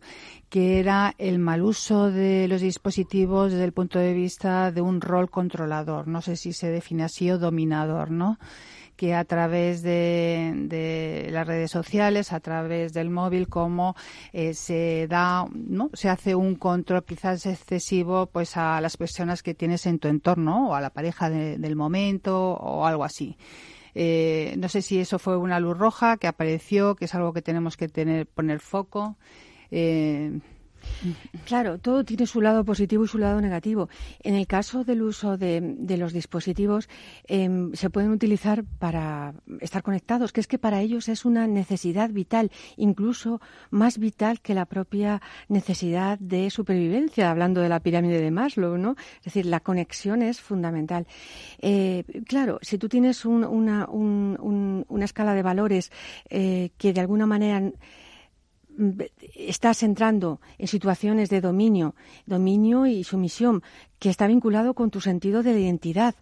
que 0.50 0.80
era 0.80 1.14
el 1.20 1.38
mal 1.38 1.62
uso 1.62 2.10
de 2.10 2.48
los 2.48 2.62
dispositivos 2.62 3.52
desde 3.52 3.66
el 3.66 3.72
punto 3.72 4.00
de 4.00 4.14
vista 4.14 4.72
de 4.72 4.82
un 4.82 5.00
rol 5.00 5.30
controlador. 5.30 6.08
No 6.08 6.24
sé 6.24 6.38
si 6.38 6.54
se 6.54 6.72
define 6.72 7.04
así 7.04 7.30
o 7.30 7.38
dominador, 7.38 8.10
¿no? 8.10 8.40
Que 8.96 9.14
a 9.14 9.26
través 9.26 9.82
de, 9.82 11.28
las 11.32 11.48
redes 11.48 11.72
sociales, 11.72 12.32
a 12.32 12.40
través 12.40 12.94
del 12.94 13.10
móvil, 13.10 13.48
como 13.48 13.96
eh, 14.34 14.54
se 14.54 15.08
da, 15.08 15.46
¿no? 15.54 15.90
Se 15.94 16.10
hace 16.10 16.36
un 16.36 16.56
control 16.56 17.04
quizás 17.04 17.46
excesivo, 17.46 18.28
pues 18.28 18.58
a 18.58 18.80
las 18.82 18.98
personas 18.98 19.44
que 19.44 19.54
tienes 19.54 19.86
en 19.86 20.00
tu 20.00 20.08
entorno 20.08 20.70
o 20.70 20.76
a 20.76 20.82
la 20.82 20.92
pareja 20.92 21.30
del 21.30 21.76
momento 21.76 22.54
o 22.54 22.86
algo 22.86 23.04
así. 23.04 23.38
Eh, 23.98 24.56
no 24.58 24.68
sé 24.68 24.82
si 24.82 25.00
eso 25.00 25.20
fue 25.20 25.38
una 25.38 25.60
luz 25.60 25.78
roja 25.78 26.18
que 26.18 26.28
apareció, 26.28 26.96
que 26.96 27.06
es 27.06 27.16
algo 27.16 27.32
que 27.32 27.42
tenemos 27.42 27.78
que 27.78 27.88
tener 27.88 28.28
poner 28.28 28.60
foco. 28.60 29.18
Eh, 29.72 30.40
Claro, 31.46 31.78
todo 31.78 32.04
tiene 32.04 32.26
su 32.26 32.42
lado 32.42 32.64
positivo 32.64 33.06
y 33.06 33.08
su 33.08 33.18
lado 33.18 33.40
negativo. 33.42 33.90
En 34.24 34.36
el 34.36 34.48
caso 34.48 34.84
del 34.84 35.02
uso 35.02 35.38
de, 35.38 35.76
los 35.98 36.14
dispositivos, 36.14 36.90
em, 37.28 37.74
se 37.74 37.90
pueden 37.90 38.12
utilizar 38.12 38.64
para 38.80 39.34
estar 39.60 39.84
conectados, 39.84 40.34
que 40.34 40.42
es 40.42 40.48
que 40.48 40.58
para 40.58 40.82
ellos 40.82 41.08
es 41.10 41.26
una 41.26 41.48
necesidad 41.48 42.10
vital, 42.10 42.52
incluso 42.78 43.42
más 43.70 43.98
vital 43.98 44.42
que 44.42 44.54
la 44.54 44.66
propia 44.66 45.22
necesidad 45.48 46.18
de 46.20 46.50
supervivencia, 46.50 47.30
hablando 47.30 47.62
de 47.62 47.70
la 47.70 47.80
pirámide 47.80 48.20
de 48.20 48.32
Maslow, 48.32 48.78
¿no? 48.78 48.96
Es 49.20 49.26
decir, 49.26 49.46
la 49.46 49.60
conexión 49.60 50.22
es 50.22 50.42
fundamental. 50.42 51.08
Eh, 51.62 52.04
claro, 52.28 52.60
si 52.62 52.78
tú 52.78 52.90
tienes 52.90 53.26
una, 53.26 53.88
una, 53.88 55.06
escala 55.06 55.36
de 55.36 55.44
valores 55.44 55.92
eh, 56.30 56.72
que 56.78 56.94
de 56.94 57.00
alguna 57.02 57.28
manera 57.28 57.62
estás 59.36 59.84
entrando 59.84 60.40
en 60.58 60.68
situaciones 60.68 61.30
de 61.30 61.42
dominio, 61.42 61.96
dominio 62.26 62.86
y 62.86 63.04
sumisión, 63.04 63.64
que 64.00 64.10
está 64.10 64.28
vinculado 64.28 64.74
con 64.74 64.92
tu 64.92 65.02
sentido 65.02 65.44
de 65.44 65.60
identidad. 65.60 66.16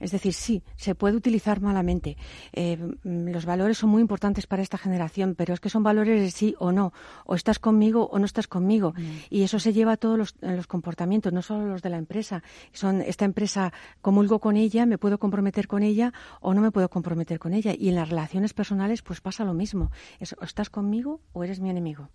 Es 0.00 0.10
decir, 0.10 0.34
sí, 0.34 0.62
se 0.76 0.94
puede 0.94 1.16
utilizar 1.16 1.60
malamente. 1.60 2.16
Eh, 2.52 2.76
mm, 2.76 3.28
los 3.28 3.46
valores 3.46 3.78
son 3.78 3.90
muy 3.90 4.02
importantes 4.02 4.46
para 4.46 4.62
esta 4.62 4.76
generación, 4.76 5.34
pero 5.34 5.54
es 5.54 5.60
que 5.60 5.70
son 5.70 5.82
valores 5.82 6.20
de 6.20 6.30
sí 6.30 6.54
o 6.58 6.72
no. 6.72 6.92
O 7.24 7.34
estás 7.34 7.58
conmigo 7.58 8.08
o 8.12 8.18
no 8.18 8.26
estás 8.26 8.46
conmigo. 8.46 8.92
Mm. 8.96 9.02
Y 9.30 9.42
eso 9.42 9.58
se 9.58 9.72
lleva 9.72 9.92
a 9.92 9.96
todos 9.96 10.18
los, 10.18 10.34
los, 10.40 10.66
comportamientos, 10.66 11.32
no 11.32 11.42
solo 11.42 11.66
los 11.66 11.82
de 11.82 11.90
la 11.90 11.96
empresa. 11.96 12.42
Son 12.72 13.00
esta 13.00 13.24
empresa, 13.24 13.72
comulgo 14.02 14.38
con 14.38 14.56
ella, 14.56 14.84
me 14.84 14.98
puedo 14.98 15.18
comprometer 15.18 15.66
con 15.66 15.82
ella 15.82 16.12
o 16.40 16.52
no 16.52 16.60
me 16.60 16.70
puedo 16.70 16.90
comprometer 16.90 17.38
con 17.38 17.54
ella. 17.54 17.72
Y 17.76 17.88
en 17.88 17.94
las 17.94 18.10
relaciones 18.10 18.52
personales, 18.52 19.02
pues 19.02 19.20
pasa 19.20 19.44
lo 19.44 19.54
mismo. 19.54 19.90
o 20.40 20.44
estás 20.44 20.68
conmigo 20.68 21.20
o 21.32 21.42
eres 21.42 21.60
mi 21.60 21.70
enemigo. 21.70 22.10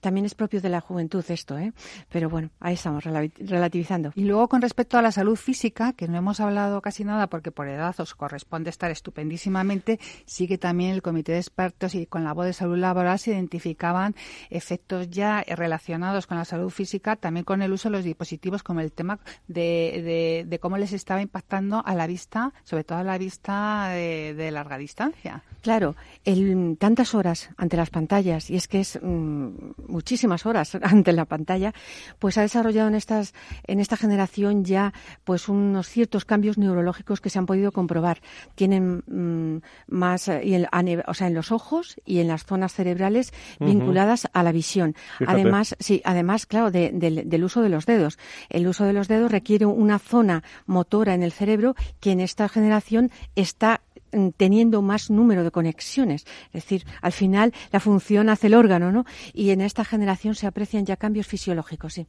También 0.00 0.24
es 0.24 0.34
propio 0.34 0.60
de 0.60 0.70
la 0.70 0.80
juventud 0.80 1.24
esto, 1.28 1.58
¿eh? 1.58 1.72
Pero 2.08 2.30
bueno, 2.30 2.50
ahí 2.58 2.74
estamos 2.74 3.04
relativizando. 3.04 4.12
Y 4.14 4.24
luego 4.24 4.48
con 4.48 4.62
respecto 4.62 4.96
a 4.96 5.02
la 5.02 5.12
salud 5.12 5.36
física, 5.36 5.92
que 5.92 6.08
no 6.08 6.16
hemos 6.16 6.40
hablado 6.40 6.80
casi 6.80 7.04
nada 7.04 7.09
nada 7.10 7.26
porque 7.28 7.50
por 7.50 7.68
edad 7.68 7.94
os 7.98 8.14
corresponde 8.14 8.70
estar 8.70 8.90
estupendísimamente, 8.90 9.98
sí 10.24 10.48
que 10.48 10.58
también 10.58 10.92
el 10.92 11.02
comité 11.02 11.32
de 11.32 11.38
expertos 11.38 11.94
y 11.94 12.06
con 12.06 12.24
la 12.24 12.32
voz 12.32 12.46
de 12.46 12.52
salud 12.52 12.78
laboral 12.78 13.18
se 13.18 13.32
identificaban 13.32 14.14
efectos 14.48 15.10
ya 15.10 15.44
relacionados 15.46 16.26
con 16.26 16.38
la 16.38 16.44
salud 16.44 16.70
física, 16.70 17.16
también 17.16 17.44
con 17.44 17.62
el 17.62 17.72
uso 17.72 17.88
de 17.88 17.96
los 17.96 18.04
dispositivos, 18.04 18.62
como 18.62 18.80
el 18.80 18.92
tema 18.92 19.18
de, 19.48 20.44
de, 20.46 20.58
cómo 20.58 20.78
les 20.78 20.92
estaba 20.92 21.20
impactando 21.20 21.82
a 21.84 21.94
la 21.94 22.06
vista, 22.06 22.52
sobre 22.64 22.84
todo 22.84 22.98
a 22.98 23.04
la 23.04 23.18
vista 23.18 23.88
de, 23.90 24.50
larga 24.50 24.78
distancia. 24.78 25.42
Claro, 25.62 25.94
el, 26.24 26.76
tantas 26.78 27.14
horas 27.14 27.50
ante 27.56 27.76
las 27.76 27.90
pantallas, 27.90 28.50
y 28.50 28.56
es 28.56 28.66
que 28.66 28.80
es 28.80 28.98
mm, 29.00 29.48
muchísimas 29.88 30.46
horas 30.46 30.74
ante 30.82 31.12
la 31.12 31.24
pantalla, 31.24 31.74
pues 32.18 32.38
ha 32.38 32.42
desarrollado 32.42 32.88
en 32.88 32.94
estas 32.94 33.34
en 33.66 33.80
esta 33.80 33.96
generación 33.96 34.64
ya 34.64 34.92
pues 35.24 35.48
unos 35.48 35.88
ciertos 35.88 36.24
cambios 36.24 36.58
neurológicos 36.58 36.99
que 37.04 37.30
se 37.30 37.38
han 37.38 37.46
podido 37.46 37.72
comprobar. 37.72 38.20
Tienen 38.54 39.02
mm, 39.06 39.62
más 39.88 40.28
eh, 40.28 40.42
y 40.44 40.60
o 41.06 41.14
sea, 41.14 41.26
en 41.26 41.34
los 41.34 41.52
ojos 41.52 41.96
y 42.04 42.20
en 42.20 42.28
las 42.28 42.44
zonas 42.44 42.74
cerebrales 42.74 43.32
vinculadas 43.58 44.28
a 44.32 44.42
la 44.42 44.52
visión. 44.52 44.94
Además, 45.26 45.76
sí, 45.78 46.02
además, 46.04 46.46
claro, 46.46 46.70
del 46.70 47.44
uso 47.44 47.62
de 47.62 47.68
los 47.68 47.86
dedos. 47.86 48.18
El 48.48 48.66
uso 48.66 48.84
de 48.84 48.92
los 48.92 49.08
dedos 49.08 49.32
requiere 49.32 49.66
una 49.66 49.98
zona 49.98 50.42
motora 50.66 51.14
en 51.14 51.22
el 51.22 51.32
cerebro 51.32 51.74
que 52.00 52.12
en 52.12 52.20
esta 52.20 52.48
generación 52.48 53.10
está 53.36 53.82
mm, 54.12 54.28
teniendo 54.36 54.82
más 54.82 55.10
número 55.10 55.44
de 55.44 55.50
conexiones. 55.50 56.26
Es 56.52 56.64
decir, 56.64 56.84
al 57.00 57.12
final 57.12 57.52
la 57.72 57.80
función 57.80 58.28
hace 58.28 58.48
el 58.48 58.54
órgano, 58.54 58.92
¿no? 58.92 59.04
Y 59.32 59.50
en 59.50 59.60
esta 59.60 59.84
generación 59.84 60.34
se 60.34 60.46
aprecian 60.46 60.86
ya 60.86 60.96
cambios 60.96 61.26
fisiológicos, 61.26 61.94
sí. 61.94 62.06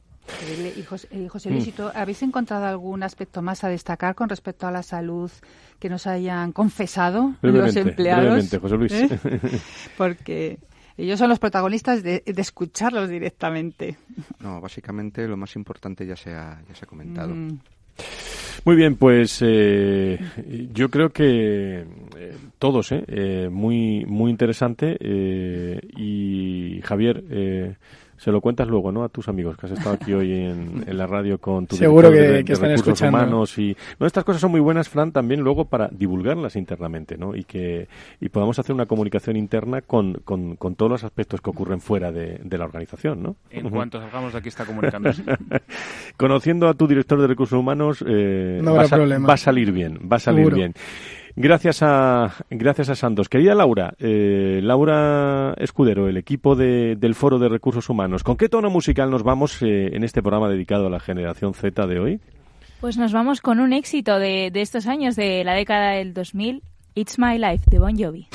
Y 0.76 0.82
José, 0.82 1.50
Luis, 1.50 1.66
mm. 1.78 1.82
¿habéis 1.94 2.22
encontrado 2.22 2.66
algún 2.66 3.02
aspecto 3.02 3.42
más 3.42 3.64
a 3.64 3.68
destacar 3.68 4.14
con 4.14 4.28
respecto 4.28 4.66
a 4.66 4.70
la 4.70 4.82
salud 4.82 5.30
que 5.78 5.88
nos 5.88 6.06
hayan 6.06 6.52
confesado 6.52 7.34
los 7.42 7.76
empleados? 7.76 8.48
José 8.60 8.76
Luis. 8.76 8.92
¿Eh? 8.92 9.18
Porque 9.96 10.58
ellos 10.96 11.18
son 11.18 11.28
los 11.28 11.38
protagonistas 11.38 12.02
de, 12.02 12.22
escucharlos 12.26 13.08
directamente. 13.08 13.96
No, 14.40 14.60
básicamente 14.60 15.26
lo 15.26 15.36
más 15.36 15.56
importante 15.56 16.06
ya 16.06 16.16
se 16.16 16.34
ha, 16.34 16.62
ya 16.68 16.74
se 16.74 16.84
ha 16.84 16.88
comentado. 16.88 17.34
Mm. 17.34 17.58
Muy 18.64 18.76
bien, 18.76 18.96
pues 18.96 19.40
eh, 19.42 20.18
yo 20.72 20.88
creo 20.88 21.10
que 21.10 21.84
eh, 22.16 22.36
todos, 22.58 22.92
eh, 22.92 23.48
muy 23.50 24.04
muy 24.06 24.30
interesante 24.30 24.96
y 25.96 26.80
Javier 26.82 27.76
se 28.22 28.30
lo 28.30 28.40
cuentas 28.40 28.68
luego, 28.68 28.92
¿no? 28.92 29.02
A 29.02 29.08
tus 29.08 29.28
amigos 29.28 29.56
que 29.56 29.66
has 29.66 29.72
estado 29.72 29.96
aquí 29.96 30.12
hoy 30.12 30.32
en, 30.32 30.84
la 30.96 31.08
radio 31.08 31.38
con 31.38 31.66
tu 31.66 31.74
Seguro 31.74 32.08
que, 32.12 32.18
de, 32.18 32.44
que 32.44 32.52
están 32.52 32.70
escuchando. 32.70 33.18
humanos 33.18 33.58
y 33.58 33.76
no, 33.98 34.06
estas 34.06 34.22
cosas 34.22 34.40
son 34.40 34.52
muy 34.52 34.60
buenas, 34.60 34.88
Fran, 34.88 35.10
también 35.10 35.40
luego 35.40 35.64
para 35.64 35.88
divulgarlas 35.88 36.54
internamente, 36.54 37.18
¿no? 37.18 37.34
Y 37.34 37.42
que 37.42 37.88
y 38.20 38.28
podamos 38.28 38.60
hacer 38.60 38.76
una 38.76 38.86
comunicación 38.86 39.36
interna 39.36 39.82
con, 39.82 40.20
con, 40.24 40.54
con 40.54 40.76
todos 40.76 40.92
los 40.92 41.02
aspectos 41.02 41.40
que 41.40 41.50
ocurren 41.50 41.80
fuera 41.80 42.12
de, 42.12 42.38
de 42.44 42.58
la 42.58 42.64
organización, 42.64 43.24
¿no? 43.24 43.34
En 43.50 43.68
cuanto 43.70 43.98
salgamos 43.98 44.32
de 44.32 44.38
aquí 44.38 44.50
está 44.50 44.64
comunicándose. 44.64 45.24
Conociendo 46.16 46.68
a 46.68 46.74
tu 46.74 46.86
director 46.86 47.20
de 47.20 47.26
recursos 47.26 47.58
humanos, 47.58 48.04
eh, 48.06 48.60
no 48.62 48.74
va, 48.74 48.82
a, 48.82 49.18
va, 49.18 49.34
a, 49.34 49.36
salir 49.36 49.72
bien, 49.72 49.98
va 50.10 50.16
a 50.16 50.20
salir 50.20 50.54
bien. 50.54 50.74
Gracias 51.34 51.82
a, 51.82 52.32
gracias 52.50 52.90
a 52.90 52.94
Santos. 52.94 53.28
Querida 53.28 53.54
Laura, 53.54 53.94
eh, 53.98 54.60
Laura 54.62 55.54
Escudero, 55.56 56.08
el 56.08 56.18
equipo 56.18 56.54
de, 56.56 56.96
del 56.96 57.14
Foro 57.14 57.38
de 57.38 57.48
Recursos 57.48 57.88
Humanos, 57.88 58.22
¿con 58.22 58.36
qué 58.36 58.48
tono 58.48 58.68
musical 58.68 59.10
nos 59.10 59.22
vamos 59.22 59.62
eh, 59.62 59.90
en 59.94 60.04
este 60.04 60.20
programa 60.20 60.48
dedicado 60.48 60.88
a 60.88 60.90
la 60.90 61.00
generación 61.00 61.54
Z 61.54 61.86
de 61.86 61.98
hoy? 61.98 62.20
Pues 62.80 62.98
nos 62.98 63.12
vamos 63.12 63.40
con 63.40 63.60
un 63.60 63.72
éxito 63.72 64.18
de, 64.18 64.50
de 64.50 64.60
estos 64.60 64.86
años, 64.86 65.16
de 65.16 65.42
la 65.44 65.54
década 65.54 65.92
del 65.92 66.12
2000, 66.12 66.62
It's 66.94 67.18
My 67.18 67.38
Life, 67.38 67.64
de 67.70 67.78
Bon 67.78 67.96
Jovi. 67.96 68.28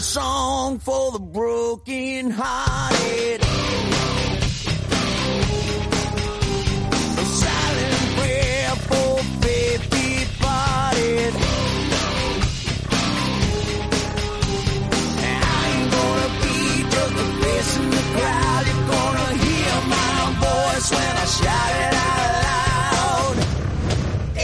song 0.00 0.78
for 0.78 1.12
the 1.12 1.18
broken 1.18 2.30
hearted. 2.30 3.69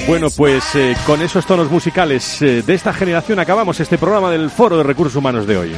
Bueno, 0.07 0.29
pues 0.31 0.77
eh, 0.77 0.97
con 1.05 1.21
esos 1.21 1.45
tonos 1.47 1.69
musicales 1.69 2.41
eh, 2.41 2.63
de 2.63 2.75
esta 2.75 2.93
generación 2.93 3.41
acabamos 3.41 3.81
este 3.81 3.99
programa 3.99 4.31
del 4.31 4.51
Foro 4.51 4.77
de 4.77 4.85
Recursos 4.85 5.17
Humanos 5.17 5.49
de 5.49 5.57
hoy. 5.57 5.73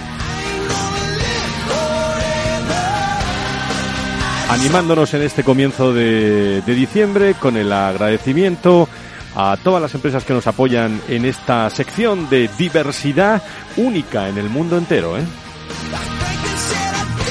Animándonos 4.51 5.15
en 5.15 5.23
este 5.23 5.43
comienzo 5.43 5.95
de, 5.95 6.61
diciembre 6.67 7.35
con 7.41 7.57
el 7.57 7.73
agradecimiento 7.73 8.87
a 9.35 9.57
todas 9.63 9.81
las 9.81 9.95
empresas 9.95 10.25
que 10.25 10.35
nos 10.35 10.47
apoyan 10.47 11.01
en 11.09 11.25
esta 11.25 11.71
sección 11.71 12.29
de 12.29 12.51
diversidad 12.59 13.43
única 13.79 14.29
en 14.29 14.37
el 14.37 14.51
mundo 14.51 14.77
entero. 14.77 15.17
¿eh? 15.17 15.23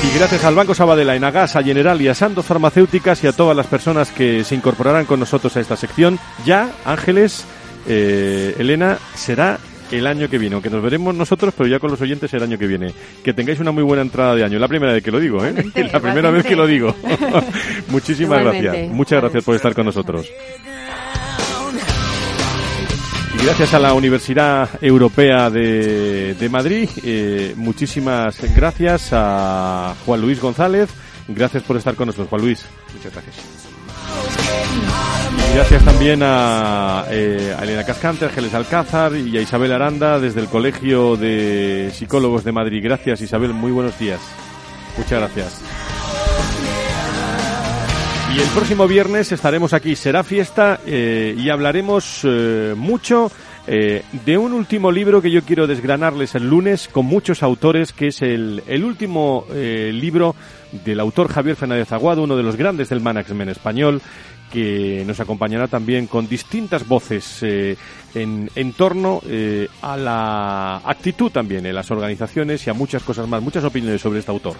Y 0.04 0.18
gracias 0.18 0.43
al 0.45 0.56
Banco 0.56 0.76
Sabadell, 0.76 1.10
a 1.10 1.16
Enagas, 1.16 1.56
a 1.56 1.64
General 1.64 2.02
y 2.02 2.08
a 2.08 2.14
Sandoz 2.14 2.45
Farmacéuticas 2.45 3.24
y 3.24 3.28
a 3.28 3.32
todas 3.32 3.56
las 3.56 3.68
personas 3.68 4.12
que 4.12 4.43
se 4.43 4.56
incorporarán 4.56 5.06
con 5.06 5.20
nosotros 5.20 5.56
a 5.58 5.60
esta 5.60 5.76
sección, 5.76 6.20
ya, 6.45 6.70
Ángeles, 6.86 7.45
eh, 7.88 8.56
Elena, 8.60 8.98
será 9.16 9.60
el 9.91 10.06
año 10.06 10.30
que 10.30 10.38
viene, 10.38 10.56
aunque 10.56 10.70
nos 10.70 10.84
veremos 10.84 11.16
nosotros, 11.16 11.54
pero 11.58 11.68
ya 11.68 11.80
con 11.80 11.89
los 11.89 12.02
oyentes 12.02 12.34
el 12.34 12.43
año 12.43 12.58
que 12.58 12.68
viene. 12.68 12.93
Que 13.24 13.34
tengáis 13.34 13.60
una 13.60 13.72
muy 13.72 13.84
buena 13.84 14.02
entrada 14.02 14.36
de 14.36 14.43
año. 14.43 14.60
La 14.60 14.68
primera 14.68 14.93
vez 14.93 15.04
que 15.04 15.12
lo 15.12 15.20
digo, 15.20 15.43
¿eh? 15.45 15.54
La 15.91 16.00
primera 16.00 16.30
vez 16.30 16.45
que 16.45 16.56
lo 16.56 16.68
digo. 16.68 16.93
Muchísimas 17.88 18.43
gracias. 18.43 18.89
Muchas 18.89 19.22
gracias 19.22 19.43
por 19.43 19.56
estar 19.56 19.74
con 19.74 19.86
nosotros. 19.86 20.28
Y 23.40 23.46
gracias 23.46 23.74
a 23.74 23.80
la 23.80 23.94
Universidad 23.94 24.70
Europea 24.82 25.50
de, 25.50 26.34
de 26.34 26.50
Madrid, 26.50 26.90
eh, 27.04 27.54
muchísimas 27.56 28.40
gracias 28.56 29.10
a 29.12 29.94
Juan 30.06 30.22
Luis 30.22 30.42
González. 30.42 30.90
Gracias 31.28 31.62
por 31.64 31.78
estar 31.78 31.96
con 31.96 32.08
nosotros, 32.08 32.30
Juan 32.30 32.42
Luis. 32.42 32.66
Muchas 32.94 33.14
gracias. 33.14 33.36
Gracias 35.54 35.86
también 35.86 36.22
a, 36.24 37.06
eh, 37.10 37.56
a, 37.58 37.64
Elena 37.64 37.84
Cascante, 37.84 38.26
Ángeles 38.26 38.54
Alcázar 38.54 39.16
y 39.16 39.38
a 39.38 39.42
Isabel 39.42 39.72
Aranda 39.72 40.20
desde 40.20 40.42
el 40.42 40.48
Colegio 40.48 41.16
de 41.16 41.92
Psicólogos 41.94 42.44
de 42.44 42.52
Madrid. 42.52 42.82
Gracias 42.84 43.22
Isabel, 43.22 43.54
muy 43.54 43.72
buenos 43.72 43.98
días. 44.00 44.20
Muchas 44.98 45.20
gracias. 45.20 45.87
El 48.38 48.50
próximo 48.50 48.88
viernes 48.88 49.32
estaremos 49.32 49.74
aquí, 49.74 49.96
será 49.96 50.24
fiesta 50.24 50.80
eh, 50.86 51.34
y 51.36 51.50
hablaremos 51.50 52.22
eh, 52.24 52.76
mucho 52.78 53.32
eh, 53.66 54.04
de 54.26 54.38
un 54.38 54.54
último 54.54 54.92
libro 54.92 55.24
que 55.24 55.32
yo 55.32 55.42
quiero 55.42 55.66
desgranarles 55.66 56.36
el 56.36 56.48
lunes 56.48 56.88
con 56.88 57.08
muchos 57.08 57.42
autores, 57.42 57.94
que 57.94 58.10
es 58.10 58.22
el, 58.22 58.62
el 58.68 58.84
último 58.84 59.48
libro 59.52 60.36
del 60.86 61.00
autor 61.00 61.30
Javier 61.30 61.56
Fernández 61.56 61.92
Aguado, 61.92 62.22
uno 62.22 62.38
de 62.38 62.44
los 62.44 62.56
grandes 62.56 62.90
del 62.90 63.02
management 63.02 63.50
español, 63.50 64.04
que 64.54 65.04
nos 65.08 65.20
acompañará 65.20 65.68
también 65.68 66.06
con 66.06 66.30
distintas 66.30 66.88
voces 66.88 67.42
en, 67.42 68.52
en, 68.54 68.74
torno 68.74 69.20
a 69.82 69.98
la 69.98 70.78
actitud 70.86 71.32
también 71.32 71.66
en 71.66 71.74
las 71.74 71.90
organizaciones 71.90 72.68
y 72.68 72.70
a 72.70 72.74
muchas 72.74 73.02
cosas 73.02 73.28
más, 73.28 73.42
muchas 73.42 73.64
opiniones 73.64 74.00
sobre 74.00 74.20
este 74.20 74.32
autor. 74.32 74.58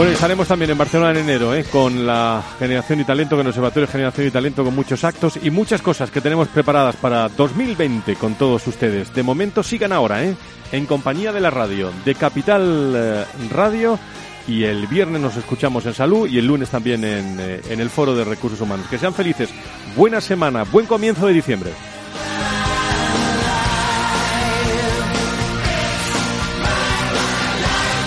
Bueno, 0.00 0.14
estaremos 0.14 0.48
también 0.48 0.70
en 0.70 0.78
Barcelona 0.78 1.10
en 1.10 1.28
enero, 1.28 1.54
¿eh? 1.54 1.62
con 1.70 2.06
la 2.06 2.42
Generación 2.58 3.00
y 3.00 3.04
Talento, 3.04 3.36
con 3.36 3.44
el 3.44 3.48
Observatorio 3.50 3.86
de 3.86 3.92
Generación 3.92 4.26
y 4.26 4.30
Talento, 4.30 4.64
con 4.64 4.74
muchos 4.74 5.04
actos 5.04 5.38
y 5.42 5.50
muchas 5.50 5.82
cosas 5.82 6.10
que 6.10 6.22
tenemos 6.22 6.48
preparadas 6.48 6.96
para 6.96 7.28
2020 7.28 8.16
con 8.16 8.34
todos 8.36 8.66
ustedes. 8.66 9.12
De 9.12 9.22
momento 9.22 9.62
sigan 9.62 9.92
ahora, 9.92 10.24
¿eh? 10.24 10.34
en 10.72 10.86
compañía 10.86 11.34
de 11.34 11.40
la 11.40 11.50
radio, 11.50 11.92
de 12.02 12.14
Capital 12.14 12.94
eh, 12.96 13.24
Radio, 13.52 13.98
y 14.48 14.64
el 14.64 14.86
viernes 14.86 15.20
nos 15.20 15.36
escuchamos 15.36 15.84
en 15.84 15.92
Salud 15.92 16.26
y 16.26 16.38
el 16.38 16.46
lunes 16.46 16.70
también 16.70 17.04
en, 17.04 17.38
en 17.38 17.80
el 17.80 17.90
Foro 17.90 18.14
de 18.14 18.24
Recursos 18.24 18.62
Humanos. 18.62 18.86
Que 18.88 18.96
sean 18.96 19.12
felices, 19.12 19.50
buena 19.94 20.22
semana, 20.22 20.62
buen 20.62 20.86
comienzo 20.86 21.26
de 21.26 21.34
diciembre. 21.34 21.72